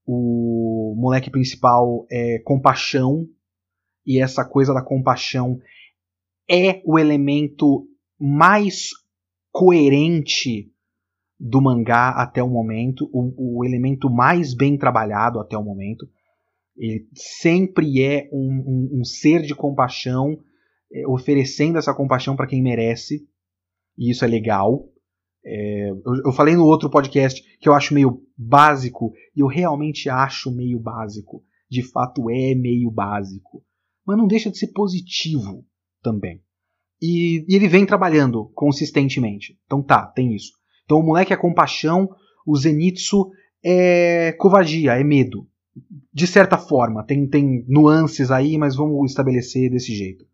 O 0.07 0.95
moleque 0.99 1.31
principal 1.31 2.05
é 2.11 2.41
compaixão, 2.45 3.27
e 4.11 4.21
essa 4.21 4.45
coisa 4.45 4.75
da 4.75 4.83
compaixão 4.83 5.61
é 6.51 6.83
o 6.85 6.99
elemento 6.99 7.87
mais 8.19 8.89
coerente 9.53 10.69
do 11.39 11.63
mangá 11.63 12.11
até 12.11 12.43
o 12.43 12.49
momento, 12.49 13.09
o, 13.13 13.61
o 13.61 13.65
elemento 13.65 14.11
mais 14.11 14.53
bem 14.53 14.77
trabalhado 14.77 15.39
até 15.39 15.57
o 15.57 15.63
momento. 15.63 16.09
Ele 16.77 17.07
sempre 17.15 18.03
é 18.03 18.29
um, 18.33 18.91
um, 18.97 19.01
um 19.01 19.05
ser 19.05 19.43
de 19.43 19.55
compaixão, 19.55 20.37
é, 20.93 21.07
oferecendo 21.07 21.79
essa 21.79 21.95
compaixão 21.95 22.35
para 22.35 22.49
quem 22.49 22.61
merece, 22.61 23.25
e 23.97 24.11
isso 24.11 24.25
é 24.25 24.29
legal. 24.29 24.89
É, 25.45 25.91
eu, 25.91 26.15
eu, 26.27 26.33
falei 26.33 26.57
no 26.57 26.65
outro 26.65 26.91
podcast 26.91 27.41
que 27.61 27.69
eu 27.69 27.75
acho 27.75 27.95
meio 27.95 28.27
básico, 28.37 29.13
e 29.37 29.41
eu 29.41 29.47
realmente 29.47 30.11
acho 30.11 30.51
meio 30.51 30.81
básico. 30.81 31.45
De 31.71 31.85
fato, 31.85 32.29
é 32.29 32.57
meio 32.57 32.91
básico. 32.91 33.63
Mas 34.11 34.19
não 34.19 34.27
deixa 34.27 34.51
de 34.51 34.59
ser 34.59 34.73
positivo 34.73 35.65
também. 36.03 36.43
E, 37.01 37.45
e 37.49 37.55
ele 37.55 37.69
vem 37.69 37.87
trabalhando 37.87 38.51
consistentemente. 38.57 39.57
Então 39.65 39.81
tá, 39.81 40.05
tem 40.05 40.35
isso. 40.35 40.51
Então 40.85 40.99
o 40.99 41.03
moleque 41.05 41.33
é 41.33 41.37
compaixão, 41.37 42.11
o 42.45 42.57
Zenitsu 42.57 43.31
é 43.63 44.33
covardia, 44.33 44.99
é 44.99 45.05
medo. 45.05 45.47
De 46.13 46.27
certa 46.27 46.59
forma, 46.59 47.05
tem, 47.05 47.25
tem 47.29 47.65
nuances 47.69 48.33
aí, 48.33 48.59
mas 48.59 48.75
vamos 48.75 49.09
estabelecer 49.09 49.71
desse 49.71 49.95
jeito. 49.95 50.27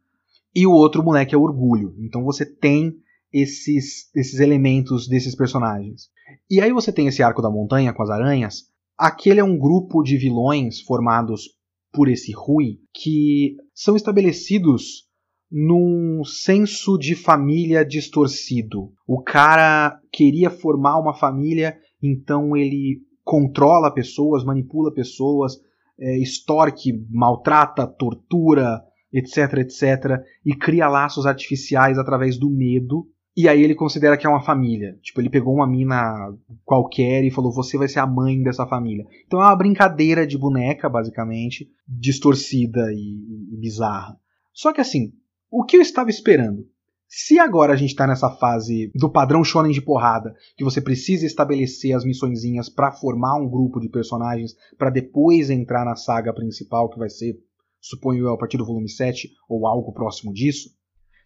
E 0.55 0.67
o 0.67 0.73
outro 0.73 1.05
moleque 1.05 1.35
é 1.35 1.39
orgulho. 1.39 1.95
Então 1.99 2.25
você 2.25 2.47
tem 2.47 2.97
esses, 3.31 4.11
esses 4.17 4.41
elementos 4.41 5.07
desses 5.07 5.35
personagens. 5.35 6.09
E 6.51 6.63
aí 6.63 6.73
você 6.73 6.91
tem 6.91 7.09
esse 7.09 7.23
arco 7.23 7.43
da 7.43 7.51
montanha 7.51 7.93
com 7.93 8.03
as 8.03 8.09
aranhas. 8.09 8.71
Aquele 8.97 9.39
é 9.39 9.45
um 9.45 9.59
grupo 9.59 10.03
de 10.03 10.17
vilões 10.17 10.81
formados 10.81 11.56
por 11.97 12.09
esse 12.09 12.31
Rui 12.31 12.79
que 12.93 13.57
são 13.75 13.97
estabelecidos 13.97 15.07
num 15.51 16.23
senso 16.25 16.99
de 16.99 17.15
família 17.15 17.85
distorcido. 17.85 18.93
O 19.07 19.23
cara 19.23 19.99
queria 20.13 20.51
formar 20.51 21.01
uma 21.01 21.15
família, 21.15 21.79
então 22.03 22.55
ele 22.55 23.01
controla 23.25 23.93
pessoas, 23.93 24.45
manipula 24.45 24.93
pessoas, 24.93 25.55
é, 25.99 26.19
extorque, 26.19 26.93
maltrata, 27.09 27.87
tortura, 27.87 28.83
etc, 29.11 29.55
etc, 29.61 30.21
e 30.45 30.55
cria 30.55 30.89
laços 30.89 31.25
artificiais 31.25 31.97
através 31.97 32.37
do 32.37 32.51
medo. 32.51 33.07
E 33.37 33.49
aí 33.49 33.63
ele 33.63 33.75
considera 33.75 34.17
que 34.17 34.27
é 34.27 34.31
uma 34.31 34.43
família. 34.43 34.99
Tipo, 35.03 35.21
ele 35.21 35.29
pegou 35.29 35.55
uma 35.55 35.67
mina 35.67 36.35
qualquer 36.65 37.23
e 37.23 37.31
falou: 37.31 37.53
"Você 37.53 37.77
vai 37.77 37.87
ser 37.87 37.99
a 37.99 38.07
mãe 38.07 38.43
dessa 38.43 38.67
família". 38.67 39.05
Então 39.27 39.41
é 39.41 39.45
uma 39.45 39.57
brincadeira 39.57 40.27
de 40.27 40.39
boneca, 40.39 40.89
basicamente, 40.89 41.69
distorcida 41.87 42.91
e, 42.93 43.53
e 43.53 43.57
bizarra. 43.59 44.19
Só 44.55 44.73
que 44.73 44.81
assim, 44.81 45.13
o 45.51 45.65
que 45.65 45.77
eu 45.77 45.83
estava 45.83 46.09
esperando? 46.09 46.67
Se 47.09 47.39
agora 47.39 47.73
a 47.73 47.77
gente 47.77 47.91
está 47.91 48.07
nessa 48.07 48.31
fase 48.31 48.91
do 48.95 49.11
padrão 49.11 49.45
shonen 49.45 49.71
de 49.71 49.81
porrada, 49.81 50.35
que 50.57 50.65
você 50.65 50.81
precisa 50.81 51.25
estabelecer 51.25 51.95
as 51.95 52.05
missõezinhas 52.05 52.69
para 52.69 52.91
formar 52.91 53.39
um 53.39 53.49
grupo 53.49 53.79
de 53.79 53.89
personagens 53.89 54.57
para 54.77 54.91
depois 54.91 55.49
entrar 55.49 55.85
na 55.85 55.95
saga 55.95 56.33
principal, 56.33 56.89
que 56.89 56.99
vai 56.99 57.09
ser, 57.09 57.39
suponho 57.81 58.27
eu, 58.27 58.33
a 58.33 58.39
partir 58.39 58.57
do 58.57 58.67
volume 58.67 58.89
7 58.89 59.31
ou 59.49 59.67
algo 59.67 59.93
próximo 59.93 60.33
disso. 60.33 60.71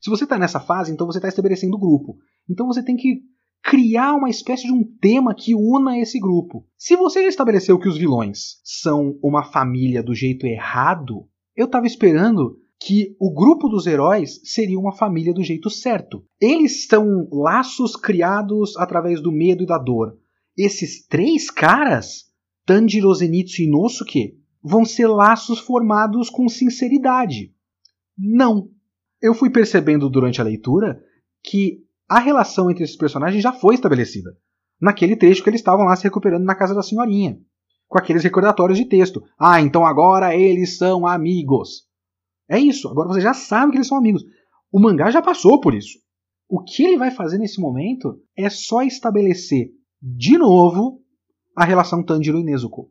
Se 0.00 0.08
você 0.08 0.24
está 0.24 0.38
nessa 0.38 0.60
fase, 0.60 0.92
então 0.92 1.06
você 1.06 1.18
está 1.18 1.28
estabelecendo 1.28 1.78
grupo. 1.78 2.16
Então 2.48 2.66
você 2.66 2.82
tem 2.82 2.96
que 2.96 3.20
criar 3.62 4.14
uma 4.14 4.30
espécie 4.30 4.64
de 4.64 4.72
um 4.72 4.82
tema 5.00 5.34
que 5.34 5.54
una 5.54 5.98
esse 5.98 6.18
grupo. 6.18 6.66
Se 6.76 6.96
você 6.96 7.22
já 7.22 7.28
estabeleceu 7.28 7.78
que 7.78 7.88
os 7.88 7.98
vilões 7.98 8.60
são 8.64 9.18
uma 9.22 9.44
família 9.44 10.02
do 10.02 10.14
jeito 10.14 10.46
errado, 10.46 11.28
eu 11.54 11.66
estava 11.66 11.86
esperando 11.86 12.56
que 12.80 13.14
o 13.20 13.32
grupo 13.32 13.68
dos 13.68 13.86
heróis 13.86 14.40
seria 14.42 14.78
uma 14.78 14.92
família 14.92 15.34
do 15.34 15.44
jeito 15.44 15.68
certo. 15.68 16.24
Eles 16.40 16.86
são 16.86 17.28
laços 17.30 17.94
criados 17.94 18.74
através 18.78 19.20
do 19.20 19.30
medo 19.30 19.62
e 19.62 19.66
da 19.66 19.76
dor. 19.76 20.16
Esses 20.56 21.06
três 21.06 21.50
caras, 21.50 22.24
Tanjiro, 22.64 23.14
Zenitsu 23.14 23.60
e 23.60 23.66
Inosuke, 23.66 24.38
vão 24.62 24.84
ser 24.84 25.06
laços 25.06 25.58
formados 25.58 26.30
com 26.30 26.48
sinceridade. 26.48 27.54
Não. 28.16 28.70
Eu 29.20 29.34
fui 29.34 29.50
percebendo 29.50 30.08
durante 30.08 30.40
a 30.40 30.44
leitura 30.44 31.00
que 31.42 31.84
a 32.08 32.18
relação 32.18 32.70
entre 32.70 32.84
esses 32.84 32.96
personagens 32.96 33.42
já 33.42 33.52
foi 33.52 33.74
estabelecida. 33.74 34.30
Naquele 34.80 35.16
trecho 35.16 35.42
que 35.42 35.50
eles 35.50 35.60
estavam 35.60 35.84
lá 35.84 35.94
se 35.94 36.04
recuperando 36.04 36.44
na 36.44 36.54
casa 36.54 36.74
da 36.74 36.82
senhorinha. 36.82 37.38
Com 37.86 37.98
aqueles 37.98 38.24
recordatórios 38.24 38.78
de 38.78 38.86
texto. 38.86 39.22
Ah, 39.38 39.60
então 39.60 39.84
agora 39.84 40.34
eles 40.34 40.78
são 40.78 41.06
amigos. 41.06 41.86
É 42.48 42.58
isso. 42.58 42.88
Agora 42.88 43.08
você 43.08 43.20
já 43.20 43.34
sabe 43.34 43.72
que 43.72 43.78
eles 43.78 43.88
são 43.88 43.98
amigos. 43.98 44.24
O 44.72 44.80
mangá 44.80 45.10
já 45.10 45.20
passou 45.20 45.60
por 45.60 45.74
isso. 45.74 45.98
O 46.48 46.62
que 46.62 46.82
ele 46.82 46.96
vai 46.96 47.10
fazer 47.10 47.38
nesse 47.38 47.60
momento 47.60 48.20
é 48.36 48.48
só 48.48 48.82
estabelecer 48.82 49.70
de 50.02 50.38
novo 50.38 51.00
a 51.56 51.64
relação 51.64 52.02
Tanjiro 52.02 52.38
e 52.38 52.44
Nezuko. 52.44 52.90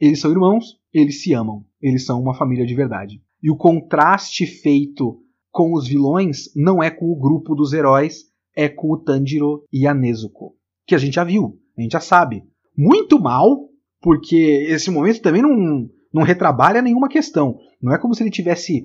Eles 0.00 0.20
são 0.20 0.30
irmãos, 0.30 0.78
eles 0.92 1.22
se 1.22 1.32
amam, 1.32 1.64
eles 1.80 2.04
são 2.04 2.20
uma 2.20 2.34
família 2.34 2.64
de 2.64 2.74
verdade. 2.74 3.20
E 3.42 3.50
o 3.50 3.56
contraste 3.56 4.46
feito 4.46 5.23
com 5.54 5.72
os 5.72 5.86
vilões 5.86 6.52
não 6.56 6.82
é 6.82 6.90
com 6.90 7.12
o 7.12 7.16
grupo 7.16 7.54
dos 7.54 7.72
heróis, 7.72 8.24
é 8.56 8.68
com 8.68 8.90
o 8.90 8.98
Tanjiro 8.98 9.62
e 9.72 9.86
a 9.86 9.94
Nezuko. 9.94 10.56
Que 10.84 10.96
a 10.96 10.98
gente 10.98 11.14
já 11.14 11.22
viu, 11.22 11.60
a 11.78 11.80
gente 11.80 11.92
já 11.92 12.00
sabe. 12.00 12.42
Muito 12.76 13.20
mal, 13.20 13.70
Porque 14.02 14.66
esse 14.68 14.90
momento 14.90 15.22
também 15.22 15.40
não, 15.40 15.88
não 16.12 16.22
retrabalha 16.24 16.82
nenhuma 16.82 17.08
questão. 17.08 17.56
Não 17.80 17.94
é 17.94 17.98
como 17.98 18.14
se 18.14 18.22
ele 18.24 18.30
tivesse 18.30 18.84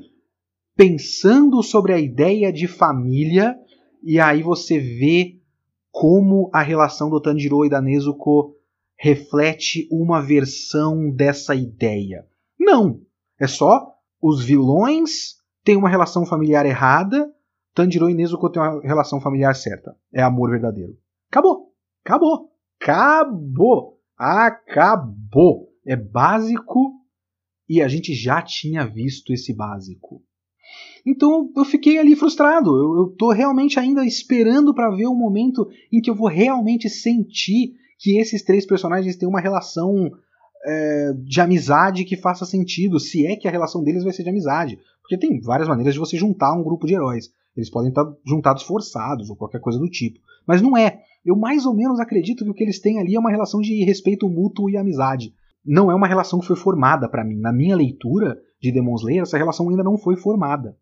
pensando 0.77 1.61
sobre 1.63 1.91
a 1.91 1.99
ideia 1.99 2.53
de 2.53 2.67
família 2.67 3.57
e 4.03 4.19
aí 4.19 4.43
você 4.43 4.79
vê 4.79 5.39
como 5.91 6.51
a 6.53 6.61
relação 6.61 7.09
do 7.09 7.19
Tanjiro 7.19 7.65
e 7.65 7.69
da 7.69 7.81
Nezuko 7.81 8.55
reflete 8.95 9.87
uma 9.91 10.21
versão 10.21 11.09
dessa 11.09 11.55
ideia. 11.55 12.25
Não, 12.59 13.01
é 13.39 13.47
só 13.47 13.95
os 14.21 14.43
vilões 14.43 15.38
têm 15.63 15.75
uma 15.75 15.89
relação 15.89 16.25
familiar 16.25 16.65
errada, 16.65 17.33
Tanjiro 17.73 18.09
e 18.09 18.13
Nezuko 18.13 18.49
têm 18.49 18.61
uma 18.61 18.81
relação 18.81 19.21
familiar 19.21 19.55
certa. 19.55 19.95
É 20.13 20.21
amor 20.21 20.49
verdadeiro. 20.49 20.97
Acabou. 21.29 21.73
Acabou. 22.03 22.51
Acabou. 22.81 23.99
Acabou. 24.17 25.69
É 25.85 25.95
básico 25.95 26.99
e 27.67 27.81
a 27.81 27.87
gente 27.87 28.13
já 28.13 28.41
tinha 28.41 28.85
visto 28.85 29.31
esse 29.31 29.53
básico. 29.53 30.23
Então 31.05 31.51
eu 31.55 31.63
fiquei 31.63 31.97
ali 31.97 32.15
frustrado. 32.15 32.69
Eu, 32.69 33.15
tô 33.17 33.31
realmente 33.31 33.79
ainda 33.79 34.05
esperando 34.05 34.73
para 34.73 34.89
ver 34.89 35.07
o 35.07 35.15
momento 35.15 35.67
em 35.91 36.01
que 36.01 36.09
eu 36.09 36.15
vou 36.15 36.27
realmente 36.27 36.89
sentir 36.89 37.75
que 37.97 38.17
esses 38.17 38.43
três 38.43 38.65
personagens 38.65 39.15
têm 39.15 39.27
uma 39.27 39.41
relação 39.41 40.11
é, 40.65 41.13
de 41.13 41.41
amizade 41.41 42.05
que 42.05 42.17
faça 42.17 42.45
sentido, 42.45 42.99
se 42.99 43.25
é 43.25 43.35
que 43.35 43.47
a 43.47 43.51
relação 43.51 43.83
deles 43.83 44.03
vai 44.03 44.13
ser 44.13 44.23
de 44.23 44.29
amizade. 44.29 44.79
Porque 45.01 45.17
tem 45.17 45.39
várias 45.41 45.67
maneiras 45.67 45.93
de 45.93 45.99
você 45.99 46.17
juntar 46.17 46.53
um 46.53 46.63
grupo 46.63 46.85
de 46.85 46.93
heróis. 46.93 47.31
Eles 47.55 47.69
podem 47.69 47.89
estar 47.89 48.05
juntados 48.25 48.63
forçados 48.63 49.29
ou 49.29 49.35
qualquer 49.35 49.59
coisa 49.59 49.79
do 49.79 49.89
tipo. 49.89 50.19
Mas 50.45 50.61
não 50.61 50.77
é. 50.77 51.01
Eu 51.25 51.35
mais 51.35 51.65
ou 51.65 51.73
menos 51.73 51.99
acredito 51.99 52.43
que 52.43 52.49
o 52.49 52.53
que 52.53 52.63
eles 52.63 52.79
têm 52.79 52.99
ali 52.99 53.15
é 53.15 53.19
uma 53.19 53.31
relação 53.31 53.59
de 53.59 53.83
respeito 53.83 54.29
mútuo 54.29 54.69
e 54.69 54.77
amizade. 54.77 55.33
Não 55.65 55.91
é 55.91 55.95
uma 55.95 56.07
relação 56.07 56.39
que 56.39 56.47
foi 56.47 56.55
formada 56.55 57.09
para 57.09 57.23
mim. 57.23 57.39
Na 57.39 57.51
minha 57.51 57.75
leitura 57.75 58.39
de 58.61 58.71
Demon 58.71 58.95
Slayer, 58.95 59.23
essa 59.23 59.37
relação 59.37 59.69
ainda 59.69 59.83
não 59.83 59.97
foi 59.97 60.15
formada. 60.15 60.77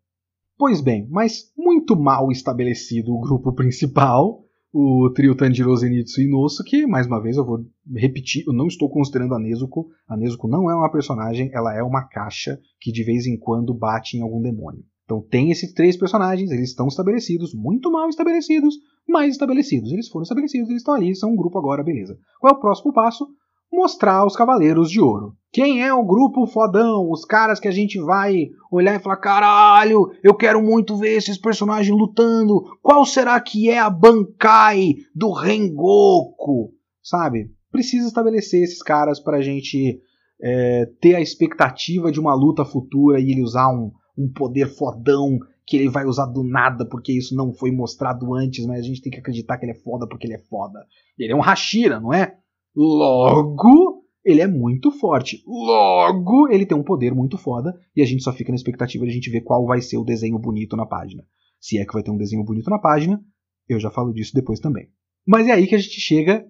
Pois 0.56 0.80
bem, 0.80 1.06
mas 1.10 1.52
muito 1.56 1.96
mal 1.96 2.30
estabelecido 2.30 3.14
o 3.14 3.20
grupo 3.20 3.52
principal, 3.56 4.44
o 4.72 5.10
trio 5.14 5.34
Tanjiro, 5.34 5.74
Zenitsu 5.76 6.20
e 6.20 6.24
Inosuke, 6.24 6.86
mais 6.86 7.06
uma 7.06 7.20
vez 7.20 7.36
eu 7.36 7.44
vou 7.44 7.64
repetir, 7.96 8.44
eu 8.46 8.52
não 8.52 8.66
estou 8.66 8.90
considerando 8.90 9.34
a 9.34 9.38
Nezuko. 9.38 9.88
A 10.06 10.16
Nezuko 10.16 10.46
não 10.46 10.70
é 10.70 10.74
uma 10.74 10.90
personagem, 10.90 11.50
ela 11.52 11.74
é 11.74 11.82
uma 11.82 12.06
caixa 12.06 12.60
que 12.80 12.92
de 12.92 13.02
vez 13.02 13.26
em 13.26 13.38
quando 13.38 13.74
bate 13.74 14.16
em 14.16 14.22
algum 14.22 14.42
demônio. 14.42 14.84
Então 15.04 15.22
tem 15.22 15.50
esses 15.50 15.72
três 15.72 15.96
personagens, 15.96 16.50
eles 16.50 16.68
estão 16.68 16.86
estabelecidos, 16.86 17.54
muito 17.54 17.90
mal 17.90 18.10
estabelecidos, 18.10 18.74
mais 19.08 19.32
estabelecidos. 19.32 19.90
Eles 19.90 20.08
foram 20.08 20.22
estabelecidos, 20.22 20.68
eles 20.68 20.82
estão 20.82 20.94
ali, 20.94 21.16
são 21.16 21.32
um 21.32 21.36
grupo 21.36 21.58
agora, 21.58 21.82
beleza. 21.82 22.18
Qual 22.38 22.52
é 22.52 22.56
o 22.56 22.60
próximo 22.60 22.92
passo? 22.92 23.26
Mostrar 23.72 24.26
os 24.26 24.36
Cavaleiros 24.36 24.90
de 24.90 25.00
Ouro. 25.00 25.34
Quem 25.50 25.82
é 25.82 25.92
o 25.92 26.04
grupo 26.04 26.46
fodão? 26.46 27.10
Os 27.10 27.24
caras 27.24 27.58
que 27.58 27.68
a 27.68 27.72
gente 27.72 27.98
vai 27.98 28.48
olhar 28.70 28.94
e 28.94 28.98
falar: 28.98 29.16
caralho, 29.16 30.10
eu 30.22 30.34
quero 30.34 30.62
muito 30.62 30.96
ver 30.96 31.16
esses 31.16 31.38
personagens 31.38 31.96
lutando. 31.96 32.62
Qual 32.82 33.04
será 33.06 33.40
que 33.40 33.70
é 33.70 33.78
a 33.78 33.88
Bankai 33.88 34.94
do 35.14 35.32
Rengoku? 35.32 36.72
Sabe? 37.02 37.50
Precisa 37.70 38.06
estabelecer 38.06 38.62
esses 38.62 38.82
caras 38.82 39.18
para 39.20 39.38
a 39.38 39.42
gente 39.42 40.00
é, 40.42 40.86
ter 41.00 41.14
a 41.14 41.20
expectativa 41.20 42.12
de 42.12 42.20
uma 42.20 42.34
luta 42.34 42.64
futura 42.64 43.18
e 43.18 43.30
ele 43.30 43.42
usar 43.42 43.70
um, 43.70 43.90
um 44.16 44.30
poder 44.30 44.68
fodão 44.68 45.38
que 45.66 45.76
ele 45.76 45.88
vai 45.88 46.06
usar 46.06 46.26
do 46.26 46.42
nada 46.42 46.86
porque 46.86 47.12
isso 47.12 47.34
não 47.34 47.52
foi 47.52 47.70
mostrado 47.70 48.34
antes, 48.34 48.66
mas 48.66 48.80
a 48.80 48.82
gente 48.82 49.02
tem 49.02 49.12
que 49.12 49.18
acreditar 49.18 49.58
que 49.58 49.66
ele 49.66 49.72
é 49.72 49.82
foda 49.82 50.06
porque 50.06 50.26
ele 50.26 50.34
é 50.34 50.42
foda. 50.48 50.86
Ele 51.18 51.32
é 51.32 51.36
um 51.36 51.42
Hashira, 51.42 52.00
não 52.00 52.12
é? 52.12 52.36
Logo, 52.80 54.04
ele 54.24 54.40
é 54.40 54.46
muito 54.46 54.92
forte. 54.92 55.42
Logo, 55.44 56.48
ele 56.48 56.64
tem 56.64 56.78
um 56.78 56.84
poder 56.84 57.12
muito 57.12 57.36
foda 57.36 57.76
e 57.96 58.00
a 58.00 58.06
gente 58.06 58.22
só 58.22 58.32
fica 58.32 58.52
na 58.52 58.56
expectativa 58.56 59.04
de 59.04 59.10
a 59.10 59.14
gente 59.14 59.30
ver 59.30 59.40
qual 59.40 59.66
vai 59.66 59.80
ser 59.80 59.96
o 59.96 60.04
desenho 60.04 60.38
bonito 60.38 60.76
na 60.76 60.86
página. 60.86 61.24
Se 61.60 61.76
é 61.76 61.84
que 61.84 61.92
vai 61.92 62.04
ter 62.04 62.12
um 62.12 62.16
desenho 62.16 62.44
bonito 62.44 62.70
na 62.70 62.78
página, 62.78 63.20
eu 63.68 63.80
já 63.80 63.90
falo 63.90 64.12
disso 64.12 64.32
depois 64.32 64.60
também. 64.60 64.88
Mas 65.26 65.48
é 65.48 65.50
aí 65.50 65.66
que 65.66 65.74
a 65.74 65.78
gente 65.78 66.00
chega 66.00 66.46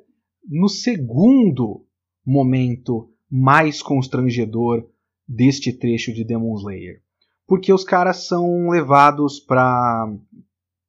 no 0.46 0.68
segundo 0.68 1.86
momento 2.26 3.10
mais 3.30 3.80
constrangedor 3.80 4.86
deste 5.26 5.72
trecho 5.72 6.12
de 6.12 6.24
Demon 6.24 6.56
Slayer. 6.56 7.00
Porque 7.46 7.72
os 7.72 7.84
caras 7.84 8.26
são 8.26 8.68
levados 8.68 9.40
para 9.40 10.14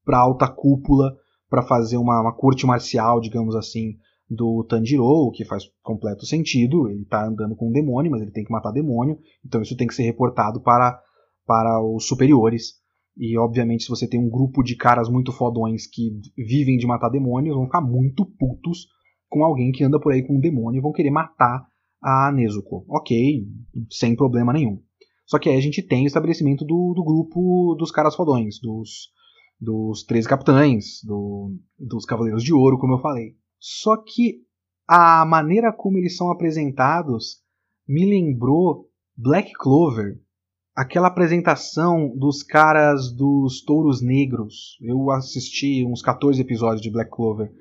para 0.03 0.19
alta 0.19 0.49
cúpula 0.49 1.15
para 1.49 1.61
fazer 1.61 1.95
uma, 1.95 2.19
uma 2.19 2.35
corte 2.35 2.65
marcial, 2.65 3.21
digamos 3.21 3.55
assim, 3.55 3.95
do 4.30 4.63
Tanjiro, 4.63 5.03
o 5.03 5.32
que 5.32 5.43
faz 5.43 5.63
completo 5.82 6.25
sentido. 6.25 6.88
Ele 6.89 7.01
está 7.01 7.27
andando 7.27 7.55
com 7.55 7.69
um 7.69 7.71
demônio, 7.71 8.11
mas 8.11 8.21
ele 8.21 8.32
tem 8.32 8.43
que 8.43 8.51
matar 8.51 8.71
demônio, 8.71 9.17
então 9.45 9.61
isso 9.61 9.75
tem 9.75 9.88
que 9.88 9.95
ser 9.95 10.03
reportado 10.03 10.61
para, 10.61 10.99
para 11.45 11.82
os 11.82 12.07
superiores. 12.07 12.73
E 13.17 13.38
obviamente, 13.38 13.84
se 13.84 13.89
você 13.89 14.07
tem 14.07 14.19
um 14.19 14.30
grupo 14.30 14.63
de 14.63 14.75
caras 14.75 15.09
muito 15.09 15.32
fodões 15.32 15.88
que 15.88 16.11
vivem 16.38 16.77
de 16.77 16.88
matar 16.88 17.09
demônios, 17.09 17.55
vão 17.55 17.65
ficar 17.65 17.82
muito 17.82 18.25
putos 18.25 18.88
com 19.27 19.43
alguém 19.43 19.71
que 19.71 19.84
anda 19.84 19.99
por 19.99 20.13
aí 20.13 20.25
com 20.25 20.38
um 20.38 20.39
demônio 20.39 20.80
e 20.80 20.82
vão 20.82 20.91
querer 20.91 21.11
matar 21.11 21.67
a 22.01 22.32
Nezuko. 22.32 22.86
Ok, 22.88 23.45
sem 23.89 24.15
problema 24.15 24.53
nenhum. 24.53 24.82
Só 25.25 25.38
que 25.38 25.49
aí 25.49 25.57
a 25.57 25.61
gente 25.61 25.84
tem 25.84 26.05
o 26.05 26.07
estabelecimento 26.07 26.65
do, 26.65 26.93
do 26.95 27.03
grupo 27.03 27.75
dos 27.77 27.91
caras 27.91 28.15
fodões, 28.15 28.59
dos, 28.59 29.09
dos 29.59 30.03
três 30.03 30.25
capitães, 30.25 31.03
do, 31.03 31.55
dos 31.77 32.05
Cavaleiros 32.05 32.43
de 32.43 32.53
Ouro, 32.53 32.80
como 32.80 32.93
eu 32.93 32.99
falei. 32.99 33.36
Só 33.60 33.97
que 33.97 34.41
a 34.88 35.26
maneira 35.26 35.72
como 35.72 35.97
eles 35.97 36.16
são 36.16 36.32
apresentados 36.32 37.43
me 37.88 38.05
lembrou 38.05 38.89
Black 39.16 39.51
Clover, 39.53 40.20
aquela 40.76 41.07
apresentação 41.07 42.16
dos 42.16 42.41
caras 42.41 43.12
dos 43.12 43.64
Touros 43.66 44.01
Negros. 44.01 44.78
Eu 44.82 45.12
assisti 45.12 45.86
uns 45.86 46.01
14 46.01 46.41
episódios 46.41 46.82
de 46.82 46.89
Black 46.89 47.12
Clover. 47.12 47.51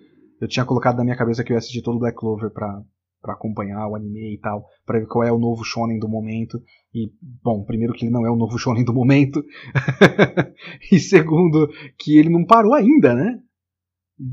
Eu 0.41 0.47
tinha 0.47 0.65
colocado 0.65 0.99
na 0.99 1.05
minha 1.05 1.17
cabeça 1.17 1.43
que 1.43 1.51
eu 1.51 1.55
ia 1.55 1.59
assistir 1.59 1.83
todo 1.83 1.99
Black 1.99 2.17
Clover 2.17 2.51
pra, 2.51 2.81
pra 3.21 3.33
acompanhar 3.33 3.89
o 3.89 3.97
anime 3.97 4.35
e 4.35 4.39
tal, 4.39 4.65
pra 4.87 5.01
ver 5.01 5.07
qual 5.07 5.25
é 5.25 5.33
o 5.33 5.39
novo 5.39 5.65
shonen 5.65 5.99
do 5.99 6.09
momento. 6.09 6.63
E, 6.95 7.11
bom, 7.43 7.65
primeiro 7.65 7.93
que 7.93 8.05
ele 8.05 8.13
não 8.13 8.25
é 8.25 8.31
o 8.31 8.37
novo 8.37 8.57
shonen 8.57 8.85
do 8.85 8.95
momento. 8.95 9.43
e 10.93 11.01
segundo, 11.01 11.69
que 11.99 12.17
ele 12.17 12.31
não 12.31 12.45
parou 12.45 12.73
ainda, 12.73 13.15
né? 13.15 13.41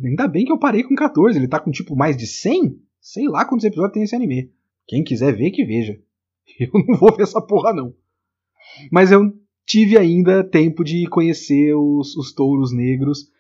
Ainda 0.04 0.28
bem 0.28 0.46
que 0.46 0.52
eu 0.52 0.58
parei 0.58 0.84
com 0.84 0.96
14, 0.96 1.38
ele 1.38 1.48
tá 1.48 1.60
com 1.60 1.72
tipo 1.72 1.96
mais 1.96 2.18
de 2.18 2.26
100? 2.26 2.80
Sei 3.00 3.28
lá 3.28 3.46
quantos 3.46 3.66
episódios 3.66 3.94
tem 3.94 4.04
esse 4.04 4.16
anime. 4.16 4.52
Quem 4.88 5.04
quiser 5.04 5.36
ver, 5.36 5.52
que 5.52 5.64
veja. 5.64 6.00
Eu 6.60 6.70
não 6.88 6.98
vou 6.98 7.16
ver 7.16 7.24
essa 7.24 7.42
porra, 7.42 7.74
não. 7.74 7.94
Mas 8.92 9.12
eu 9.12 9.34
tive 9.66 9.98
ainda 9.98 10.44
tempo 10.44 10.84
de 10.84 11.08
conhecer 11.08 11.76
os, 11.76 12.16
os 12.16 12.34
touros 12.34 12.72
negros. 12.74 13.32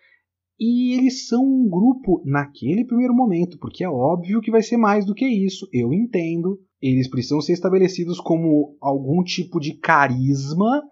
E 0.59 0.93
eles 0.93 1.27
são 1.27 1.43
um 1.43 1.69
grupo 1.69 2.21
naquele 2.25 2.85
primeiro 2.85 3.13
momento, 3.13 3.57
porque 3.59 3.83
é 3.83 3.89
óbvio 3.89 4.41
que 4.41 4.51
vai 4.51 4.61
ser 4.61 4.77
mais 4.77 5.05
do 5.05 5.13
que 5.13 5.25
isso. 5.25 5.67
Eu 5.71 5.93
entendo. 5.93 6.59
Eles 6.81 7.07
precisam 7.07 7.41
ser 7.41 7.53
estabelecidos 7.53 8.19
como 8.19 8.77
algum 8.79 9.23
tipo 9.23 9.59
de 9.59 9.73
carisma 9.73 10.83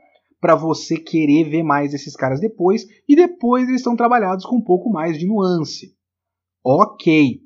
para 0.44 0.56
você 0.56 0.98
querer 0.98 1.46
ver 1.46 1.64
mais 1.64 1.94
esses 1.94 2.18
caras 2.18 2.42
depois, 2.42 2.86
e 3.08 3.16
depois 3.16 3.66
eles 3.66 3.80
estão 3.80 3.96
trabalhados 3.96 4.46
com 4.46 4.58
um 4.58 4.62
pouco 4.62 4.90
mais 4.90 5.18
de 5.18 5.26
nuance. 5.26 5.96
Ok. 6.62 7.40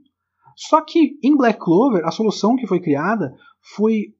Só 0.56 0.82
que 0.82 1.20
em 1.22 1.38
Black 1.38 1.60
Clover, 1.60 2.04
a 2.04 2.10
solução 2.10 2.56
que 2.56 2.66
foi 2.66 2.80
criada 2.80 3.36
foi 3.76 4.16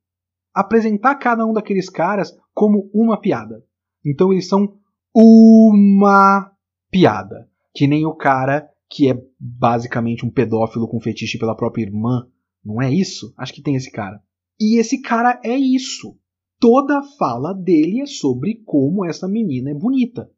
apresentar 0.54 1.16
cada 1.16 1.44
um 1.44 1.54
daqueles 1.54 1.90
caras 1.90 2.38
como 2.54 2.88
uma 2.94 3.20
piada. 3.20 3.66
Então 4.06 4.32
eles 4.32 4.48
são 4.48 4.78
uma 5.12 6.52
piada. 6.92 7.50
Que 7.74 7.88
nem 7.88 8.06
o 8.06 8.14
cara 8.14 8.70
que 8.88 9.10
é 9.10 9.20
basicamente 9.40 10.24
um 10.24 10.30
pedófilo 10.30 10.88
com 10.88 11.02
fetiche 11.02 11.40
pela 11.40 11.56
própria 11.56 11.82
irmã. 11.82 12.28
Não 12.64 12.80
é 12.80 12.94
isso? 12.94 13.34
Acho 13.36 13.54
que 13.54 13.62
tem 13.64 13.74
esse 13.74 13.92
cara. 13.92 14.22
E 14.60 14.80
esse 14.80 15.02
cara 15.02 15.42
é 15.44 15.58
isso 15.58 16.16
toda 16.60 17.00
a 17.00 17.04
fala 17.18 17.54
dele 17.54 18.02
é 18.02 18.06
sobre 18.06 18.62
como 18.66 19.06
essa 19.06 19.28
menina 19.28 19.72
é 19.72 19.74
bonita. 19.74 20.30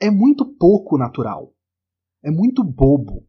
É 0.00 0.10
muito 0.10 0.44
pouco 0.44 0.98
natural. 0.98 1.52
É 2.22 2.30
muito 2.30 2.64
bobo. 2.64 3.26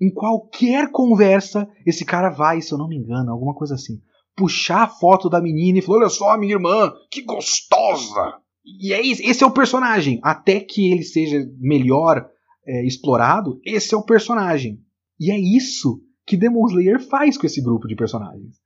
Em 0.00 0.12
qualquer 0.12 0.90
conversa, 0.90 1.68
esse 1.86 2.04
cara 2.04 2.28
vai, 2.28 2.60
se 2.60 2.72
eu 2.72 2.78
não 2.78 2.88
me 2.88 2.96
engano, 2.96 3.30
alguma 3.30 3.54
coisa 3.54 3.74
assim, 3.74 4.00
puxar 4.36 4.82
a 4.82 4.88
foto 4.88 5.28
da 5.28 5.40
menina 5.40 5.78
e 5.78 5.82
falar: 5.82 5.98
Olha 5.98 6.08
só, 6.08 6.36
minha 6.36 6.54
irmã, 6.54 6.92
que 7.10 7.22
gostosa! 7.22 8.40
E 8.64 8.92
é 8.92 9.00
isso, 9.00 9.22
esse 9.24 9.42
é 9.42 9.46
o 9.46 9.52
personagem. 9.52 10.20
Até 10.22 10.60
que 10.60 10.90
ele 10.90 11.02
seja 11.02 11.48
melhor 11.58 12.28
é, 12.66 12.84
explorado, 12.86 13.60
esse 13.64 13.94
é 13.94 13.96
o 13.96 14.04
personagem. 14.04 14.80
E 15.18 15.30
é 15.30 15.38
isso 15.38 16.00
que 16.26 16.36
Demon 16.36 16.66
Slayer 16.66 17.00
faz 17.00 17.36
com 17.36 17.46
esse 17.46 17.60
grupo 17.60 17.86
de 17.86 17.96
personagens. 17.96 18.56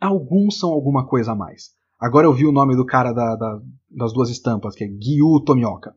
Alguns 0.00 0.58
são 0.58 0.70
alguma 0.70 1.06
coisa 1.06 1.32
a 1.32 1.36
mais. 1.36 1.70
Agora 2.02 2.26
eu 2.26 2.32
vi 2.32 2.44
o 2.44 2.50
nome 2.50 2.74
do 2.74 2.84
cara 2.84 3.12
da, 3.12 3.36
da, 3.36 3.60
das 3.88 4.12
duas 4.12 4.28
estampas, 4.28 4.74
que 4.74 4.82
é 4.82 4.88
Gyu 4.88 5.40
Tomioka. 5.46 5.94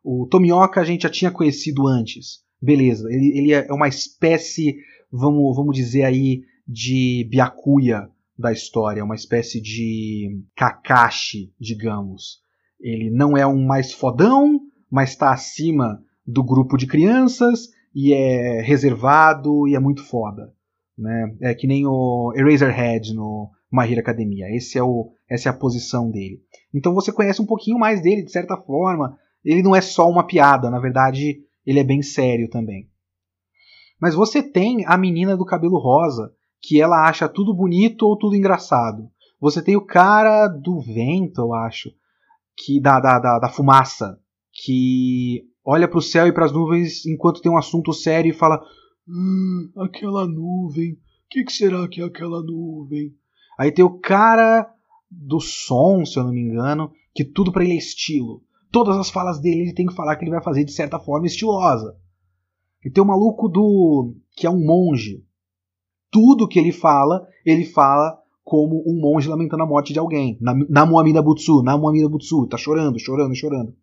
O 0.00 0.24
Tomioka 0.30 0.80
a 0.80 0.84
gente 0.84 1.02
já 1.02 1.10
tinha 1.10 1.30
conhecido 1.32 1.88
antes. 1.88 2.44
Beleza, 2.62 3.08
ele, 3.10 3.36
ele 3.36 3.52
é 3.52 3.72
uma 3.72 3.88
espécie, 3.88 4.76
vamos, 5.10 5.56
vamos 5.56 5.74
dizer 5.74 6.04
aí, 6.04 6.42
de 6.64 7.26
Byakuya 7.28 8.08
da 8.38 8.52
história, 8.52 9.04
uma 9.04 9.16
espécie 9.16 9.60
de 9.60 10.40
Kakashi, 10.54 11.52
digamos. 11.58 12.38
Ele 12.78 13.10
não 13.10 13.36
é 13.36 13.44
um 13.44 13.66
mais 13.66 13.92
fodão, 13.92 14.60
mas 14.88 15.10
está 15.10 15.32
acima 15.32 16.00
do 16.24 16.44
grupo 16.44 16.76
de 16.76 16.86
crianças 16.86 17.70
e 17.92 18.12
é 18.12 18.62
reservado 18.62 19.66
e 19.66 19.74
é 19.74 19.80
muito 19.80 20.04
foda. 20.04 20.54
Né? 20.96 21.36
É 21.40 21.54
que 21.56 21.66
nem 21.66 21.88
o 21.88 22.32
Eraserhead 22.36 23.12
no 23.14 23.50
My 23.70 23.90
Hero 23.90 24.00
Academia. 24.00 24.46
Esse 24.54 24.78
é 24.78 24.82
o, 24.82 25.12
essa 25.28 25.48
é 25.48 25.50
a 25.50 25.56
posição 25.56 26.10
dele. 26.10 26.42
Então 26.74 26.94
você 26.94 27.12
conhece 27.12 27.40
um 27.40 27.46
pouquinho 27.46 27.78
mais 27.78 28.02
dele, 28.02 28.22
de 28.22 28.32
certa 28.32 28.56
forma. 28.56 29.16
Ele 29.44 29.62
não 29.62 29.74
é 29.74 29.80
só 29.80 30.08
uma 30.08 30.26
piada, 30.26 30.70
na 30.70 30.78
verdade, 30.78 31.40
ele 31.64 31.78
é 31.78 31.84
bem 31.84 32.02
sério 32.02 32.48
também. 32.50 32.90
Mas 34.00 34.14
você 34.14 34.42
tem 34.42 34.84
a 34.86 34.96
menina 34.96 35.36
do 35.36 35.44
cabelo 35.44 35.78
rosa, 35.78 36.32
que 36.62 36.80
ela 36.80 37.08
acha 37.08 37.28
tudo 37.28 37.54
bonito 37.54 38.06
ou 38.06 38.18
tudo 38.18 38.36
engraçado. 38.36 39.10
Você 39.40 39.62
tem 39.62 39.76
o 39.76 39.84
cara 39.84 40.46
do 40.48 40.80
vento, 40.80 41.40
eu 41.40 41.54
acho, 41.54 41.90
que 42.56 42.80
da, 42.80 43.00
da, 43.00 43.18
da, 43.18 43.38
da 43.38 43.48
fumaça, 43.48 44.18
que 44.52 45.46
olha 45.64 45.88
para 45.88 45.98
o 45.98 46.02
céu 46.02 46.26
e 46.26 46.32
para 46.32 46.44
as 46.44 46.52
nuvens 46.52 47.06
enquanto 47.06 47.40
tem 47.40 47.50
um 47.50 47.56
assunto 47.56 47.92
sério 47.92 48.30
e 48.30 48.34
fala: 48.34 48.62
hum, 49.08 49.70
aquela 49.78 50.26
nuvem, 50.26 50.92
o 50.92 50.98
que, 51.30 51.44
que 51.44 51.52
será 51.52 51.88
que 51.88 52.02
é 52.02 52.04
aquela 52.04 52.42
nuvem? 52.42 53.14
Aí 53.60 53.70
tem 53.70 53.84
o 53.84 53.98
cara 53.98 54.72
do 55.10 55.38
som, 55.38 56.02
se 56.02 56.18
eu 56.18 56.24
não 56.24 56.32
me 56.32 56.40
engano, 56.40 56.90
que 57.14 57.22
tudo 57.22 57.52
para 57.52 57.62
ele 57.62 57.74
é 57.74 57.76
estilo. 57.76 58.42
Todas 58.72 58.96
as 58.96 59.10
falas 59.10 59.38
dele 59.38 59.60
ele 59.60 59.74
tem 59.74 59.84
que 59.84 59.92
falar 59.92 60.16
que 60.16 60.24
ele 60.24 60.30
vai 60.30 60.42
fazer 60.42 60.64
de 60.64 60.72
certa 60.72 60.98
forma 60.98 61.26
estilosa. 61.26 61.94
E 62.82 62.90
tem 62.90 63.04
o 63.04 63.06
maluco 63.06 63.50
do. 63.50 64.16
que 64.34 64.46
é 64.46 64.50
um 64.50 64.64
monge. 64.64 65.22
Tudo 66.10 66.48
que 66.48 66.58
ele 66.58 66.72
fala, 66.72 67.28
ele 67.44 67.66
fala 67.66 68.18
como 68.42 68.82
um 68.86 68.98
monge 68.98 69.28
lamentando 69.28 69.62
a 69.62 69.66
morte 69.66 69.92
de 69.92 69.98
alguém. 69.98 70.38
Na 70.40 70.86
Muamida 70.86 71.20
Butsu, 71.20 71.62
na 71.62 71.76
Muamida 71.76 72.08
Butsu, 72.08 72.46
tá 72.46 72.56
chorando, 72.56 72.98
chorando, 72.98 73.36
chorando. 73.36 73.76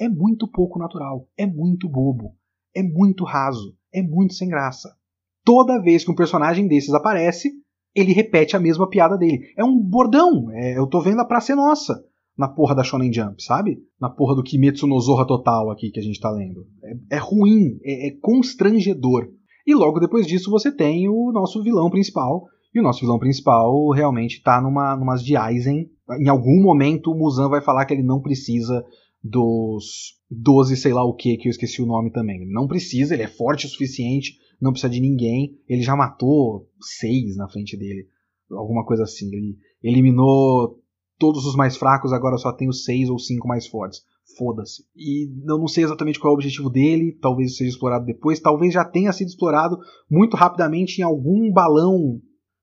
É 0.00 0.08
muito 0.08 0.48
pouco 0.48 0.78
natural, 0.78 1.28
é 1.36 1.44
muito 1.44 1.86
bobo, 1.86 2.34
é 2.74 2.82
muito 2.82 3.24
raso, 3.24 3.76
é 3.92 4.02
muito 4.02 4.32
sem 4.32 4.48
graça. 4.48 4.96
Toda 5.44 5.82
vez 5.82 6.02
que 6.02 6.10
um 6.10 6.14
personagem 6.14 6.66
desses 6.66 6.94
aparece, 6.94 7.61
ele 7.94 8.12
repete 8.12 8.56
a 8.56 8.60
mesma 8.60 8.88
piada 8.88 9.16
dele. 9.16 9.40
É 9.56 9.64
um 9.64 9.78
bordão, 9.78 10.50
é, 10.52 10.78
eu 10.78 10.86
tô 10.86 11.00
vendo 11.00 11.20
a 11.20 11.24
Praça 11.24 11.52
é 11.52 11.56
Nossa 11.56 12.02
na 12.36 12.48
porra 12.48 12.74
da 12.74 12.82
Shonen 12.82 13.12
Jump, 13.12 13.42
sabe? 13.42 13.78
Na 14.00 14.08
porra 14.08 14.34
do 14.34 14.42
Kimetsu 14.42 14.86
no 14.86 14.98
Zorra 15.00 15.26
Total 15.26 15.70
aqui 15.70 15.90
que 15.90 16.00
a 16.00 16.02
gente 16.02 16.20
tá 16.20 16.30
lendo. 16.30 16.66
É, 16.82 17.16
é 17.16 17.18
ruim, 17.18 17.78
é, 17.84 18.08
é 18.08 18.10
constrangedor. 18.20 19.28
E 19.66 19.74
logo 19.74 20.00
depois 20.00 20.26
disso 20.26 20.50
você 20.50 20.74
tem 20.74 21.08
o 21.08 21.30
nosso 21.32 21.62
vilão 21.62 21.90
principal. 21.90 22.46
E 22.74 22.80
o 22.80 22.82
nosso 22.82 23.00
vilão 23.00 23.18
principal 23.18 23.90
realmente 23.90 24.42
tá 24.42 24.60
numa, 24.60 24.96
numas 24.96 25.22
de 25.22 25.36
Aizen. 25.36 25.90
Em 26.18 26.28
algum 26.28 26.62
momento 26.62 27.10
o 27.10 27.18
Muzan 27.18 27.48
vai 27.48 27.60
falar 27.60 27.84
que 27.84 27.92
ele 27.92 28.02
não 28.02 28.20
precisa 28.20 28.82
dos 29.22 30.16
12 30.30 30.76
sei 30.76 30.92
lá 30.92 31.04
o 31.04 31.14
que, 31.14 31.36
que 31.36 31.48
eu 31.48 31.50
esqueci 31.50 31.82
o 31.82 31.86
nome 31.86 32.10
também. 32.10 32.42
Ele 32.42 32.52
não 32.52 32.66
precisa, 32.66 33.14
ele 33.14 33.22
é 33.22 33.28
forte 33.28 33.66
o 33.66 33.68
suficiente, 33.68 34.32
não 34.62 34.70
precisa 34.70 34.92
de 34.92 35.00
ninguém. 35.00 35.58
Ele 35.68 35.82
já 35.82 35.96
matou 35.96 36.68
seis 36.80 37.36
na 37.36 37.48
frente 37.48 37.76
dele. 37.76 38.06
Alguma 38.48 38.84
coisa 38.84 39.02
assim. 39.02 39.26
Ele 39.26 39.58
eliminou 39.82 40.78
todos 41.18 41.44
os 41.44 41.56
mais 41.56 41.76
fracos, 41.76 42.12
agora 42.12 42.38
só 42.38 42.52
tem 42.52 42.68
os 42.68 42.84
seis 42.84 43.08
ou 43.10 43.18
cinco 43.18 43.48
mais 43.48 43.66
fortes. 43.66 44.02
Foda-se. 44.38 44.84
E 44.96 45.28
eu 45.48 45.58
não 45.58 45.66
sei 45.66 45.82
exatamente 45.82 46.18
qual 46.18 46.30
é 46.30 46.34
o 46.34 46.36
objetivo 46.36 46.70
dele, 46.70 47.18
talvez 47.20 47.56
seja 47.56 47.70
explorado 47.70 48.06
depois, 48.06 48.40
talvez 48.40 48.72
já 48.72 48.84
tenha 48.84 49.12
sido 49.12 49.28
explorado 49.28 49.78
muito 50.08 50.36
rapidamente 50.36 51.00
em 51.00 51.02
algum 51.02 51.52
balão 51.52 52.20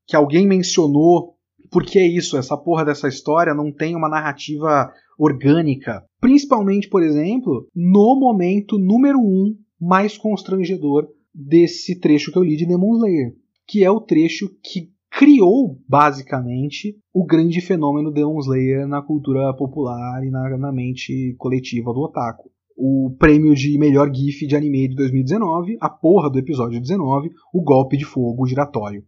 que 0.08 0.16
alguém 0.16 0.48
mencionou. 0.48 1.36
Porque 1.70 2.00
é 2.00 2.08
isso, 2.08 2.38
essa 2.38 2.58
porra 2.58 2.86
dessa 2.86 3.08
história 3.08 3.54
não 3.54 3.72
tem 3.72 3.96
uma 3.96 4.10
narrativa 4.10 4.92
orgânica. 5.18 6.04
Principalmente, 6.20 6.88
por 6.90 7.04
exemplo, 7.04 7.68
no 7.76 8.18
momento 8.18 8.80
número 8.80 9.20
um 9.20 9.56
mais 9.80 10.18
constrangedor 10.18 11.08
desse 11.34 12.00
trecho 12.00 12.32
que 12.32 12.38
eu 12.38 12.44
li 12.44 12.56
de 12.56 12.66
Demon 12.66 12.96
Slayer, 12.96 13.36
que 13.68 13.84
é 13.84 13.92
o 13.92 14.02
trecho 14.02 14.50
que 14.64 14.92
criou 15.10 15.80
basicamente 15.88 16.98
o 17.14 17.26
grande 17.26 17.62
fenômeno 17.62 18.12
Demon 18.12 18.40
Slayer 18.40 18.88
na 18.88 19.02
cultura 19.02 19.54
popular 19.54 20.24
e 20.24 20.30
na, 20.30 20.58
na 20.58 20.72
mente 20.72 21.36
coletiva 21.38 21.94
do 21.94 22.02
otaku. 22.02 22.52
O 22.78 23.16
prêmio 23.20 23.54
de 23.54 23.78
melhor 23.78 24.14
GIF 24.14 24.48
de 24.48 24.56
anime 24.56 24.88
de 24.88 24.96
2019, 24.96 25.78
a 25.82 25.90
porra 25.90 26.30
do 26.30 26.40
episódio 26.40 26.80
19, 26.80 27.30
o 27.54 27.62
golpe 27.62 27.98
de 27.98 28.06
fogo 28.06 28.48
giratório. 28.48 29.04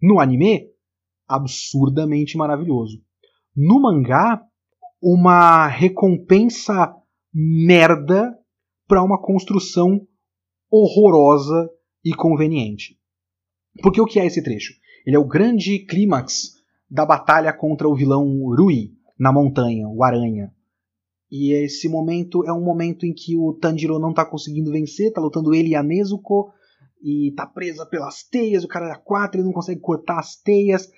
No 0.00 0.18
anime, 0.18 0.68
absurdamente 1.28 2.36
maravilhoso. 2.36 3.02
No 3.54 3.80
mangá, 3.80 4.42
uma 5.02 5.66
recompensa 5.66 6.94
merda 7.34 8.34
para 8.88 9.02
uma 9.02 9.20
construção 9.20 10.06
horrorosa 10.72 11.70
e 12.02 12.14
conveniente. 12.14 12.98
Porque 13.82 14.00
o 14.00 14.06
que 14.06 14.18
é 14.18 14.24
esse 14.24 14.42
trecho? 14.42 14.72
Ele 15.06 15.16
é 15.16 15.18
o 15.18 15.28
grande 15.28 15.78
clímax 15.80 16.54
da 16.90 17.04
batalha 17.04 17.52
contra 17.52 17.88
o 17.88 17.94
vilão 17.94 18.26
Rui 18.54 18.92
na 19.18 19.30
montanha, 19.32 19.86
o 19.88 20.02
Aranha. 20.02 20.52
E 21.30 21.52
esse 21.52 21.88
momento 21.88 22.44
é 22.44 22.52
um 22.52 22.62
momento 22.62 23.06
em 23.06 23.12
que 23.12 23.36
o 23.36 23.54
Tanjiro 23.54 23.98
não 23.98 24.10
está 24.10 24.24
conseguindo 24.24 24.70
vencer, 24.70 25.08
está 25.08 25.20
lutando 25.20 25.54
ele 25.54 25.70
e 25.70 25.74
a 25.74 25.82
Nezuko, 25.82 26.52
e 27.02 27.30
está 27.30 27.46
presa 27.46 27.84
pelas 27.84 28.22
teias, 28.22 28.64
o 28.64 28.68
cara 28.68 28.88
da 28.88 28.96
quatro, 28.96 29.40
ele 29.40 29.46
não 29.46 29.52
consegue 29.52 29.80
cortar 29.80 30.18
as 30.18 30.36
teias. 30.36 30.90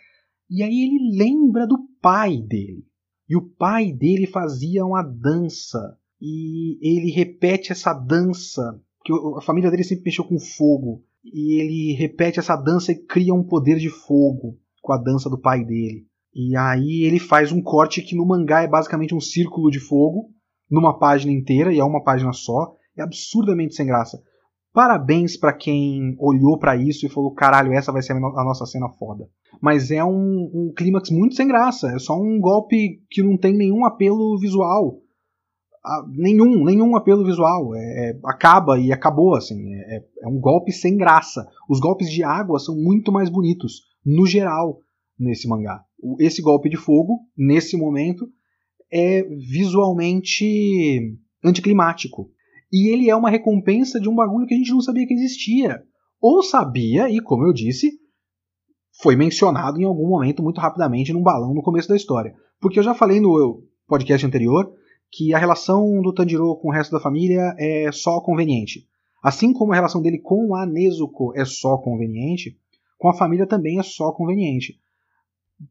E 0.50 0.62
aí 0.62 0.84
ele 0.84 1.16
lembra 1.16 1.66
do 1.66 1.78
pai 2.00 2.36
dele. 2.36 2.84
E 3.28 3.36
o 3.36 3.42
pai 3.42 3.92
dele 3.92 4.26
fazia 4.26 4.84
uma 4.84 5.02
dança. 5.02 5.96
E 6.20 6.78
ele 6.82 7.10
repete 7.10 7.72
essa 7.72 7.94
dança, 7.94 8.80
que 9.04 9.12
a 9.36 9.40
família 9.42 9.70
dele 9.70 9.84
sempre 9.84 10.06
mexeu 10.06 10.24
com 10.24 10.38
fogo 10.40 11.04
e 11.22 11.60
ele 11.60 11.92
repete 11.94 12.38
essa 12.38 12.56
dança 12.56 12.90
e 12.90 13.06
cria 13.06 13.34
um 13.34 13.44
poder 13.44 13.76
de 13.76 13.90
fogo 13.90 14.58
com 14.82 14.92
a 14.92 14.98
dança 14.98 15.28
do 15.28 15.38
pai 15.38 15.64
dele. 15.64 16.06
E 16.34 16.56
aí 16.56 17.04
ele 17.04 17.20
faz 17.20 17.52
um 17.52 17.62
corte 17.62 18.02
que 18.02 18.16
no 18.16 18.26
mangá 18.26 18.62
é 18.62 18.68
basicamente 18.68 19.14
um 19.14 19.20
círculo 19.20 19.70
de 19.70 19.78
fogo, 19.78 20.30
numa 20.70 20.98
página 20.98 21.32
inteira, 21.32 21.72
e 21.72 21.78
é 21.78 21.84
uma 21.84 22.02
página 22.02 22.32
só. 22.32 22.74
É 22.96 23.02
absurdamente 23.02 23.74
sem 23.74 23.86
graça. 23.86 24.20
Parabéns 24.72 25.36
para 25.36 25.52
quem 25.52 26.16
olhou 26.18 26.58
para 26.58 26.76
isso 26.76 27.06
e 27.06 27.08
falou: 27.08 27.32
caralho, 27.32 27.72
essa 27.72 27.92
vai 27.92 28.02
ser 28.02 28.14
a 28.14 28.20
nossa 28.20 28.66
cena 28.66 28.88
foda. 28.88 29.28
Mas 29.60 29.90
é 29.92 30.04
um, 30.04 30.50
um 30.52 30.72
clímax 30.76 31.10
muito 31.10 31.36
sem 31.36 31.46
graça. 31.46 31.92
É 31.94 31.98
só 31.98 32.18
um 32.20 32.40
golpe 32.40 33.00
que 33.08 33.22
não 33.22 33.36
tem 33.36 33.56
nenhum 33.56 33.84
apelo 33.84 34.36
visual 34.38 35.03
nenhum, 36.08 36.64
nenhum 36.64 36.96
apelo 36.96 37.24
visual. 37.24 37.74
É, 37.74 38.10
é, 38.10 38.18
acaba 38.24 38.78
e 38.78 38.92
acabou, 38.92 39.34
assim. 39.34 39.74
É, 39.74 39.96
é, 39.96 40.04
é, 40.22 40.28
um 40.28 40.40
golpe 40.40 40.72
sem 40.72 40.96
graça. 40.96 41.46
Os 41.68 41.80
golpes 41.80 42.10
de 42.10 42.22
água 42.22 42.58
são 42.58 42.74
muito 42.76 43.12
mais 43.12 43.28
bonitos, 43.28 43.82
no 44.04 44.26
geral, 44.26 44.78
nesse 45.18 45.48
mangá. 45.48 45.82
Esse 46.18 46.42
golpe 46.42 46.68
de 46.68 46.76
fogo, 46.76 47.20
nesse 47.36 47.76
momento, 47.76 48.26
é 48.92 49.22
visualmente 49.22 51.16
anticlimático. 51.42 52.30
E 52.72 52.88
ele 52.88 53.08
é 53.08 53.16
uma 53.16 53.30
recompensa 53.30 54.00
de 54.00 54.08
um 54.08 54.14
bagulho 54.14 54.46
que 54.46 54.54
a 54.54 54.56
gente 54.56 54.70
não 54.70 54.80
sabia 54.80 55.06
que 55.06 55.14
existia. 55.14 55.82
Ou 56.20 56.42
sabia, 56.42 57.08
e 57.08 57.20
como 57.20 57.44
eu 57.44 57.52
disse, 57.52 57.92
foi 59.00 59.16
mencionado 59.16 59.80
em 59.80 59.84
algum 59.84 60.08
momento 60.08 60.42
muito 60.42 60.60
rapidamente 60.60 61.12
num 61.12 61.22
balão 61.22 61.52
no 61.52 61.62
começo 61.62 61.88
da 61.88 61.96
história. 61.96 62.34
Porque 62.60 62.78
eu 62.78 62.82
já 62.82 62.94
falei 62.94 63.20
no 63.20 63.62
podcast 63.86 64.26
anterior 64.26 64.72
que 65.16 65.32
a 65.32 65.38
relação 65.38 66.02
do 66.02 66.12
Tanjiro 66.12 66.56
com 66.56 66.68
o 66.68 66.72
resto 66.72 66.90
da 66.90 67.00
família 67.00 67.54
é 67.56 67.92
só 67.92 68.20
conveniente. 68.20 68.84
Assim 69.22 69.52
como 69.52 69.72
a 69.72 69.76
relação 69.76 70.02
dele 70.02 70.18
com 70.18 70.56
a 70.56 70.66
Nezuko 70.66 71.32
é 71.36 71.44
só 71.44 71.78
conveniente, 71.78 72.58
com 72.98 73.08
a 73.08 73.14
família 73.14 73.46
também 73.46 73.78
é 73.78 73.82
só 73.84 74.10
conveniente. 74.10 74.80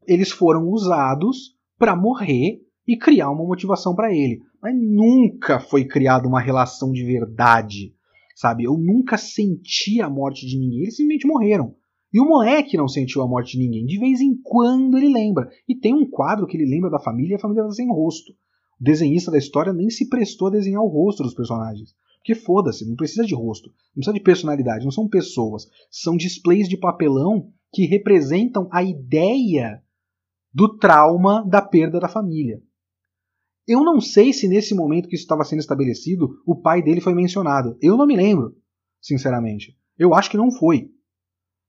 Eles 0.06 0.30
foram 0.30 0.66
usados 0.70 1.54
para 1.78 1.94
morrer 1.94 2.62
e 2.88 2.96
criar 2.96 3.30
uma 3.30 3.44
motivação 3.44 3.94
para 3.94 4.14
ele. 4.14 4.40
Mas 4.62 4.74
nunca 4.74 5.60
foi 5.60 5.84
criada 5.84 6.26
uma 6.26 6.40
relação 6.40 6.90
de 6.90 7.04
verdade, 7.04 7.94
sabe? 8.34 8.64
Eu 8.64 8.78
nunca 8.78 9.18
senti 9.18 10.00
a 10.00 10.08
morte 10.08 10.46
de 10.46 10.58
ninguém, 10.58 10.84
eles 10.84 10.96
simplesmente 10.96 11.26
morreram. 11.26 11.74
E 12.14 12.18
o 12.18 12.24
moleque 12.24 12.78
não 12.78 12.88
sentiu 12.88 13.20
a 13.20 13.28
morte 13.28 13.58
de 13.58 13.64
ninguém. 13.64 13.84
De 13.84 13.98
vez 13.98 14.20
em 14.20 14.40
quando 14.42 14.96
ele 14.96 15.12
lembra. 15.12 15.50
E 15.68 15.74
tem 15.74 15.92
um 15.92 16.08
quadro 16.08 16.46
que 16.46 16.56
ele 16.56 16.64
lembra 16.64 16.88
da 16.88 16.98
família 16.98 17.32
e 17.32 17.36
a 17.36 17.40
família 17.40 17.64
tá 17.64 17.70
sem 17.72 17.88
rosto. 17.88 18.32
O 18.80 18.84
desenhista 18.84 19.30
da 19.30 19.38
história 19.38 19.72
nem 19.72 19.90
se 19.90 20.08
prestou 20.08 20.48
a 20.48 20.52
desenhar 20.52 20.82
o 20.82 20.88
rosto 20.88 21.22
dos 21.22 21.34
personagens. 21.34 21.94
Porque 22.18 22.34
foda-se, 22.34 22.88
não 22.88 22.96
precisa 22.96 23.24
de 23.24 23.34
rosto, 23.34 23.68
não 23.68 23.96
precisa 23.96 24.14
de 24.14 24.22
personalidade, 24.22 24.84
não 24.84 24.90
são 24.90 25.08
pessoas. 25.08 25.66
São 25.90 26.16
displays 26.16 26.68
de 26.68 26.76
papelão 26.76 27.52
que 27.72 27.86
representam 27.86 28.68
a 28.72 28.82
ideia 28.82 29.82
do 30.52 30.78
trauma 30.78 31.44
da 31.46 31.60
perda 31.60 32.00
da 32.00 32.08
família. 32.08 32.62
Eu 33.66 33.82
não 33.82 34.00
sei 34.00 34.32
se 34.32 34.46
nesse 34.46 34.74
momento 34.74 35.08
que 35.08 35.16
isso 35.16 35.24
estava 35.24 35.44
sendo 35.44 35.60
estabelecido, 35.60 36.38
o 36.46 36.54
pai 36.54 36.82
dele 36.82 37.00
foi 37.00 37.14
mencionado. 37.14 37.76
Eu 37.80 37.96
não 37.96 38.06
me 38.06 38.16
lembro, 38.16 38.56
sinceramente. 39.00 39.76
Eu 39.98 40.14
acho 40.14 40.30
que 40.30 40.36
não 40.36 40.50
foi. 40.50 40.90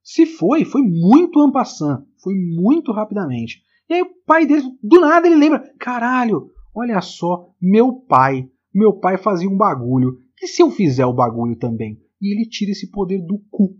Se 0.03 0.25
foi, 0.25 0.63
foi 0.63 0.81
muito 0.83 1.41
ampassant, 1.41 2.05
foi 2.21 2.35
muito 2.35 2.91
rapidamente. 2.91 3.63
E 3.89 3.93
aí 3.93 4.01
o 4.01 4.23
pai 4.25 4.45
dele, 4.45 4.63
do 4.81 4.99
nada, 4.99 5.25
ele 5.25 5.35
lembra: 5.35 5.73
caralho, 5.79 6.51
olha 6.75 6.99
só, 7.01 7.49
meu 7.61 7.93
pai, 7.93 8.49
meu 8.73 8.99
pai 8.99 9.17
fazia 9.17 9.49
um 9.49 9.57
bagulho. 9.57 10.17
E 10.41 10.47
se 10.47 10.61
eu 10.61 10.69
fizer 10.69 11.05
o 11.05 11.13
bagulho 11.13 11.57
também? 11.57 11.99
E 12.21 12.33
ele 12.33 12.49
tira 12.49 12.71
esse 12.71 12.91
poder 12.91 13.19
do 13.25 13.39
cu. 13.49 13.77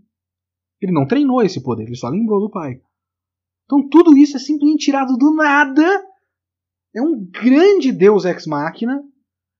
Ele 0.80 0.92
não 0.92 1.06
treinou 1.06 1.42
esse 1.42 1.62
poder, 1.62 1.84
ele 1.84 1.96
só 1.96 2.08
lembrou 2.08 2.40
do 2.40 2.50
pai. 2.50 2.80
Então 3.64 3.88
tudo 3.88 4.16
isso 4.16 4.36
é 4.36 4.40
simplesmente 4.40 4.86
tirado 4.86 5.16
do 5.16 5.34
nada. 5.34 5.82
É 6.94 7.02
um 7.02 7.26
grande 7.30 7.92
deus 7.92 8.24
ex 8.24 8.46
machina 8.46 9.02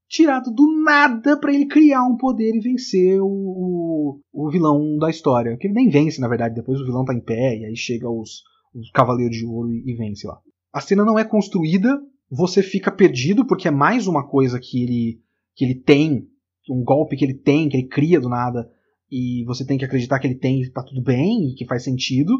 tirado 0.08 0.52
do 0.52 0.82
nada 0.84 1.38
para 1.38 1.52
ele 1.52 1.66
criar 1.66 2.04
um 2.04 2.16
poder 2.16 2.54
e 2.54 2.60
vencer 2.60 3.20
o, 3.20 3.26
o, 3.26 4.20
o, 4.32 4.50
vilão 4.50 4.96
da 4.98 5.10
história. 5.10 5.56
Que 5.56 5.66
ele 5.66 5.74
nem 5.74 5.88
vence, 5.88 6.20
na 6.20 6.28
verdade, 6.28 6.54
depois 6.54 6.80
o 6.80 6.84
vilão 6.84 7.04
tá 7.04 7.14
em 7.14 7.20
pé 7.20 7.58
e 7.58 7.64
aí 7.64 7.76
chega 7.76 8.08
os, 8.08 8.42
os 8.74 8.90
Cavaleiros 8.92 9.36
de 9.36 9.44
Ouro 9.44 9.70
e, 9.70 9.82
e 9.84 9.94
vence 9.96 10.26
lá. 10.26 10.38
A 10.72 10.80
cena 10.80 11.04
não 11.04 11.18
é 11.18 11.24
construída, 11.24 12.00
você 12.30 12.62
fica 12.62 12.90
perdido 12.90 13.46
porque 13.46 13.68
é 13.68 13.70
mais 13.70 14.06
uma 14.06 14.26
coisa 14.26 14.58
que 14.60 14.82
ele, 14.82 15.20
que 15.54 15.64
ele 15.64 15.74
tem, 15.74 16.28
um 16.68 16.82
golpe 16.82 17.16
que 17.16 17.24
ele 17.24 17.34
tem, 17.34 17.68
que 17.68 17.76
ele 17.76 17.88
cria 17.88 18.20
do 18.20 18.28
nada, 18.28 18.68
e 19.10 19.44
você 19.44 19.64
tem 19.64 19.78
que 19.78 19.84
acreditar 19.84 20.18
que 20.18 20.26
ele 20.26 20.34
tem 20.34 20.60
e 20.60 20.70
tá 20.70 20.82
tudo 20.82 21.02
bem 21.02 21.50
e 21.50 21.54
que 21.54 21.64
faz 21.64 21.84
sentido, 21.84 22.32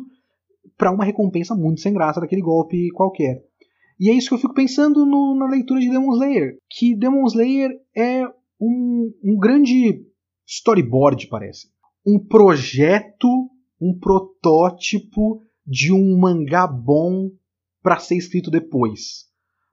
para 0.77 0.91
uma 0.91 1.05
recompensa 1.05 1.55
muito 1.55 1.81
sem 1.81 1.93
graça 1.93 2.21
daquele 2.21 2.43
golpe 2.43 2.91
qualquer. 2.91 3.45
E 3.99 4.11
é 4.11 4.13
isso 4.13 4.29
que 4.29 4.35
eu 4.35 4.39
fico 4.39 4.55
pensando 4.55 5.07
no, 5.07 5.35
na 5.35 5.47
leitura 5.47 5.81
de 5.81 5.89
Demon 5.89 6.13
Slayer. 6.13 6.59
Que 6.69 6.95
Demon 6.95 7.25
Slayer 7.27 7.71
é 7.95 8.27
um, 8.61 9.13
um 9.25 9.39
grande 9.39 10.05
storyboard, 10.47 11.29
parece. 11.29 11.69
Um 12.07 12.19
projeto, 12.19 13.29
um 13.81 13.99
protótipo 13.99 15.43
de 15.67 15.93
um 15.93 16.19
mangá 16.19 16.67
bom 16.67 17.31
para 17.83 17.99
ser 17.99 18.17
escrito 18.17 18.51
depois. 18.51 19.27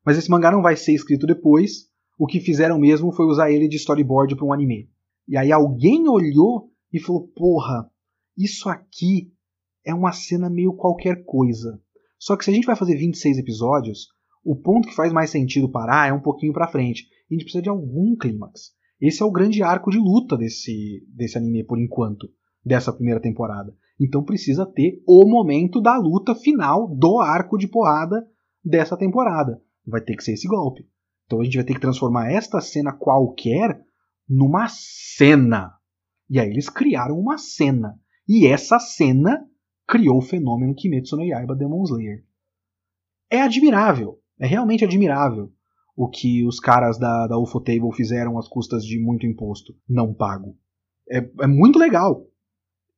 Mas 0.05 0.17
esse 0.17 0.29
mangá 0.29 0.51
não 0.51 0.61
vai 0.61 0.75
ser 0.75 0.93
escrito 0.93 1.25
depois. 1.25 1.89
O 2.17 2.27
que 2.27 2.39
fizeram 2.39 2.79
mesmo 2.79 3.11
foi 3.11 3.25
usar 3.25 3.51
ele 3.51 3.67
de 3.67 3.77
storyboard 3.77 4.35
para 4.35 4.45
um 4.45 4.53
anime. 4.53 4.89
E 5.27 5.37
aí 5.37 5.51
alguém 5.51 6.07
olhou 6.07 6.69
e 6.91 6.99
falou: 6.99 7.27
Porra, 7.35 7.89
isso 8.37 8.69
aqui 8.69 9.31
é 9.85 9.93
uma 9.93 10.11
cena 10.11 10.49
meio 10.49 10.73
qualquer 10.73 11.23
coisa. 11.25 11.79
Só 12.19 12.37
que 12.37 12.45
se 12.45 12.51
a 12.51 12.53
gente 12.53 12.65
vai 12.65 12.75
fazer 12.75 12.95
26 12.95 13.37
episódios, 13.37 14.07
o 14.43 14.55
ponto 14.55 14.87
que 14.87 14.95
faz 14.95 15.11
mais 15.11 15.29
sentido 15.29 15.71
parar 15.71 16.09
é 16.09 16.13
um 16.13 16.21
pouquinho 16.21 16.53
para 16.53 16.67
frente. 16.67 17.07
a 17.29 17.33
gente 17.33 17.43
precisa 17.43 17.61
de 17.61 17.69
algum 17.69 18.15
clímax. 18.15 18.71
Esse 18.99 19.21
é 19.21 19.25
o 19.25 19.31
grande 19.31 19.61
arco 19.63 19.89
de 19.89 19.97
luta 19.97 20.37
desse, 20.37 21.05
desse 21.13 21.37
anime 21.37 21.63
por 21.63 21.79
enquanto, 21.79 22.29
dessa 22.63 22.93
primeira 22.93 23.21
temporada. 23.21 23.75
Então 23.99 24.23
precisa 24.23 24.65
ter 24.65 25.01
o 25.07 25.27
momento 25.27 25.81
da 25.81 25.97
luta 25.97 26.35
final 26.35 26.87
do 26.87 27.19
arco 27.19 27.57
de 27.57 27.67
porrada 27.67 28.25
dessa 28.63 28.97
temporada. 28.97 29.61
Vai 29.85 30.01
ter 30.01 30.15
que 30.15 30.23
ser 30.23 30.33
esse 30.33 30.47
golpe. 30.47 30.87
Então 31.25 31.41
a 31.41 31.43
gente 31.43 31.55
vai 31.55 31.63
ter 31.63 31.73
que 31.73 31.81
transformar 31.81 32.31
esta 32.31 32.61
cena 32.61 32.93
qualquer 32.93 33.81
numa 34.27 34.67
cena. 34.69 35.73
E 36.29 36.39
aí 36.39 36.49
eles 36.49 36.69
criaram 36.69 37.19
uma 37.19 37.37
cena. 37.37 37.99
E 38.27 38.47
essa 38.47 38.79
cena 38.79 39.45
criou 39.87 40.17
o 40.17 40.21
fenômeno 40.21 40.75
Kimetsu 40.75 41.17
no 41.17 41.23
Yaiba 41.23 41.55
Demon 41.55 41.83
Slayer. 41.83 42.25
É 43.29 43.41
admirável, 43.41 44.19
é 44.39 44.47
realmente 44.47 44.85
admirável 44.85 45.51
o 45.95 46.09
que 46.09 46.45
os 46.45 46.59
caras 46.59 46.97
da, 46.97 47.27
da 47.27 47.37
Ufotable 47.37 47.93
fizeram 47.95 48.37
às 48.37 48.47
custas 48.47 48.83
de 48.83 48.99
muito 48.99 49.25
imposto 49.25 49.75
não 49.87 50.13
pago. 50.13 50.57
É, 51.09 51.17
é 51.41 51.47
muito 51.47 51.77
legal. 51.77 52.25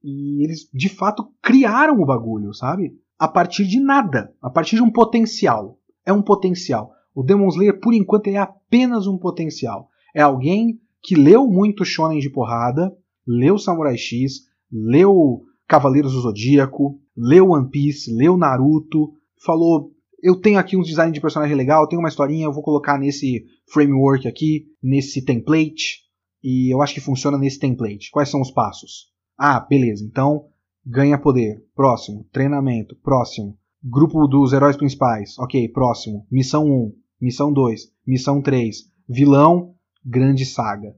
E 0.03 0.43
eles, 0.43 0.69
de 0.73 0.87
fato, 0.87 1.33
criaram 1.41 1.99
o 1.99 2.05
bagulho, 2.05 2.53
sabe? 2.53 2.97
A 3.17 3.27
partir 3.27 3.65
de 3.65 3.79
nada, 3.79 4.33
a 4.41 4.49
partir 4.49 4.75
de 4.75 4.83
um 4.83 4.91
potencial. 4.91 5.79
É 6.05 6.13
um 6.13 6.21
potencial. 6.21 6.91
O 7.13 7.23
Demon 7.23 7.47
Slayer, 7.47 7.79
por 7.79 7.93
enquanto, 7.93 8.27
é 8.27 8.37
apenas 8.37 9.07
um 9.07 9.17
potencial. 9.17 9.89
É 10.13 10.21
alguém 10.21 10.79
que 11.01 11.15
leu 11.15 11.47
muito 11.47 11.85
shonen 11.85 12.19
de 12.19 12.29
porrada, 12.29 12.91
leu 13.25 13.57
Samurai 13.57 13.97
X, 13.97 14.41
leu 14.71 15.41
Cavaleiros 15.67 16.13
do 16.13 16.21
Zodíaco, 16.21 16.99
leu 17.15 17.49
One 17.49 17.69
Piece, 17.69 18.13
leu 18.13 18.37
Naruto, 18.37 19.13
falou: 19.43 19.91
eu 20.25 20.35
tenho 20.35 20.57
aqui 20.57 20.75
um 20.75 20.81
design 20.81 21.13
de 21.13 21.21
personagem 21.21 21.55
legal, 21.55 21.87
tenho 21.87 22.01
uma 22.01 22.09
historinha, 22.09 22.45
eu 22.45 22.51
vou 22.51 22.63
colocar 22.63 22.97
nesse 22.97 23.45
framework 23.71 24.27
aqui, 24.27 24.65
nesse 24.81 25.23
template, 25.23 26.03
e 26.43 26.73
eu 26.73 26.81
acho 26.81 26.95
que 26.95 26.99
funciona 26.99 27.37
nesse 27.37 27.59
template. 27.59 28.09
Quais 28.11 28.29
são 28.29 28.41
os 28.41 28.49
passos? 28.49 29.11
Ah, 29.37 29.59
beleza, 29.59 30.03
então 30.03 30.47
ganha 30.83 31.19
poder, 31.19 31.63
próximo, 31.75 32.27
treinamento, 32.31 32.95
próximo, 33.03 33.55
grupo 33.87 34.27
dos 34.27 34.51
heróis 34.51 34.75
principais, 34.75 35.37
ok, 35.37 35.69
próximo, 35.69 36.25
missão 36.31 36.65
1, 36.65 36.93
missão 37.21 37.53
2, 37.53 37.91
missão 38.05 38.41
3, 38.41 38.77
vilão, 39.07 39.75
grande 40.03 40.43
saga. 40.43 40.95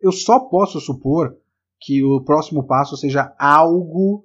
Eu 0.00 0.10
só 0.10 0.40
posso 0.40 0.80
supor 0.80 1.36
que 1.80 2.02
o 2.02 2.20
próximo 2.24 2.66
passo 2.66 2.96
seja 2.96 3.32
algo. 3.38 4.24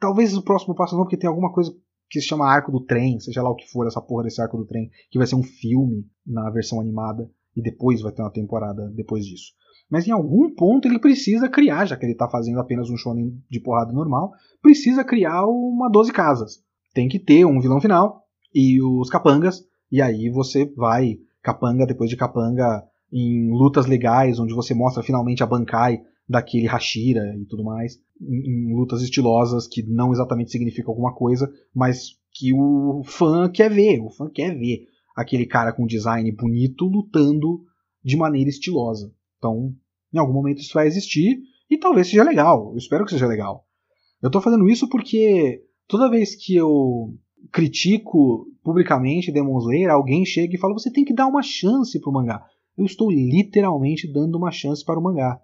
Talvez 0.00 0.34
o 0.34 0.42
próximo 0.42 0.74
passo 0.74 0.96
não, 0.96 1.02
porque 1.02 1.18
tem 1.18 1.28
alguma 1.28 1.52
coisa 1.52 1.70
que 2.08 2.18
se 2.20 2.26
chama 2.26 2.50
Arco 2.50 2.72
do 2.72 2.80
Trem, 2.80 3.20
seja 3.20 3.42
lá 3.42 3.50
o 3.50 3.54
que 3.54 3.70
for 3.70 3.86
essa 3.86 4.00
porra 4.00 4.24
desse 4.24 4.40
Arco 4.40 4.56
do 4.56 4.66
Trem, 4.66 4.90
que 5.10 5.18
vai 5.18 5.26
ser 5.26 5.36
um 5.36 5.42
filme 5.42 6.06
na 6.26 6.48
versão 6.50 6.80
animada 6.80 7.30
e 7.54 7.60
depois 7.60 8.00
vai 8.00 8.12
ter 8.12 8.22
uma 8.22 8.32
temporada 8.32 8.90
depois 8.94 9.26
disso. 9.26 9.52
Mas 9.90 10.06
em 10.06 10.10
algum 10.10 10.54
ponto 10.54 10.88
ele 10.88 10.98
precisa 10.98 11.48
criar, 11.48 11.84
já 11.84 11.96
que 11.96 12.06
ele 12.06 12.12
está 12.12 12.28
fazendo 12.28 12.58
apenas 12.58 12.88
um 12.88 12.96
shonen 12.96 13.38
de 13.50 13.60
porrada 13.60 13.92
normal, 13.92 14.32
precisa 14.62 15.04
criar 15.04 15.46
uma 15.46 15.90
12 15.90 16.12
casas. 16.12 16.62
Tem 16.92 17.08
que 17.08 17.18
ter 17.18 17.44
um 17.44 17.60
vilão 17.60 17.80
final 17.80 18.22
e 18.54 18.80
os 18.82 19.08
capangas, 19.08 19.64
e 19.90 20.00
aí 20.02 20.28
você 20.28 20.66
vai 20.76 21.18
capanga 21.42 21.86
depois 21.86 22.08
de 22.10 22.16
capanga 22.16 22.84
em 23.12 23.50
lutas 23.50 23.86
legais, 23.86 24.38
onde 24.38 24.54
você 24.54 24.74
mostra 24.74 25.02
finalmente 25.02 25.42
a 25.42 25.46
Bankai 25.46 26.00
daquele 26.28 26.66
Hashira 26.66 27.34
e 27.36 27.44
tudo 27.44 27.64
mais, 27.64 27.98
em, 28.20 28.70
em, 28.70 28.74
lutas 28.74 29.02
estilosas 29.02 29.66
que 29.66 29.82
não 29.82 30.12
exatamente 30.12 30.50
significam 30.50 30.92
alguma 30.92 31.14
coisa, 31.14 31.52
mas 31.74 32.16
que 32.32 32.54
o 32.54 33.02
fã 33.04 33.50
quer 33.50 33.70
ver, 33.70 34.00
o 34.00 34.10
fã 34.10 34.30
quer 34.30 34.56
ver 34.56 34.86
aquele 35.14 35.44
cara 35.44 35.72
com 35.72 35.86
design 35.86 36.30
bonito 36.32 36.86
lutando 36.86 37.62
de 38.02 38.16
maneira 38.16 38.48
estilosa. 38.48 39.12
Então, 39.36 39.74
em 40.12 40.18
algum 40.18 40.32
momento 40.32 40.60
isso 40.60 40.72
vai 40.72 40.86
existir 40.86 41.38
e 41.68 41.76
talvez 41.76 42.08
seja 42.08 42.22
legal, 42.22 42.70
eu 42.72 42.78
espero 42.78 43.04
que 43.04 43.10
seja 43.10 43.26
legal. 43.26 43.66
Eu 44.22 44.28
estou 44.28 44.40
fazendo 44.40 44.68
isso 44.68 44.88
porque 44.88 45.62
toda 45.92 46.10
vez 46.10 46.34
que 46.34 46.56
eu 46.56 47.14
critico 47.52 48.46
publicamente 48.64 49.30
Demon 49.30 49.58
Slayer, 49.58 49.90
alguém 49.90 50.24
chega 50.24 50.56
e 50.56 50.58
fala: 50.58 50.72
você 50.72 50.90
tem 50.90 51.04
que 51.04 51.12
dar 51.12 51.26
uma 51.26 51.42
chance 51.42 52.00
pro 52.00 52.10
mangá. 52.10 52.42
Eu 52.78 52.86
estou 52.86 53.10
literalmente 53.10 54.10
dando 54.10 54.38
uma 54.38 54.50
chance 54.50 54.82
para 54.82 54.98
o 54.98 55.02
mangá. 55.02 55.38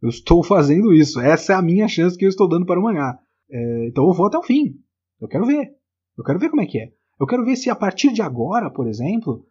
Eu 0.00 0.08
estou 0.08 0.42
fazendo 0.42 0.94
isso. 0.94 1.20
Essa 1.20 1.52
é 1.52 1.56
a 1.56 1.60
minha 1.62 1.86
chance 1.86 2.16
que 2.16 2.24
eu 2.24 2.30
estou 2.30 2.48
dando 2.48 2.64
para 2.64 2.80
o 2.80 2.82
mangá. 2.82 3.20
É, 3.50 3.88
então 3.88 4.08
eu 4.08 4.14
vou 4.14 4.26
até 4.26 4.38
o 4.38 4.42
fim. 4.42 4.80
Eu 5.20 5.28
quero 5.28 5.44
ver. 5.44 5.76
Eu 6.16 6.24
quero 6.24 6.38
ver 6.38 6.48
como 6.48 6.62
é 6.62 6.66
que 6.66 6.78
é. 6.78 6.92
Eu 7.20 7.26
quero 7.26 7.44
ver 7.44 7.56
se 7.56 7.68
a 7.68 7.76
partir 7.76 8.10
de 8.10 8.22
agora, 8.22 8.70
por 8.70 8.88
exemplo, 8.88 9.46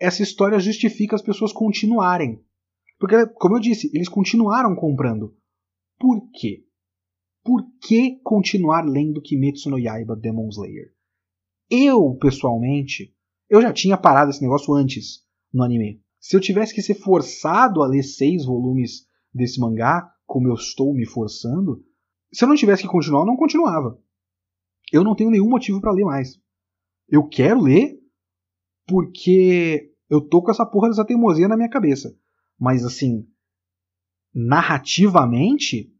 essa 0.00 0.24
história 0.24 0.58
justifica 0.58 1.14
as 1.14 1.22
pessoas 1.22 1.52
continuarem. 1.52 2.42
Porque, 2.98 3.24
como 3.34 3.54
eu 3.56 3.60
disse, 3.60 3.88
eles 3.94 4.08
continuaram 4.08 4.74
comprando. 4.74 5.36
Por 5.96 6.28
quê? 6.32 6.64
Por 7.48 7.64
que 7.80 8.20
continuar 8.22 8.84
lendo 8.84 9.22
Kimetsu 9.22 9.70
no 9.70 9.78
Yaiba 9.78 10.14
Demon 10.14 10.50
Slayer? 10.50 10.92
Eu, 11.70 12.14
pessoalmente, 12.16 13.16
eu 13.48 13.62
já 13.62 13.72
tinha 13.72 13.96
parado 13.96 14.30
esse 14.30 14.42
negócio 14.42 14.74
antes 14.74 15.24
no 15.50 15.62
anime. 15.62 16.02
Se 16.20 16.36
eu 16.36 16.42
tivesse 16.42 16.74
que 16.74 16.82
ser 16.82 16.96
forçado 16.96 17.82
a 17.82 17.86
ler 17.86 18.02
seis 18.02 18.44
volumes 18.44 19.06
desse 19.32 19.58
mangá, 19.58 20.12
como 20.26 20.46
eu 20.46 20.52
estou 20.52 20.92
me 20.92 21.06
forçando, 21.06 21.82
se 22.30 22.44
eu 22.44 22.48
não 22.50 22.54
tivesse 22.54 22.82
que 22.82 22.88
continuar, 22.88 23.20
eu 23.20 23.26
não 23.26 23.36
continuava. 23.36 23.98
Eu 24.92 25.02
não 25.02 25.16
tenho 25.16 25.30
nenhum 25.30 25.48
motivo 25.48 25.80
para 25.80 25.92
ler 25.92 26.04
mais. 26.04 26.38
Eu 27.08 27.26
quero 27.26 27.62
ler 27.62 27.98
porque 28.86 29.90
eu 30.10 30.20
tô 30.20 30.42
com 30.42 30.50
essa 30.50 30.66
porra 30.66 30.90
dessa 30.90 31.06
teimosia 31.06 31.48
na 31.48 31.56
minha 31.56 31.70
cabeça. 31.70 32.14
Mas 32.60 32.84
assim, 32.84 33.26
narrativamente, 34.34 35.90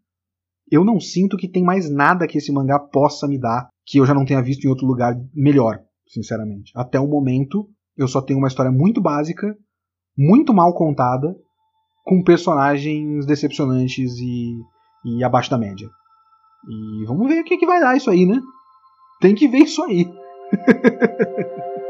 eu 0.71 0.85
não 0.85 1.01
sinto 1.01 1.37
que 1.37 1.49
tem 1.49 1.63
mais 1.63 1.91
nada 1.91 2.27
que 2.27 2.39
esse 2.39 2.53
mangá 2.53 2.79
possa 2.79 3.27
me 3.27 3.39
dar 3.39 3.69
que 3.87 3.99
eu 3.99 4.07
já 4.07 4.15
não 4.15 4.25
tenha 4.25 4.43
visto 4.43 4.65
em 4.65 4.69
outro 4.69 4.87
lugar 4.87 5.15
melhor, 5.35 5.81
sinceramente. 6.09 6.73
Até 6.77 7.01
o 7.01 7.07
momento, 7.07 7.69
eu 7.97 8.07
só 8.07 8.21
tenho 8.21 8.39
uma 8.39 8.49
história 8.49 8.71
muito 8.71 9.01
básica, 9.01 9.57
muito 10.17 10.53
mal 10.53 10.75
contada, 10.75 11.35
com 12.05 12.23
personagens 12.23 13.25
decepcionantes 13.27 14.13
e, 14.19 14.59
e 15.05 15.25
abaixo 15.25 15.51
da 15.51 15.59
média. 15.59 15.89
E 16.69 17.05
vamos 17.07 17.29
ver 17.29 17.41
o 17.41 17.45
que, 17.45 17.57
que 17.57 17.67
vai 17.67 17.81
dar 17.81 17.97
isso 17.97 18.11
aí, 18.11 18.27
né? 18.27 18.41
Tem 19.21 19.35
que 19.35 19.49
ver 19.49 19.59
isso 19.59 19.83
aí. 19.83 20.07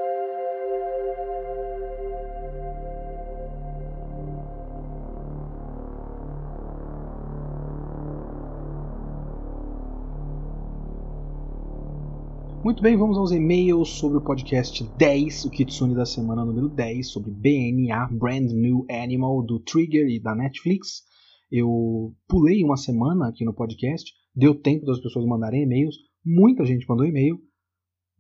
Muito 12.68 12.82
bem, 12.82 12.98
vamos 12.98 13.16
aos 13.16 13.32
e-mails 13.32 13.88
sobre 13.88 14.18
o 14.18 14.20
podcast 14.20 14.84
10, 14.98 15.46
o 15.46 15.50
Kitsune 15.50 15.94
da 15.94 16.04
semana 16.04 16.44
número 16.44 16.68
10, 16.68 17.08
sobre 17.08 17.30
BNA, 17.30 18.08
Brand 18.12 18.50
New 18.50 18.84
Animal, 18.90 19.42
do 19.42 19.58
Trigger 19.58 20.06
e 20.06 20.20
da 20.20 20.34
Netflix. 20.34 21.02
Eu 21.50 22.14
pulei 22.28 22.62
uma 22.62 22.76
semana 22.76 23.26
aqui 23.26 23.42
no 23.42 23.54
podcast, 23.54 24.12
deu 24.36 24.54
tempo 24.54 24.84
das 24.84 25.00
pessoas 25.00 25.24
mandarem 25.24 25.62
e-mails, 25.62 25.96
muita 26.22 26.62
gente 26.66 26.86
mandou 26.86 27.06
e-mail, 27.06 27.40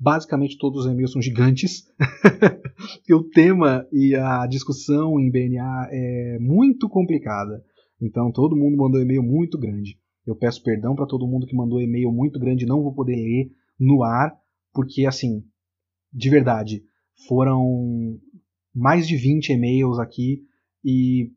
basicamente 0.00 0.56
todos 0.56 0.86
os 0.86 0.90
e-mails 0.90 1.12
são 1.12 1.20
gigantes. 1.20 1.84
o 3.12 3.24
tema 3.24 3.86
e 3.92 4.14
a 4.14 4.46
discussão 4.46 5.20
em 5.20 5.30
BNA 5.30 5.88
é 5.92 6.38
muito 6.40 6.88
complicada, 6.88 7.62
então 8.00 8.32
todo 8.32 8.56
mundo 8.56 8.78
mandou 8.78 8.98
e-mail 8.98 9.22
muito 9.22 9.58
grande. 9.58 9.98
Eu 10.26 10.34
peço 10.34 10.62
perdão 10.62 10.94
para 10.94 11.06
todo 11.06 11.28
mundo 11.28 11.46
que 11.46 11.54
mandou 11.54 11.82
e-mail 11.82 12.10
muito 12.10 12.40
grande, 12.40 12.64
não 12.64 12.82
vou 12.82 12.94
poder 12.94 13.14
ler 13.14 13.57
no 13.78 14.02
ar, 14.02 14.36
porque 14.72 15.06
assim, 15.06 15.44
de 16.12 16.28
verdade, 16.28 16.82
foram 17.26 18.18
mais 18.74 19.06
de 19.06 19.16
20 19.16 19.50
e-mails 19.50 19.98
aqui 19.98 20.42
e 20.84 21.32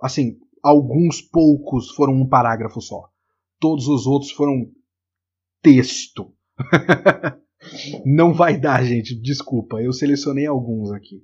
assim, 0.00 0.38
alguns 0.62 1.20
poucos 1.20 1.90
foram 1.90 2.14
um 2.14 2.28
parágrafo 2.28 2.80
só. 2.80 3.08
Todos 3.58 3.86
os 3.88 4.06
outros 4.06 4.32
foram 4.32 4.70
texto. 5.60 6.32
Não 8.04 8.32
vai 8.32 8.58
dar, 8.58 8.84
gente, 8.84 9.14
desculpa. 9.14 9.80
Eu 9.80 9.92
selecionei 9.92 10.46
alguns 10.46 10.90
aqui. 10.90 11.22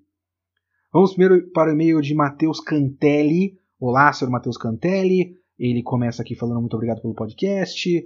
Vamos 0.92 1.12
primeiro 1.12 1.50
para 1.50 1.70
o 1.70 1.74
e-mail 1.74 2.00
de 2.00 2.14
Matheus 2.14 2.60
Cantelli. 2.60 3.58
Olá, 3.78 4.12
senhor 4.12 4.30
Matheus 4.30 4.56
Cantelli. 4.56 5.34
Ele 5.58 5.82
começa 5.82 6.22
aqui 6.22 6.34
falando 6.34 6.60
muito 6.60 6.74
obrigado 6.74 7.02
pelo 7.02 7.14
podcast. 7.14 7.98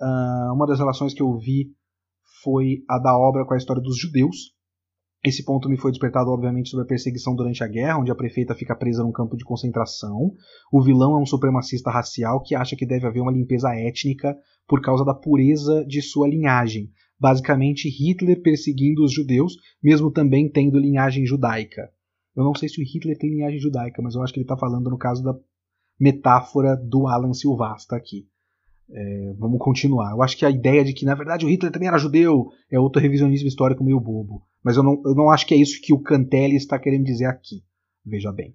Uh, 0.00 0.52
uma 0.52 0.66
das 0.66 0.78
relações 0.78 1.14
que 1.14 1.22
eu 1.22 1.36
vi 1.38 1.72
foi 2.42 2.82
a 2.88 2.98
da 2.98 3.16
obra 3.16 3.44
com 3.44 3.54
a 3.54 3.56
história 3.56 3.82
dos 3.82 3.98
judeus. 3.98 4.56
Esse 5.24 5.44
ponto 5.44 5.68
me 5.68 5.76
foi 5.76 5.90
despertado, 5.90 6.30
obviamente, 6.30 6.68
sobre 6.68 6.84
a 6.84 6.88
perseguição 6.88 7.34
durante 7.34 7.64
a 7.64 7.68
guerra, 7.68 7.98
onde 7.98 8.10
a 8.10 8.14
prefeita 8.14 8.54
fica 8.54 8.76
presa 8.76 9.02
num 9.02 9.10
campo 9.10 9.36
de 9.36 9.44
concentração. 9.44 10.32
O 10.72 10.80
vilão 10.80 11.16
é 11.16 11.20
um 11.20 11.26
supremacista 11.26 11.90
racial 11.90 12.40
que 12.40 12.54
acha 12.54 12.76
que 12.76 12.86
deve 12.86 13.06
haver 13.06 13.20
uma 13.20 13.32
limpeza 13.32 13.74
étnica 13.74 14.36
por 14.66 14.80
causa 14.80 15.04
da 15.04 15.14
pureza 15.14 15.84
de 15.86 16.00
sua 16.00 16.28
linhagem. 16.28 16.90
Basicamente, 17.18 17.88
Hitler 17.88 18.40
perseguindo 18.40 19.02
os 19.02 19.12
judeus, 19.12 19.54
mesmo 19.82 20.12
também 20.12 20.48
tendo 20.48 20.78
linhagem 20.78 21.26
judaica. 21.26 21.90
Eu 22.36 22.44
não 22.44 22.54
sei 22.54 22.68
se 22.68 22.80
o 22.80 22.84
Hitler 22.84 23.18
tem 23.18 23.30
linhagem 23.30 23.58
judaica, 23.58 24.00
mas 24.00 24.14
eu 24.14 24.22
acho 24.22 24.32
que 24.32 24.38
ele 24.38 24.44
está 24.44 24.56
falando 24.56 24.88
no 24.88 24.96
caso 24.96 25.24
da 25.24 25.34
metáfora 25.98 26.76
do 26.76 27.08
Alan 27.08 27.32
Silvasta 27.32 27.96
aqui. 27.96 28.28
É, 28.90 29.34
vamos 29.38 29.58
continuar. 29.58 30.12
Eu 30.12 30.22
acho 30.22 30.36
que 30.36 30.46
a 30.46 30.50
ideia 30.50 30.84
de 30.84 30.92
que, 30.92 31.04
na 31.04 31.14
verdade, 31.14 31.44
o 31.44 31.48
Hitler 31.48 31.70
também 31.70 31.88
era 31.88 31.98
judeu 31.98 32.48
é 32.70 32.78
outro 32.78 33.00
revisionismo 33.00 33.48
histórico 33.48 33.84
meio 33.84 34.00
bobo. 34.00 34.42
Mas 34.64 34.76
eu 34.76 34.82
não, 34.82 35.00
eu 35.04 35.14
não 35.14 35.30
acho 35.30 35.46
que 35.46 35.54
é 35.54 35.56
isso 35.56 35.80
que 35.82 35.92
o 35.92 36.00
Cantelli 36.00 36.56
está 36.56 36.78
querendo 36.78 37.04
dizer 37.04 37.26
aqui. 37.26 37.62
Veja 38.04 38.32
bem. 38.32 38.54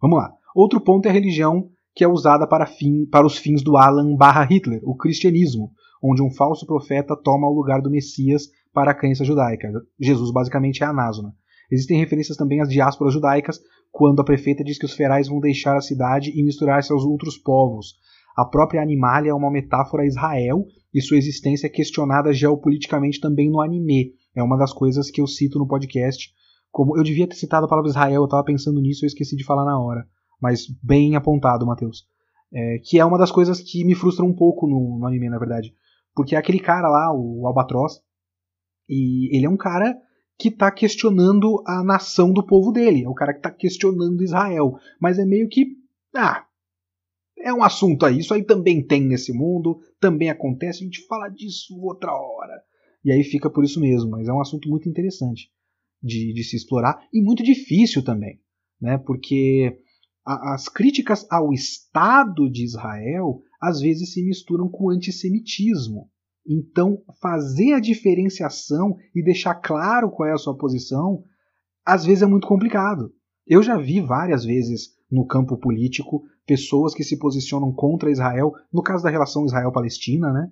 Vamos 0.00 0.18
lá. 0.18 0.32
Outro 0.54 0.80
ponto 0.80 1.06
é 1.06 1.10
a 1.10 1.12
religião 1.12 1.70
que 1.94 2.02
é 2.02 2.08
usada 2.08 2.46
para, 2.46 2.66
fim, 2.66 3.06
para 3.06 3.26
os 3.26 3.36
fins 3.36 3.62
do 3.62 3.76
Alan 3.76 4.16
barra 4.16 4.44
Hitler, 4.44 4.80
o 4.82 4.96
cristianismo, 4.96 5.70
onde 6.02 6.22
um 6.22 6.30
falso 6.30 6.66
profeta 6.66 7.16
toma 7.16 7.48
o 7.48 7.54
lugar 7.54 7.80
do 7.80 7.90
Messias 7.90 8.48
para 8.72 8.90
a 8.90 8.94
crença 8.94 9.24
judaica. 9.24 9.70
Jesus 10.00 10.32
basicamente 10.32 10.82
é 10.82 10.86
Anásona. 10.86 11.32
Existem 11.70 11.98
referências 11.98 12.36
também 12.36 12.60
às 12.60 12.68
diásporas 12.68 13.14
judaicas, 13.14 13.60
quando 13.92 14.20
a 14.20 14.24
prefeita 14.24 14.64
diz 14.64 14.76
que 14.76 14.84
os 14.84 14.92
ferais 14.92 15.28
vão 15.28 15.38
deixar 15.38 15.76
a 15.76 15.80
cidade 15.80 16.32
e 16.34 16.42
misturar-se 16.42 16.92
aos 16.92 17.04
outros 17.04 17.38
povos, 17.38 17.94
a 18.36 18.44
própria 18.44 18.82
Animalia 18.82 19.30
é 19.30 19.34
uma 19.34 19.50
metáfora 19.50 20.02
a 20.02 20.06
Israel 20.06 20.66
e 20.92 21.00
sua 21.00 21.16
existência 21.16 21.66
é 21.66 21.70
questionada 21.70 22.32
geopoliticamente 22.32 23.20
também 23.20 23.50
no 23.50 23.60
anime. 23.60 24.12
É 24.34 24.42
uma 24.42 24.56
das 24.56 24.72
coisas 24.72 25.10
que 25.10 25.20
eu 25.20 25.26
cito 25.26 25.58
no 25.58 25.68
podcast. 25.68 26.32
Como 26.70 26.96
eu 26.96 27.04
devia 27.04 27.28
ter 27.28 27.36
citado 27.36 27.66
a 27.66 27.68
palavra 27.68 27.90
Israel, 27.90 28.22
eu 28.22 28.24
estava 28.24 28.42
pensando 28.42 28.80
nisso, 28.80 29.04
eu 29.04 29.06
esqueci 29.06 29.36
de 29.36 29.44
falar 29.44 29.64
na 29.64 29.78
hora. 29.78 30.04
Mas 30.40 30.66
bem 30.82 31.14
apontado, 31.14 31.64
Matheus. 31.64 32.04
É, 32.52 32.78
que 32.84 32.98
é 32.98 33.04
uma 33.04 33.18
das 33.18 33.30
coisas 33.30 33.60
que 33.60 33.84
me 33.84 33.94
frustra 33.94 34.24
um 34.24 34.34
pouco 34.34 34.66
no, 34.66 34.98
no 34.98 35.06
anime, 35.06 35.28
na 35.28 35.38
verdade. 35.38 35.72
Porque 36.14 36.34
é 36.34 36.38
aquele 36.38 36.58
cara 36.58 36.88
lá, 36.88 37.12
o 37.12 37.46
Albatroz, 37.46 38.00
e 38.88 39.36
ele 39.36 39.46
é 39.46 39.50
um 39.50 39.56
cara 39.56 39.96
que 40.38 40.48
está 40.48 40.70
questionando 40.70 41.62
a 41.66 41.82
nação 41.82 42.32
do 42.32 42.44
povo 42.44 42.72
dele. 42.72 43.04
É 43.04 43.08
o 43.08 43.14
cara 43.14 43.32
que 43.32 43.38
está 43.38 43.50
questionando 43.50 44.22
Israel. 44.22 44.74
Mas 45.00 45.18
é 45.18 45.24
meio 45.24 45.48
que. 45.48 45.66
Ah, 46.14 46.44
é 47.38 47.52
um 47.52 47.62
assunto 47.62 48.06
aí, 48.06 48.18
isso 48.18 48.32
aí 48.32 48.42
também 48.42 48.84
tem 48.84 49.02
nesse 49.02 49.32
mundo, 49.32 49.80
também 50.00 50.30
acontece, 50.30 50.82
a 50.82 50.84
gente 50.84 51.06
fala 51.06 51.28
disso 51.28 51.78
outra 51.80 52.12
hora. 52.12 52.62
E 53.04 53.12
aí 53.12 53.22
fica 53.22 53.50
por 53.50 53.64
isso 53.64 53.80
mesmo, 53.80 54.10
mas 54.10 54.28
é 54.28 54.32
um 54.32 54.40
assunto 54.40 54.68
muito 54.68 54.88
interessante 54.88 55.50
de, 56.02 56.32
de 56.32 56.44
se 56.44 56.56
explorar 56.56 57.06
e 57.12 57.20
muito 57.20 57.42
difícil 57.42 58.02
também, 58.02 58.40
né? 58.80 58.98
Porque 58.98 59.78
a, 60.24 60.54
as 60.54 60.68
críticas 60.68 61.26
ao 61.30 61.52
Estado 61.52 62.50
de 62.50 62.64
Israel 62.64 63.42
às 63.60 63.80
vezes 63.80 64.12
se 64.12 64.22
misturam 64.22 64.68
com 64.68 64.84
o 64.84 64.90
antissemitismo. 64.90 66.10
Então, 66.46 67.02
fazer 67.22 67.72
a 67.72 67.80
diferenciação 67.80 68.96
e 69.14 69.22
deixar 69.22 69.54
claro 69.54 70.10
qual 70.10 70.28
é 70.28 70.32
a 70.32 70.38
sua 70.38 70.56
posição, 70.56 71.24
às 71.84 72.04
vezes 72.04 72.22
é 72.22 72.26
muito 72.26 72.46
complicado. 72.46 73.12
Eu 73.46 73.62
já 73.62 73.78
vi 73.78 74.00
várias 74.00 74.44
vezes 74.44 74.90
no 75.14 75.24
campo 75.24 75.56
político 75.56 76.24
pessoas 76.44 76.92
que 76.94 77.04
se 77.04 77.18
posicionam 77.18 77.72
contra 77.72 78.10
Israel, 78.10 78.52
no 78.72 78.82
caso 78.82 79.04
da 79.04 79.10
relação 79.10 79.46
Israel-Palestina, 79.46 80.32
né? 80.32 80.50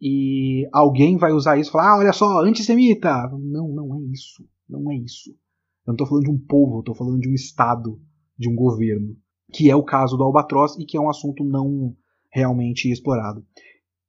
E 0.00 0.68
alguém 0.72 1.16
vai 1.16 1.32
usar 1.32 1.58
isso 1.58 1.70
e 1.70 1.72
falar: 1.72 1.92
ah, 1.92 1.98
olha 1.98 2.12
só, 2.12 2.40
antissemita! 2.40 3.28
Não, 3.38 3.68
não 3.68 3.94
é 3.96 4.00
isso. 4.10 4.44
Não 4.68 4.90
é 4.90 4.96
isso. 4.96 5.30
Eu 5.86 5.92
não 5.92 5.94
estou 5.94 6.06
falando 6.06 6.24
de 6.24 6.30
um 6.30 6.38
povo, 6.38 6.76
eu 6.76 6.80
estou 6.80 6.94
falando 6.94 7.20
de 7.20 7.28
um 7.28 7.34
Estado, 7.34 8.00
de 8.36 8.48
um 8.48 8.56
governo. 8.56 9.16
Que 9.52 9.70
é 9.70 9.76
o 9.76 9.84
caso 9.84 10.16
do 10.16 10.24
Albatroz 10.24 10.76
e 10.78 10.86
que 10.86 10.96
é 10.96 11.00
um 11.00 11.10
assunto 11.10 11.44
não 11.44 11.94
realmente 12.32 12.90
explorado. 12.90 13.44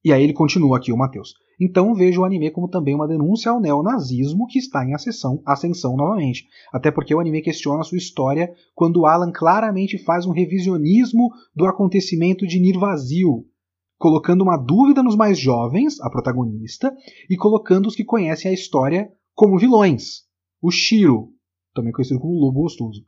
E 0.04 0.12
aí 0.14 0.24
ele 0.24 0.34
continua 0.34 0.78
aqui, 0.78 0.92
o 0.92 0.98
Mateus. 0.98 1.34
Então 1.60 1.94
vejo 1.94 2.22
o 2.22 2.26
anime 2.26 2.52
como 2.52 2.68
também 2.68 2.96
uma 2.96 3.08
denúncia 3.08 3.52
ao 3.52 3.60
neonazismo 3.60 4.48
que 4.48 4.60
está 4.60 4.86
em 4.86 4.94
ascensão, 4.94 5.42
ascensão 5.46 5.96
novamente. 5.96 6.48
Até 6.72 6.92
porque 6.92 7.14
o 7.14 7.20
anime 7.20 7.42
questiona 7.42 7.84
sua 7.84 7.98
história 7.98 8.54
quando 8.74 9.06
Alan 9.06 9.32
claramente 9.32 9.98
faz 9.98 10.26
um 10.26 10.32
revisionismo 10.32 11.30
do 11.56 11.66
acontecimento 11.66 12.48
de 12.48 12.60
Nirvazil, 12.60 13.46
colocando 13.98 14.42
uma 14.42 14.58
dúvida 14.58 15.04
nos 15.04 15.16
mais 15.16 15.38
jovens, 15.38 16.00
a 16.02 16.10
protagonista, 16.10 16.96
e 17.30 17.38
colocando 17.38 17.88
os 17.88 17.96
que 17.96 18.04
conhecem 18.04 18.52
a 18.52 18.54
história 18.54 19.12
como 19.34 19.58
vilões. 19.58 20.24
O 20.62 20.72
Shiro, 20.72 21.30
também 21.74 21.92
conhecido 21.92 22.20
como 22.20 22.40
Lobo 22.40 22.62
Gostoso. 22.62 23.06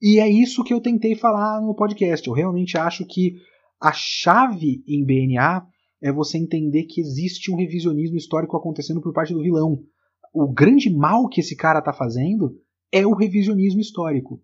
E 0.00 0.18
é 0.18 0.28
isso 0.28 0.62
que 0.64 0.74
eu 0.74 0.80
tentei 0.80 1.14
falar 1.14 1.60
no 1.60 1.74
podcast. 1.74 2.26
Eu 2.26 2.34
realmente 2.34 2.76
acho 2.76 3.06
que 3.06 3.36
a 3.80 3.92
chave 3.92 4.82
em 4.86 5.04
BNA 5.04 5.66
é 6.04 6.12
você 6.12 6.36
entender 6.36 6.84
que 6.84 7.00
existe 7.00 7.50
um 7.50 7.56
revisionismo 7.56 8.18
histórico 8.18 8.58
acontecendo 8.58 9.00
por 9.00 9.14
parte 9.14 9.32
do 9.32 9.40
vilão. 9.40 9.82
O 10.34 10.52
grande 10.52 10.94
mal 10.94 11.26
que 11.30 11.40
esse 11.40 11.56
cara 11.56 11.78
está 11.78 11.94
fazendo 11.94 12.60
é 12.92 13.06
o 13.06 13.14
revisionismo 13.14 13.80
histórico. 13.80 14.38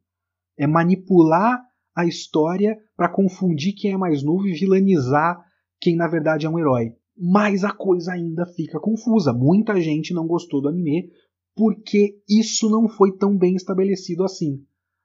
É 0.56 0.66
manipular 0.66 1.62
a 1.94 2.06
história 2.06 2.78
para 2.96 3.10
confundir 3.10 3.74
quem 3.74 3.92
é 3.92 3.96
mais 3.98 4.22
novo 4.22 4.46
e 4.46 4.54
vilanizar 4.54 5.38
quem 5.78 5.96
na 5.96 6.08
verdade 6.08 6.46
é 6.46 6.48
um 6.48 6.58
herói. 6.58 6.94
Mas 7.14 7.62
a 7.62 7.72
coisa 7.72 8.12
ainda 8.12 8.46
fica 8.46 8.80
confusa. 8.80 9.30
Muita 9.30 9.78
gente 9.82 10.14
não 10.14 10.26
gostou 10.26 10.62
do 10.62 10.68
anime 10.70 11.10
porque 11.54 12.22
isso 12.26 12.70
não 12.70 12.88
foi 12.88 13.18
tão 13.18 13.36
bem 13.36 13.54
estabelecido 13.54 14.24
assim. 14.24 14.64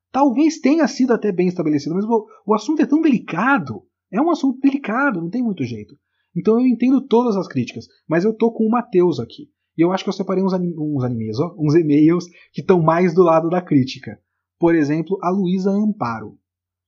Talvez 0.09 0.61
tenha 0.61 0.87
sido 0.87 1.11
até 1.11 1.33
bem 1.33 1.49
estabelecido, 1.49 1.95
mas 1.95 2.05
o, 2.05 2.25
o 2.45 2.53
assunto 2.53 2.81
é 2.81 2.85
tão 2.85 3.01
delicado. 3.01 3.83
É 4.09 4.21
um 4.21 4.29
assunto 4.29 4.57
delicado, 4.61 5.19
não 5.19 5.29
tem 5.29 5.43
muito 5.43 5.65
jeito. 5.65 5.97
Então 6.35 6.59
eu 6.59 6.67
entendo 6.67 7.01
todas 7.01 7.37
as 7.37 7.47
críticas, 7.47 7.87
mas 8.07 8.25
eu 8.25 8.33
tô 8.33 8.51
com 8.51 8.65
o 8.65 8.69
Matheus 8.69 9.19
aqui. 9.19 9.49
E 9.77 9.81
eu 9.81 9.91
acho 9.91 10.03
que 10.03 10.09
eu 10.09 10.13
separei 10.13 10.43
uns, 10.43 10.53
anim 10.53 10.73
uns 10.77 11.03
animes, 11.03 11.39
ó, 11.39 11.53
uns 11.57 11.75
e-mails 11.75 12.25
que 12.51 12.61
estão 12.61 12.81
mais 12.81 13.13
do 13.13 13.23
lado 13.23 13.49
da 13.49 13.61
crítica. 13.61 14.19
Por 14.59 14.73
exemplo, 14.73 15.17
a 15.21 15.29
Luísa 15.29 15.69
Amparo. 15.69 16.37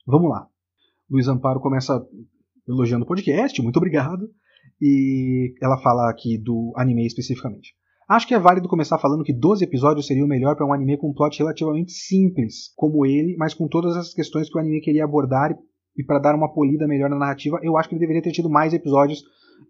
Vamos 0.06 0.30
lá. 0.30 0.48
Luísa 1.10 1.34
Amparo 1.34 1.60
começa 1.60 2.06
elogiando 2.68 3.04
o 3.04 3.08
podcast, 3.08 3.62
muito 3.62 3.78
obrigado. 3.78 4.30
E 4.82 5.56
ela 5.62 5.78
fala 5.78 6.10
aqui 6.10 6.38
do 6.38 6.74
anime 6.76 7.06
especificamente. 7.06 7.74
Acho 8.08 8.28
que 8.28 8.34
é 8.34 8.40
válido 8.40 8.70
começar 8.70 8.98
falando 9.00 9.24
que 9.24 9.34
12 9.34 9.66
episódios 9.66 10.08
seria 10.08 10.24
o 10.24 10.28
melhor 10.28 10.56
para 10.56 10.66
um 10.66 10.72
anime 10.72 10.98
com 10.98 11.10
um 11.10 11.14
plot 11.14 11.38
relativamente 11.40 11.92
simples, 11.92 12.72
como 12.76 13.06
ele, 13.06 13.36
mas 13.38 13.54
com 13.54 13.68
todas 13.68 13.98
as 13.98 14.14
questões 14.14 14.50
que 14.50 14.58
o 14.58 14.62
anime 14.62 14.80
queria 14.80 15.04
abordar 15.04 15.58
e 15.98 16.04
para 16.04 16.20
dar 16.20 16.36
uma 16.36 16.54
polida 16.54 16.88
melhor 16.88 17.10
na 17.10 17.18
narrativa, 17.18 17.60
eu 17.64 17.78
acho 17.78 17.90
que 17.90 17.96
ele 17.96 18.00
deveria 18.00 18.22
ter 18.22 18.32
tido 18.32 18.50
mais 18.50 18.74
episódios. 18.74 19.24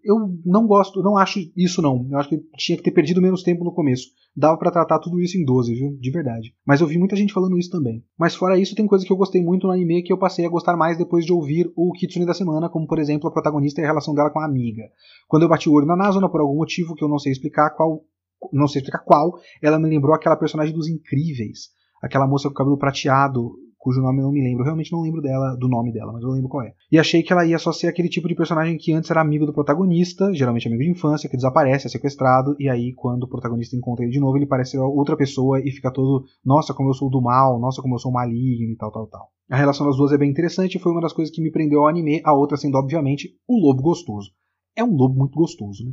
Eu 0.04 0.16
não 0.44 0.66
gosto, 0.66 1.02
não 1.02 1.16
acho 1.16 1.40
isso 1.56 1.80
não. 1.80 2.06
Eu 2.10 2.18
acho 2.18 2.28
que 2.28 2.38
tinha 2.56 2.76
que 2.76 2.84
ter 2.84 2.90
perdido 2.90 3.22
menos 3.22 3.42
tempo 3.42 3.64
no 3.64 3.72
começo. 3.72 4.08
Dava 4.36 4.56
para 4.58 4.70
tratar 4.70 4.98
tudo 4.98 5.20
isso 5.20 5.38
em 5.38 5.44
12, 5.44 5.74
viu? 5.74 5.96
De 5.98 6.10
verdade. 6.10 6.54
Mas 6.64 6.80
eu 6.80 6.86
vi 6.86 6.98
muita 6.98 7.16
gente 7.16 7.32
falando 7.32 7.58
isso 7.58 7.70
também. 7.70 8.04
Mas 8.18 8.34
fora 8.34 8.58
isso, 8.58 8.74
tem 8.74 8.86
coisa 8.86 9.04
que 9.04 9.12
eu 9.12 9.16
gostei 9.16 9.42
muito 9.42 9.66
no 9.66 9.72
anime 9.72 10.02
que 10.02 10.12
eu 10.12 10.18
passei 10.18 10.44
a 10.44 10.50
gostar 10.50 10.76
mais 10.76 10.98
depois 10.98 11.24
de 11.24 11.32
ouvir 11.32 11.72
o 11.74 11.92
Kitsune 11.92 12.26
da 12.26 12.34
semana, 12.34 12.68
como 12.68 12.86
por 12.86 12.98
exemplo 12.98 13.28
a 13.28 13.32
protagonista 13.32 13.80
e 13.80 13.84
a 13.84 13.86
relação 13.86 14.14
dela 14.14 14.30
com 14.30 14.38
a 14.38 14.44
amiga. 14.44 14.82
Quando 15.26 15.44
eu 15.44 15.48
bati 15.48 15.68
o 15.68 15.72
olho 15.72 15.86
na 15.86 15.96
Nazona 15.96 16.28
por 16.28 16.40
algum 16.40 16.56
motivo 16.56 16.94
que 16.94 17.02
eu 17.02 17.08
não 17.08 17.18
sei 17.18 17.32
explicar, 17.32 17.70
qual 17.70 18.04
não 18.52 18.68
sei 18.68 18.80
explicar 18.80 19.04
qual, 19.04 19.32
ela 19.60 19.78
me 19.78 19.88
lembrou 19.88 20.14
aquela 20.14 20.36
personagem 20.36 20.74
dos 20.74 20.86
Incríveis. 20.86 21.70
Aquela 22.02 22.26
moça 22.26 22.48
com 22.48 22.54
cabelo 22.54 22.78
prateado, 22.78 23.50
cujo 23.78 24.02
nome 24.02 24.18
eu 24.18 24.24
não 24.24 24.32
me 24.32 24.42
lembro. 24.42 24.64
Realmente 24.64 24.92
não 24.92 25.00
lembro 25.00 25.22
dela, 25.22 25.56
do 25.56 25.68
nome 25.68 25.92
dela, 25.92 26.12
mas 26.12 26.22
eu 26.22 26.30
lembro 26.30 26.48
qual 26.48 26.64
é. 26.64 26.74
E 26.90 26.98
achei 26.98 27.22
que 27.22 27.32
ela 27.32 27.46
ia 27.46 27.58
só 27.58 27.72
ser 27.72 27.86
aquele 27.86 28.08
tipo 28.08 28.28
de 28.28 28.34
personagem 28.34 28.76
que 28.76 28.92
antes 28.92 29.10
era 29.10 29.20
amigo 29.20 29.46
do 29.46 29.52
protagonista, 29.52 30.32
geralmente 30.34 30.66
amigo 30.66 30.82
de 30.82 30.90
infância, 30.90 31.28
que 31.28 31.36
desaparece, 31.36 31.86
é 31.86 31.90
sequestrado, 31.90 32.56
e 32.58 32.68
aí 32.68 32.92
quando 32.94 33.22
o 33.22 33.28
protagonista 33.28 33.76
encontra 33.76 34.04
ele 34.04 34.12
de 34.12 34.20
novo, 34.20 34.36
ele 34.36 34.46
parece 34.46 34.76
outra 34.76 35.16
pessoa 35.16 35.60
e 35.60 35.70
fica 35.70 35.90
todo, 35.90 36.24
nossa, 36.44 36.74
como 36.74 36.90
eu 36.90 36.94
sou 36.94 37.08
do 37.08 37.22
mal, 37.22 37.58
nossa, 37.60 37.80
como 37.80 37.94
eu 37.94 37.98
sou 37.98 38.12
maligno 38.12 38.72
e 38.72 38.76
tal, 38.76 38.90
tal, 38.90 39.06
tal. 39.06 39.28
A 39.48 39.56
relação 39.56 39.86
das 39.86 39.96
duas 39.96 40.12
é 40.12 40.18
bem 40.18 40.30
interessante 40.30 40.78
foi 40.78 40.92
uma 40.92 41.00
das 41.00 41.12
coisas 41.12 41.34
que 41.34 41.40
me 41.40 41.50
prendeu 41.50 41.80
ao 41.80 41.88
anime, 41.88 42.20
a 42.24 42.34
outra 42.34 42.56
sendo, 42.56 42.76
obviamente, 42.76 43.30
o 43.46 43.58
lobo 43.58 43.82
gostoso. 43.82 44.30
É 44.76 44.84
um 44.84 44.94
lobo 44.94 45.18
muito 45.18 45.34
gostoso, 45.34 45.84
né? 45.84 45.92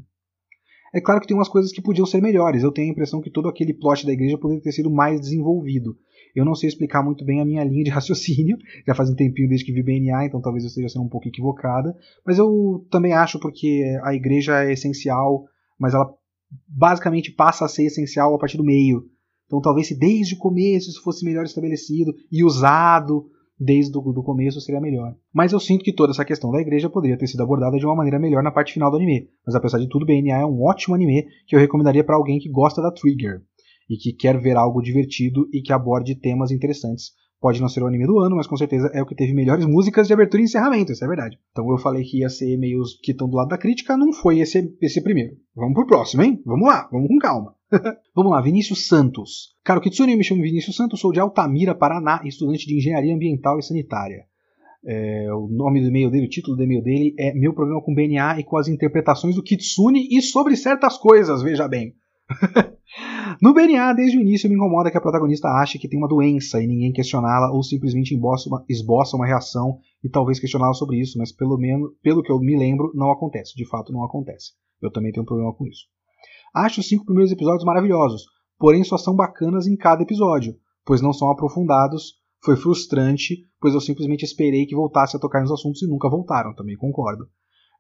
É 0.94 1.02
claro 1.02 1.20
que 1.20 1.28
tem 1.28 1.36
umas 1.36 1.50
coisas 1.50 1.74
que 1.74 1.82
podiam 1.82 2.06
ser 2.06 2.22
melhores. 2.22 2.64
Eu 2.64 2.72
tenho 2.72 2.88
a 2.88 2.92
impressão 2.92 3.20
que 3.20 3.30
todo 3.30 3.50
aquele 3.50 3.74
plot 3.74 4.06
da 4.06 4.14
igreja 4.14 4.38
poderia 4.38 4.64
ter 4.64 4.72
sido 4.72 4.90
mais 4.90 5.20
desenvolvido. 5.20 5.98
Eu 6.36 6.44
não 6.44 6.54
sei 6.54 6.68
explicar 6.68 7.02
muito 7.02 7.24
bem 7.24 7.40
a 7.40 7.46
minha 7.46 7.64
linha 7.64 7.84
de 7.84 7.90
raciocínio, 7.92 8.58
já 8.86 8.94
faz 8.94 9.10
um 9.10 9.16
tempinho 9.16 9.48
desde 9.48 9.66
que 9.66 9.72
vi 9.72 9.82
BNA, 9.82 10.26
então 10.26 10.42
talvez 10.42 10.64
eu 10.64 10.68
esteja 10.68 10.90
sendo 10.90 11.06
um 11.06 11.10
pouco 11.10 11.28
equivocada, 11.28 11.96
mas 12.26 12.38
eu 12.38 12.86
também 12.92 13.14
acho 13.14 13.40
porque 13.40 13.84
a 14.04 14.14
igreja 14.14 14.64
é 14.64 14.74
essencial, 14.74 15.46
mas 15.80 15.94
ela 15.94 16.14
basicamente 16.68 17.32
passa 17.32 17.66
a 17.66 17.70
ser 17.70 17.86
essencial 17.86 18.36
a 18.36 18.38
partir 18.38 18.58
do 18.58 18.64
meio. 18.64 19.06
Então 19.46 19.62
talvez 19.62 19.88
se 19.88 19.98
desde 19.98 20.36
o 20.36 20.38
começo 20.38 20.90
isso 20.90 21.04
fosse 21.04 21.24
melhor 21.24 21.46
estabelecido 21.46 22.14
e 22.32 22.44
usado 22.44 23.30
desde 23.58 23.98
o 23.98 24.24
começo 24.24 24.60
seria 24.60 24.82
melhor. 24.82 25.16
Mas 25.34 25.54
eu 25.54 25.60
sinto 25.60 25.84
que 25.84 25.94
toda 25.94 26.12
essa 26.12 26.26
questão 26.26 26.52
da 26.52 26.60
igreja 26.60 26.90
poderia 26.90 27.18
ter 27.18 27.28
sido 27.28 27.42
abordada 27.42 27.78
de 27.78 27.86
uma 27.86 27.96
maneira 27.96 28.20
melhor 28.20 28.44
na 28.44 28.52
parte 28.52 28.74
final 28.74 28.92
do 28.92 28.98
anime. 28.98 29.30
Mas 29.46 29.56
apesar 29.56 29.80
de 29.80 29.88
tudo, 29.88 30.06
BNA 30.06 30.42
é 30.42 30.46
um 30.46 30.62
ótimo 30.64 30.94
anime 30.94 31.26
que 31.48 31.56
eu 31.56 31.60
recomendaria 31.60 32.04
para 32.04 32.16
alguém 32.16 32.40
que 32.40 32.50
gosta 32.50 32.82
da 32.82 32.92
Trigger 32.92 33.42
e 33.90 33.98
que 33.98 34.14
quer 34.14 34.40
ver 34.40 34.58
algo 34.58 34.82
divertido 34.82 35.48
e 35.54 35.62
que 35.62 35.74
aborde 35.74 36.16
temas 36.16 36.52
interessantes. 36.52 37.12
Pode 37.40 37.62
não 37.62 37.70
ser 37.70 37.84
o 37.84 37.88
anime 37.88 38.08
do 38.08 38.20
ano, 38.20 38.38
mas 38.38 38.48
com 38.48 38.58
certeza 38.58 38.90
é 38.94 39.02
o 39.02 39.06
que 39.06 39.14
teve 39.14 39.34
melhores 39.34 39.66
músicas 39.66 40.08
de 40.08 40.14
abertura 40.14 40.42
e 40.42 40.46
encerramento, 40.46 40.92
isso 40.92 41.04
é 41.04 41.08
verdade. 41.08 41.38
Então 41.52 41.70
eu 41.70 41.78
falei 41.78 42.04
que 42.04 42.20
ia 42.20 42.30
ser 42.30 42.58
meio 42.58 42.82
os 42.82 42.98
que 43.00 43.12
estão 43.12 43.30
do 43.30 43.36
lado 43.36 43.50
da 43.50 43.58
crítica, 43.58 43.98
não 43.98 44.12
foi 44.12 44.40
esse, 44.40 44.76
esse 44.82 45.02
primeiro. 45.02 45.36
Vamos 45.56 45.74
pro 45.74 45.86
próximo, 45.86 46.24
hein? 46.24 46.42
Vamos 46.46 46.68
lá, 46.68 46.90
vamos 46.92 47.08
com 47.08 47.18
calma. 47.20 47.54
vamos 48.16 48.32
lá, 48.32 48.42
Vinícius 48.42 48.88
Santos. 48.88 49.56
Cara, 49.64 49.80
o 49.80 49.82
Kitsune 49.82 50.16
me 50.16 50.24
chama 50.24 50.42
Vinícius 50.42 50.76
Santos, 50.76 51.00
sou 51.00 51.12
de 51.12 51.20
Altamira, 51.20 51.76
Paraná, 51.76 52.22
estudante 52.24 52.66
de 52.66 52.78
Engenharia 52.78 53.14
Ambiental 53.14 53.60
e 53.60 53.64
Sanitária. 53.64 54.26
É, 54.88 55.34
o 55.34 55.48
nome 55.48 55.82
do 55.82 55.88
e-mail 55.88 56.12
dele, 56.12 56.28
o 56.28 56.30
título 56.30 56.56
do 56.56 56.64
e-mail 56.64 56.82
dele 56.82 57.16
é 57.18 57.34
Meu 57.34 57.54
Problema 57.54 57.82
com 57.82 57.94
BNA 57.94 58.40
e 58.40 58.44
com 58.44 58.56
as 58.56 58.68
interpretações 58.68 59.36
do 59.36 59.44
Kitsune 59.44 60.08
e 60.12 60.22
sobre 60.22 60.56
certas 60.56 60.98
coisas, 60.98 61.42
veja 61.42 61.68
bem. 61.68 61.96
No 63.42 63.54
BNA, 63.54 63.94
desde 63.94 64.18
o 64.18 64.22
início, 64.22 64.50
me 64.50 64.56
incomoda 64.56 64.90
que 64.90 64.98
a 64.98 65.02
protagonista 65.02 65.50
ache 65.50 65.78
que 65.78 65.88
tem 65.88 66.00
uma 66.00 66.08
doença 66.08 66.62
e 66.62 66.68
ninguém 66.68 66.94
questioná-la 66.94 67.52
ou 67.52 67.62
simplesmente 67.62 68.16
uma, 68.16 68.64
esboça 68.70 69.18
uma 69.18 69.26
reação 69.26 69.80
e 70.04 70.10
talvez 70.10 70.40
questioná-la 70.40 70.74
sobre 70.74 71.00
isso, 71.00 71.18
mas 71.18 71.32
pelo 71.32 71.58
menos, 71.58 71.92
pelo 72.02 72.24
que 72.24 72.32
eu 72.32 72.40
me 72.40 72.58
lembro, 72.58 72.92
não 72.96 73.12
acontece. 73.12 73.54
De 73.56 73.68
fato, 73.68 73.92
não 73.92 74.04
acontece. 74.04 74.54
Eu 74.82 74.92
também 74.92 75.12
tenho 75.12 75.24
um 75.24 75.26
problema 75.26 75.54
com 75.54 75.66
isso. 75.68 75.86
Acho 76.54 76.80
os 76.80 76.88
cinco 76.88 77.06
primeiros 77.06 77.32
episódios 77.32 77.66
maravilhosos, 77.66 78.24
porém 78.58 78.84
só 78.84 78.98
são 78.98 79.16
bacanas 79.16 79.68
em 79.68 79.76
cada 79.76 80.04
episódio, 80.04 80.56
pois 80.86 81.02
não 81.02 81.12
são 81.12 81.30
aprofundados. 81.30 82.14
Foi 82.44 82.56
frustrante, 82.56 83.48
pois 83.60 83.74
eu 83.74 83.82
simplesmente 83.82 84.24
esperei 84.24 84.66
que 84.66 84.76
voltasse 84.76 85.18
a 85.18 85.20
tocar 85.20 85.42
nos 85.42 85.52
assuntos 85.52 85.82
e 85.82 85.88
nunca 85.88 86.10
voltaram, 86.10 86.54
também 86.54 86.78
concordo. 86.78 87.28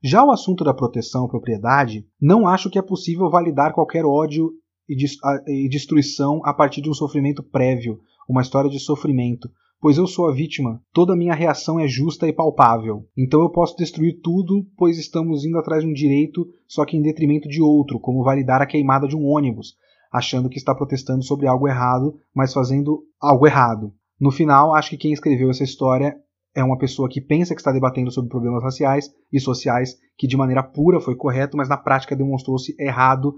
Já 0.07 0.23
o 0.23 0.29
assunto 0.29 0.63
da 0.63 0.71
proteção 0.71 1.25
à 1.25 1.27
propriedade, 1.27 2.05
não 2.21 2.47
acho 2.47 2.69
que 2.69 2.77
é 2.77 2.81
possível 2.83 3.27
validar 3.27 3.73
qualquer 3.73 4.05
ódio 4.05 4.51
e 4.87 5.67
destruição 5.67 6.41
a 6.45 6.53
partir 6.53 6.79
de 6.79 6.91
um 6.91 6.93
sofrimento 6.93 7.41
prévio, 7.41 7.99
uma 8.29 8.43
história 8.43 8.69
de 8.69 8.79
sofrimento, 8.79 9.49
pois 9.81 9.97
eu 9.97 10.05
sou 10.05 10.27
a 10.27 10.31
vítima, 10.31 10.79
toda 10.93 11.15
minha 11.15 11.33
reação 11.33 11.79
é 11.79 11.87
justa 11.87 12.27
e 12.27 12.33
palpável. 12.33 13.07
Então 13.17 13.41
eu 13.41 13.49
posso 13.49 13.75
destruir 13.77 14.19
tudo, 14.21 14.67
pois 14.77 14.99
estamos 14.99 15.43
indo 15.43 15.57
atrás 15.57 15.81
de 15.81 15.89
um 15.89 15.93
direito, 15.93 16.45
só 16.67 16.85
que 16.85 16.95
em 16.95 17.01
detrimento 17.01 17.49
de 17.49 17.59
outro, 17.59 17.99
como 17.99 18.23
validar 18.23 18.61
a 18.61 18.67
queimada 18.67 19.07
de 19.07 19.17
um 19.17 19.25
ônibus, 19.25 19.73
achando 20.13 20.49
que 20.49 20.59
está 20.59 20.75
protestando 20.75 21.23
sobre 21.23 21.47
algo 21.47 21.67
errado, 21.67 22.13
mas 22.31 22.53
fazendo 22.53 23.03
algo 23.19 23.47
errado. 23.47 23.91
No 24.19 24.29
final, 24.29 24.75
acho 24.75 24.91
que 24.91 24.97
quem 24.97 25.13
escreveu 25.13 25.49
essa 25.49 25.63
história 25.63 26.15
é 26.55 26.63
uma 26.63 26.77
pessoa 26.77 27.09
que 27.09 27.19
pensa 27.19 27.53
que 27.53 27.59
está 27.59 27.71
debatendo 27.71 28.09
sobre 28.09 28.29
problemas 28.29 28.63
raciais 28.63 29.09
e 29.31 29.39
sociais, 29.39 29.95
que 30.17 30.25
de 30.25 30.37
maneira 30.37 30.63
pura 30.63 31.01
foi 31.01 31.15
correto, 31.15 31.57
mas 31.57 31.67
na 31.67 31.77
prática 31.77 32.15
demonstrou-se 32.15 32.73
errado 32.79 33.35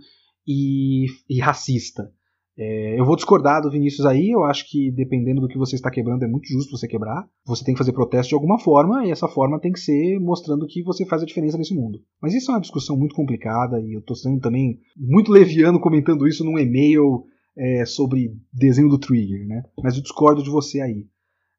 e, 0.47 1.07
e 1.27 1.39
racista. 1.39 2.11
É, 2.59 2.99
eu 2.99 3.05
vou 3.05 3.15
discordar 3.15 3.61
do 3.61 3.69
Vinícius 3.69 4.05
aí, 4.05 4.31
eu 4.31 4.43
acho 4.43 4.67
que 4.67 4.91
dependendo 4.91 5.41
do 5.41 5.47
que 5.47 5.59
você 5.59 5.75
está 5.75 5.91
quebrando 5.91 6.23
é 6.23 6.27
muito 6.27 6.47
justo 6.47 6.75
você 6.75 6.87
quebrar. 6.87 7.27
Você 7.45 7.63
tem 7.63 7.73
que 7.73 7.77
fazer 7.77 7.93
protesto 7.93 8.29
de 8.29 8.35
alguma 8.35 8.59
forma 8.59 9.05
e 9.05 9.11
essa 9.11 9.27
forma 9.27 9.59
tem 9.59 9.71
que 9.71 9.79
ser 9.79 10.19
mostrando 10.19 10.65
que 10.65 10.81
você 10.81 11.05
faz 11.05 11.21
a 11.21 11.25
diferença 11.25 11.57
nesse 11.57 11.75
mundo. 11.75 11.99
Mas 12.19 12.33
isso 12.33 12.49
é 12.49 12.55
uma 12.55 12.61
discussão 12.61 12.97
muito 12.97 13.13
complicada 13.13 13.79
e 13.79 13.93
eu 13.93 13.99
estou 13.99 14.15
sendo 14.15 14.39
também 14.39 14.79
muito 14.95 15.31
leviano 15.31 15.79
comentando 15.79 16.27
isso 16.27 16.43
num 16.43 16.57
e-mail 16.57 17.25
é, 17.55 17.85
sobre 17.85 18.31
desenho 18.51 18.89
do 18.89 18.99
Trigger, 18.99 19.47
né? 19.47 19.63
Mas 19.83 19.95
eu 19.95 20.01
discordo 20.01 20.41
de 20.41 20.49
você 20.49 20.81
aí. 20.81 21.05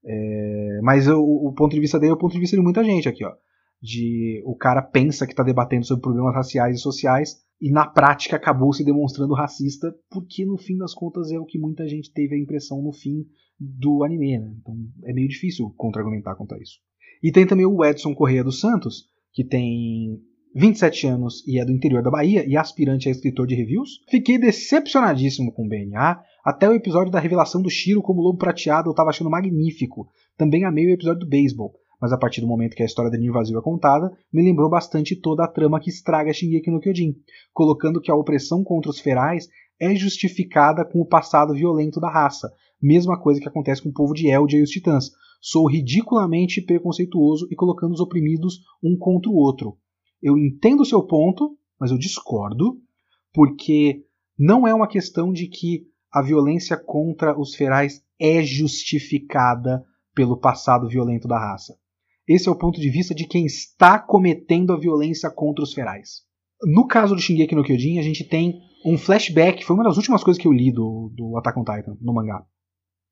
É, 0.04 0.80
mas 0.82 1.06
eu, 1.06 1.20
o 1.20 1.52
ponto 1.52 1.72
de 1.72 1.80
vista 1.80 1.98
dele 1.98 2.12
é 2.12 2.14
o 2.14 2.18
ponto 2.18 2.32
de 2.32 2.40
vista 2.40 2.56
de 2.56 2.62
muita 2.62 2.84
gente 2.84 3.08
aqui, 3.08 3.24
ó. 3.24 3.32
De 3.80 4.42
o 4.44 4.56
cara 4.56 4.82
pensa 4.82 5.26
que 5.26 5.32
está 5.32 5.42
debatendo 5.42 5.86
sobre 5.86 6.02
problemas 6.02 6.34
raciais 6.34 6.76
e 6.76 6.80
sociais, 6.80 7.36
e 7.60 7.70
na 7.70 7.86
prática 7.86 8.36
acabou 8.36 8.72
se 8.72 8.84
demonstrando 8.84 9.34
racista, 9.34 9.94
porque 10.10 10.44
no 10.44 10.56
fim 10.56 10.76
das 10.76 10.94
contas 10.94 11.30
é 11.32 11.38
o 11.38 11.44
que 11.44 11.58
muita 11.58 11.86
gente 11.86 12.12
teve 12.12 12.34
a 12.34 12.38
impressão 12.38 12.82
no 12.82 12.92
fim 12.92 13.26
do 13.58 14.04
anime, 14.04 14.38
né? 14.38 14.54
Então 14.60 14.74
é 15.04 15.12
meio 15.12 15.28
difícil 15.28 15.72
contra-argumentar 15.76 16.36
contra 16.36 16.60
isso. 16.60 16.78
E 17.22 17.32
tem 17.32 17.46
também 17.46 17.66
o 17.66 17.84
Edson 17.84 18.14
Correia 18.14 18.44
dos 18.44 18.60
Santos, 18.60 19.06
que 19.32 19.44
tem 19.44 20.20
27 20.54 21.06
anos 21.06 21.46
e 21.46 21.60
é 21.60 21.64
do 21.64 21.72
interior 21.72 22.02
da 22.02 22.10
Bahia 22.10 22.44
e 22.46 22.56
aspirante 22.56 23.08
a 23.08 23.12
escritor 23.12 23.46
de 23.46 23.54
reviews. 23.54 24.00
Fiquei 24.10 24.38
decepcionadíssimo 24.38 25.52
com 25.52 25.64
o 25.64 25.68
BNA, 25.68 26.20
até 26.44 26.68
o 26.68 26.74
episódio 26.74 27.12
da 27.12 27.20
revelação 27.20 27.62
do 27.62 27.70
Shiro 27.70 28.02
como 28.02 28.22
lobo 28.22 28.38
prateado 28.38 28.88
eu 28.88 28.92
estava 28.92 29.10
achando 29.10 29.30
magnífico. 29.30 30.08
Também 30.36 30.64
amei 30.64 30.86
o 30.86 30.94
episódio 30.94 31.20
do 31.20 31.28
beisebol 31.28 31.72
mas 32.00 32.12
a 32.12 32.18
partir 32.18 32.40
do 32.40 32.46
momento 32.46 32.76
que 32.76 32.82
a 32.82 32.86
história 32.86 33.10
da 33.10 33.18
Ninho 33.18 33.32
Vazio 33.32 33.58
é 33.58 33.62
contada, 33.62 34.10
me 34.32 34.42
lembrou 34.42 34.70
bastante 34.70 35.16
toda 35.16 35.44
a 35.44 35.48
trama 35.48 35.80
que 35.80 35.90
estraga 35.90 36.32
Shingeki 36.32 36.70
no 36.70 36.80
Kyojin, 36.80 37.16
colocando 37.52 38.00
que 38.00 38.10
a 38.10 38.14
opressão 38.14 38.62
contra 38.62 38.90
os 38.90 39.00
ferais 39.00 39.48
é 39.80 39.94
justificada 39.94 40.84
com 40.84 41.00
o 41.00 41.06
passado 41.06 41.54
violento 41.54 42.00
da 42.00 42.10
raça, 42.10 42.50
mesma 42.80 43.20
coisa 43.20 43.40
que 43.40 43.48
acontece 43.48 43.82
com 43.82 43.88
o 43.88 43.92
povo 43.92 44.14
de 44.14 44.28
Eldia 44.28 44.60
e 44.60 44.62
os 44.62 44.70
titãs. 44.70 45.10
Sou 45.40 45.68
ridiculamente 45.68 46.60
preconceituoso 46.60 47.46
e 47.50 47.54
colocando 47.54 47.92
os 47.92 48.00
oprimidos 48.00 48.60
um 48.82 48.96
contra 48.96 49.30
o 49.30 49.36
outro. 49.36 49.76
Eu 50.22 50.36
entendo 50.36 50.80
o 50.80 50.86
seu 50.86 51.02
ponto, 51.02 51.56
mas 51.80 51.90
eu 51.90 51.98
discordo, 51.98 52.80
porque 53.32 54.04
não 54.38 54.66
é 54.66 54.74
uma 54.74 54.88
questão 54.88 55.32
de 55.32 55.48
que 55.48 55.86
a 56.12 56.22
violência 56.22 56.76
contra 56.76 57.38
os 57.38 57.54
ferais 57.54 58.02
é 58.18 58.42
justificada 58.42 59.84
pelo 60.14 60.36
passado 60.36 60.88
violento 60.88 61.28
da 61.28 61.38
raça. 61.38 61.76
Esse 62.26 62.48
é 62.48 62.52
o 62.52 62.58
ponto 62.58 62.80
de 62.80 62.90
vista 62.90 63.14
de 63.14 63.26
quem 63.26 63.46
está 63.46 63.98
cometendo 63.98 64.72
a 64.72 64.78
violência 64.78 65.30
contra 65.30 65.62
os 65.62 65.72
ferais. 65.72 66.22
No 66.62 66.86
caso 66.86 67.14
do 67.14 67.20
Shingeki 67.20 67.54
no 67.54 67.62
Kyojin, 67.62 67.98
a 67.98 68.02
gente 68.02 68.24
tem 68.24 68.60
um 68.84 68.98
flashback, 68.98 69.64
foi 69.64 69.76
uma 69.76 69.84
das 69.84 69.96
últimas 69.96 70.24
coisas 70.24 70.40
que 70.40 70.46
eu 70.46 70.52
li 70.52 70.72
do, 70.72 71.12
do 71.14 71.36
Attack 71.38 71.58
on 71.58 71.64
Titan, 71.64 71.96
no 72.00 72.12
mangá. 72.12 72.44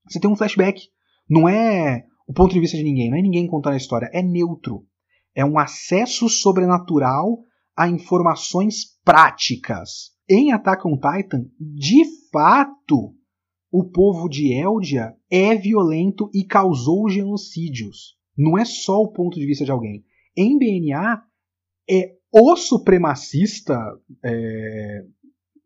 Você 0.09 0.21
tem 0.21 0.31
um 0.31 0.37
flashback, 0.37 0.83
não 1.29 1.49
é 1.49 2.05
o 2.27 2.33
ponto 2.33 2.53
de 2.53 2.61
vista 2.61 2.77
de 2.77 2.83
ninguém, 2.83 3.11
não 3.11 3.19
é 3.19 3.23
ninguém 3.23 3.47
contando 3.47 3.75
a 3.75 3.79
história, 3.79 4.11
é 4.13 4.23
neutro. 4.23 4.85
É 5.37 5.45
um 5.45 5.59
acesso 5.59 6.31
sobrenatural 6.31 7.45
a 7.77 7.87
informações 7.87 8.99
práticas. 9.05 10.17
Em 10.27 10.51
Attack 10.51 10.89
on 10.89 10.97
Titan, 10.99 11.45
de 11.61 12.05
fato, 12.33 13.15
o 13.71 13.85
povo 13.85 14.31
de 14.31 14.55
Eldia 14.55 15.15
é 15.31 15.55
violento 15.55 16.31
e 16.33 16.43
causou 16.43 17.11
genocídios. 17.11 18.17
Não 18.35 18.57
é 18.57 18.65
só 18.65 19.03
o 19.03 19.13
ponto 19.13 19.39
de 19.39 19.45
vista 19.45 19.63
de 19.63 19.71
alguém. 19.71 20.03
Em 20.35 20.59
BNA, 20.59 21.23
é 21.89 22.17
o 22.33 22.57
supremacista 22.57 23.79
é, 24.25 25.05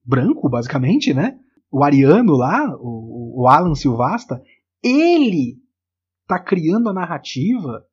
branco, 0.04 0.48
basicamente, 0.48 1.14
né? 1.14 1.38
O 1.70 1.84
ariano 1.84 2.32
lá, 2.32 2.76
o, 2.80 3.42
o 3.42 3.48
Alan 3.48 3.76
Silvasta, 3.76 4.42
ele 4.82 5.58
tá 6.26 6.38
criando 6.38 6.88
a 6.88 6.92
narrativa 6.92 7.84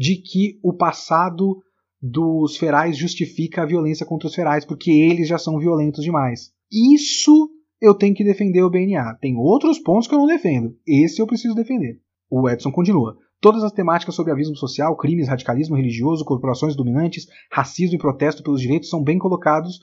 de 0.00 0.16
que 0.16 0.58
o 0.62 0.72
passado 0.72 1.62
dos 2.00 2.56
ferais 2.56 2.96
justifica 2.96 3.60
a 3.60 3.66
violência 3.66 4.06
contra 4.06 4.28
os 4.28 4.34
ferais, 4.34 4.64
porque 4.64 4.90
eles 4.90 5.28
já 5.28 5.36
são 5.36 5.58
violentos 5.58 6.02
demais. 6.02 6.54
Isso 6.72 7.50
eu 7.78 7.94
tenho 7.94 8.14
que 8.14 8.24
defender 8.24 8.62
o 8.62 8.70
BNA. 8.70 9.18
Tem 9.20 9.36
outros 9.36 9.78
pontos 9.78 10.08
que 10.08 10.14
eu 10.14 10.18
não 10.18 10.26
defendo. 10.26 10.74
Esse 10.86 11.20
eu 11.20 11.26
preciso 11.26 11.54
defender. 11.54 12.00
O 12.30 12.48
Edson 12.48 12.72
continua. 12.72 13.14
Todas 13.42 13.62
as 13.62 13.72
temáticas 13.72 14.14
sobre 14.14 14.32
avismo 14.32 14.56
social, 14.56 14.96
crimes, 14.96 15.28
radicalismo 15.28 15.76
religioso, 15.76 16.24
corporações 16.24 16.74
dominantes, 16.74 17.26
racismo 17.52 17.96
e 17.96 17.98
protesto 17.98 18.42
pelos 18.42 18.62
direitos 18.62 18.88
são 18.88 19.04
bem 19.04 19.18
colocados 19.18 19.80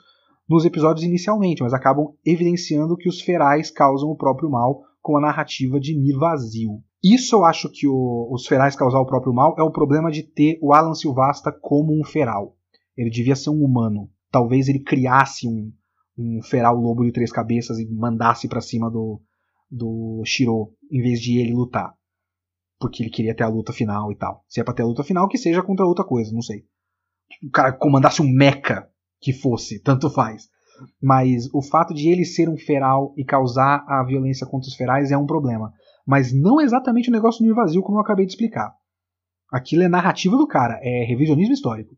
nos 0.49 0.65
episódios 0.65 1.05
inicialmente, 1.05 1.61
mas 1.61 1.75
acabam 1.75 2.15
evidenciando 2.25 2.97
que 2.97 3.07
os 3.07 3.21
ferais 3.21 3.69
causam 3.69 4.09
o 4.09 4.17
próprio 4.17 4.49
mal 4.49 4.81
com 4.99 5.15
a 5.15 5.21
narrativa 5.21 5.79
de 5.79 5.95
Mir 5.95 6.17
Vazio. 6.17 6.81
Isso 7.03 7.35
eu 7.35 7.45
acho 7.45 7.69
que 7.69 7.87
o, 7.87 8.27
os 8.31 8.47
ferais 8.47 8.75
causar 8.75 8.99
o 8.99 9.05
próprio 9.05 9.33
mal 9.33 9.55
é 9.57 9.63
o 9.63 9.71
problema 9.71 10.11
de 10.11 10.23
ter 10.23 10.57
o 10.61 10.73
Alan 10.73 10.93
Silvasta 10.93 11.51
como 11.51 11.97
um 11.97 12.03
feral. 12.03 12.55
Ele 12.95 13.09
devia 13.09 13.35
ser 13.35 13.51
um 13.51 13.63
humano. 13.63 14.09
Talvez 14.31 14.67
ele 14.67 14.79
criasse 14.79 15.47
um, 15.47 15.71
um 16.17 16.41
feral 16.41 16.75
lobo 16.75 17.05
de 17.05 17.11
três 17.11 17.31
cabeças 17.31 17.77
e 17.79 17.87
mandasse 17.87 18.47
para 18.47 18.61
cima 18.61 18.89
do, 18.89 19.21
do 19.69 20.23
Shiro, 20.25 20.73
em 20.91 21.01
vez 21.01 21.21
de 21.21 21.37
ele 21.37 21.53
lutar. 21.53 21.93
Porque 22.79 23.03
ele 23.03 23.09
queria 23.09 23.35
ter 23.35 23.43
a 23.43 23.49
luta 23.49 23.71
final 23.71 24.11
e 24.11 24.15
tal. 24.15 24.43
Se 24.47 24.59
é 24.59 24.63
pra 24.63 24.73
ter 24.73 24.83
a 24.83 24.87
luta 24.87 25.03
final, 25.03 25.27
que 25.27 25.37
seja 25.37 25.63
contra 25.63 25.85
outra 25.85 26.03
coisa, 26.03 26.33
não 26.33 26.41
sei. 26.41 26.65
O 27.43 27.51
cara 27.51 27.71
comandasse 27.71 28.21
um 28.21 28.29
mecha 28.29 28.87
que 29.19 29.33
fosse, 29.33 29.79
tanto 29.81 30.09
faz. 30.09 30.49
Mas 31.01 31.47
o 31.53 31.61
fato 31.61 31.93
de 31.93 32.09
ele 32.09 32.25
ser 32.25 32.49
um 32.49 32.57
feral 32.57 33.13
e 33.17 33.23
causar 33.23 33.83
a 33.87 34.03
violência 34.03 34.45
contra 34.45 34.67
os 34.67 34.75
ferais 34.75 35.11
é 35.11 35.17
um 35.17 35.25
problema. 35.25 35.73
Mas 36.07 36.31
não 36.31 36.61
exatamente 36.61 37.09
o 37.09 37.11
negócio 37.11 37.45
do 37.45 37.53
vazio, 37.53 37.81
como 37.81 37.97
eu 37.97 38.01
acabei 38.01 38.25
de 38.25 38.31
explicar. 38.31 38.73
Aquilo 39.51 39.83
é 39.83 39.89
narrativa 39.89 40.37
do 40.37 40.47
cara, 40.47 40.79
é 40.81 41.03
revisionismo 41.03 41.53
histórico. 41.53 41.97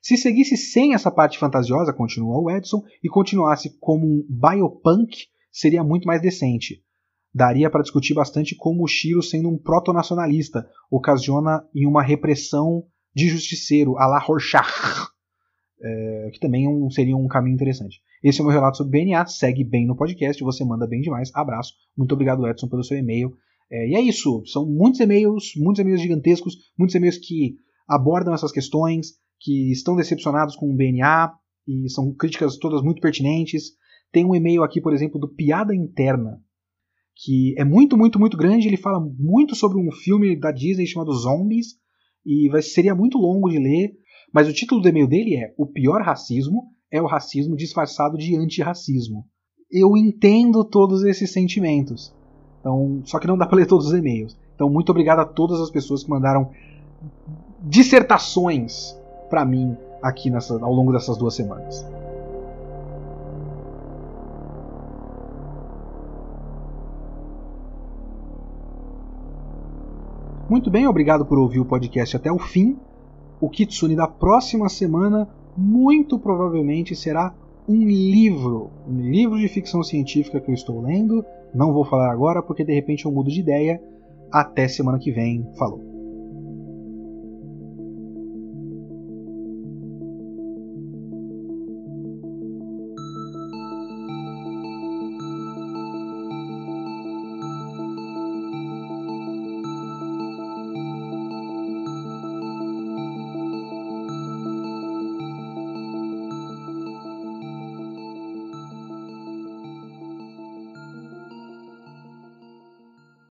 Se 0.00 0.16
seguisse 0.16 0.56
sem 0.56 0.94
essa 0.94 1.10
parte 1.10 1.38
fantasiosa, 1.38 1.92
continua 1.92 2.40
o 2.40 2.50
Edson, 2.50 2.82
e 3.04 3.08
continuasse 3.08 3.78
como 3.78 4.06
um 4.06 4.26
biopunk, 4.28 5.26
seria 5.50 5.84
muito 5.84 6.06
mais 6.06 6.22
decente. 6.22 6.82
Daria 7.34 7.70
para 7.70 7.82
discutir 7.82 8.14
bastante 8.14 8.54
como 8.54 8.84
o 8.84 8.88
Shiro, 8.88 9.22
sendo 9.22 9.48
um 9.48 9.58
proto-nacionalista, 9.58 10.66
ocasiona 10.90 11.62
em 11.74 11.86
uma 11.86 12.02
repressão 12.02 12.84
de 13.14 13.28
justiceiro, 13.28 13.98
a 13.98 14.06
la 14.06 14.18
Rorschach, 14.18 15.12
é, 15.82 16.30
que 16.32 16.38
também 16.38 16.66
é 16.66 16.68
um, 16.68 16.90
seria 16.90 17.16
um 17.16 17.26
caminho 17.26 17.54
interessante. 17.54 18.00
Esse 18.22 18.40
é 18.40 18.42
o 18.42 18.46
meu 18.46 18.54
relato 18.54 18.76
sobre 18.76 19.04
BNA. 19.04 19.26
Segue 19.26 19.64
bem 19.64 19.86
no 19.86 19.96
podcast, 19.96 20.42
você 20.42 20.64
manda 20.64 20.86
bem 20.86 21.00
demais. 21.00 21.30
Abraço. 21.34 21.72
Muito 21.96 22.12
obrigado, 22.12 22.46
Edson, 22.46 22.68
pelo 22.68 22.84
seu 22.84 22.96
e-mail. 22.96 23.32
É, 23.70 23.88
e 23.88 23.94
é 23.94 24.00
isso. 24.00 24.42
São 24.46 24.64
muitos 24.64 25.00
e-mails, 25.00 25.52
muitos 25.56 25.80
e-mails 25.80 26.00
gigantescos, 26.00 26.56
muitos 26.78 26.94
e-mails 26.94 27.18
que 27.18 27.56
abordam 27.88 28.32
essas 28.32 28.52
questões, 28.52 29.14
que 29.40 29.72
estão 29.72 29.96
decepcionados 29.96 30.54
com 30.54 30.72
o 30.72 30.76
BNA 30.76 31.32
e 31.66 31.88
são 31.90 32.14
críticas 32.14 32.56
todas 32.58 32.82
muito 32.82 33.00
pertinentes. 33.00 33.72
Tem 34.12 34.24
um 34.24 34.34
e-mail 34.34 34.62
aqui, 34.62 34.80
por 34.80 34.92
exemplo, 34.92 35.18
do 35.18 35.34
Piada 35.34 35.74
Interna, 35.74 36.40
que 37.16 37.54
é 37.58 37.64
muito, 37.64 37.96
muito, 37.96 38.20
muito 38.20 38.36
grande. 38.36 38.68
Ele 38.68 38.76
fala 38.76 39.00
muito 39.00 39.54
sobre 39.54 39.78
um 39.78 39.90
filme 39.90 40.38
da 40.38 40.52
Disney 40.52 40.86
chamado 40.86 41.12
Zombies 41.12 41.74
e 42.24 42.48
vai, 42.50 42.62
seria 42.62 42.94
muito 42.94 43.18
longo 43.18 43.48
de 43.48 43.58
ler. 43.58 43.92
Mas 44.32 44.48
o 44.48 44.52
título 44.52 44.80
do 44.80 44.88
e-mail 44.88 45.06
dele 45.06 45.36
é 45.36 45.52
O 45.58 45.66
pior 45.66 46.00
racismo 46.00 46.72
é 46.90 47.00
o 47.02 47.06
racismo 47.06 47.54
disfarçado 47.54 48.16
de 48.16 48.34
antirracismo. 48.36 49.26
Eu 49.70 49.96
entendo 49.96 50.64
todos 50.64 51.04
esses 51.04 51.30
sentimentos. 51.30 52.14
Então, 52.60 53.02
só 53.04 53.18
que 53.18 53.26
não 53.26 53.36
dá 53.36 53.46
para 53.46 53.58
ler 53.58 53.66
todos 53.66 53.86
os 53.86 53.92
e-mails. 53.92 54.36
Então, 54.54 54.70
muito 54.70 54.90
obrigado 54.90 55.20
a 55.20 55.24
todas 55.24 55.60
as 55.60 55.70
pessoas 55.70 56.02
que 56.02 56.10
mandaram 56.10 56.50
dissertações 57.60 58.98
para 59.28 59.44
mim 59.44 59.76
aqui 60.02 60.30
nessa, 60.30 60.54
ao 60.62 60.72
longo 60.72 60.92
dessas 60.92 61.16
duas 61.16 61.34
semanas. 61.34 61.86
Muito 70.48 70.70
bem, 70.70 70.86
obrigado 70.86 71.24
por 71.24 71.38
ouvir 71.38 71.60
o 71.60 71.64
podcast 71.64 72.16
até 72.16 72.30
o 72.30 72.38
fim 72.38 72.78
o 73.42 73.50
Kitsune 73.50 73.96
da 73.96 74.06
próxima 74.06 74.68
semana 74.68 75.28
muito 75.56 76.16
provavelmente 76.16 76.94
será 76.94 77.34
um 77.68 77.84
livro, 77.84 78.70
um 78.88 79.00
livro 79.00 79.36
de 79.36 79.48
ficção 79.48 79.82
científica 79.82 80.40
que 80.40 80.48
eu 80.48 80.54
estou 80.54 80.80
lendo. 80.80 81.24
Não 81.52 81.72
vou 81.72 81.84
falar 81.84 82.12
agora 82.12 82.40
porque 82.40 82.64
de 82.64 82.72
repente 82.72 83.04
eu 83.04 83.10
mudo 83.10 83.30
de 83.30 83.40
ideia. 83.40 83.82
Até 84.30 84.68
semana 84.68 84.98
que 84.98 85.10
vem. 85.10 85.44
Falou. 85.58 85.91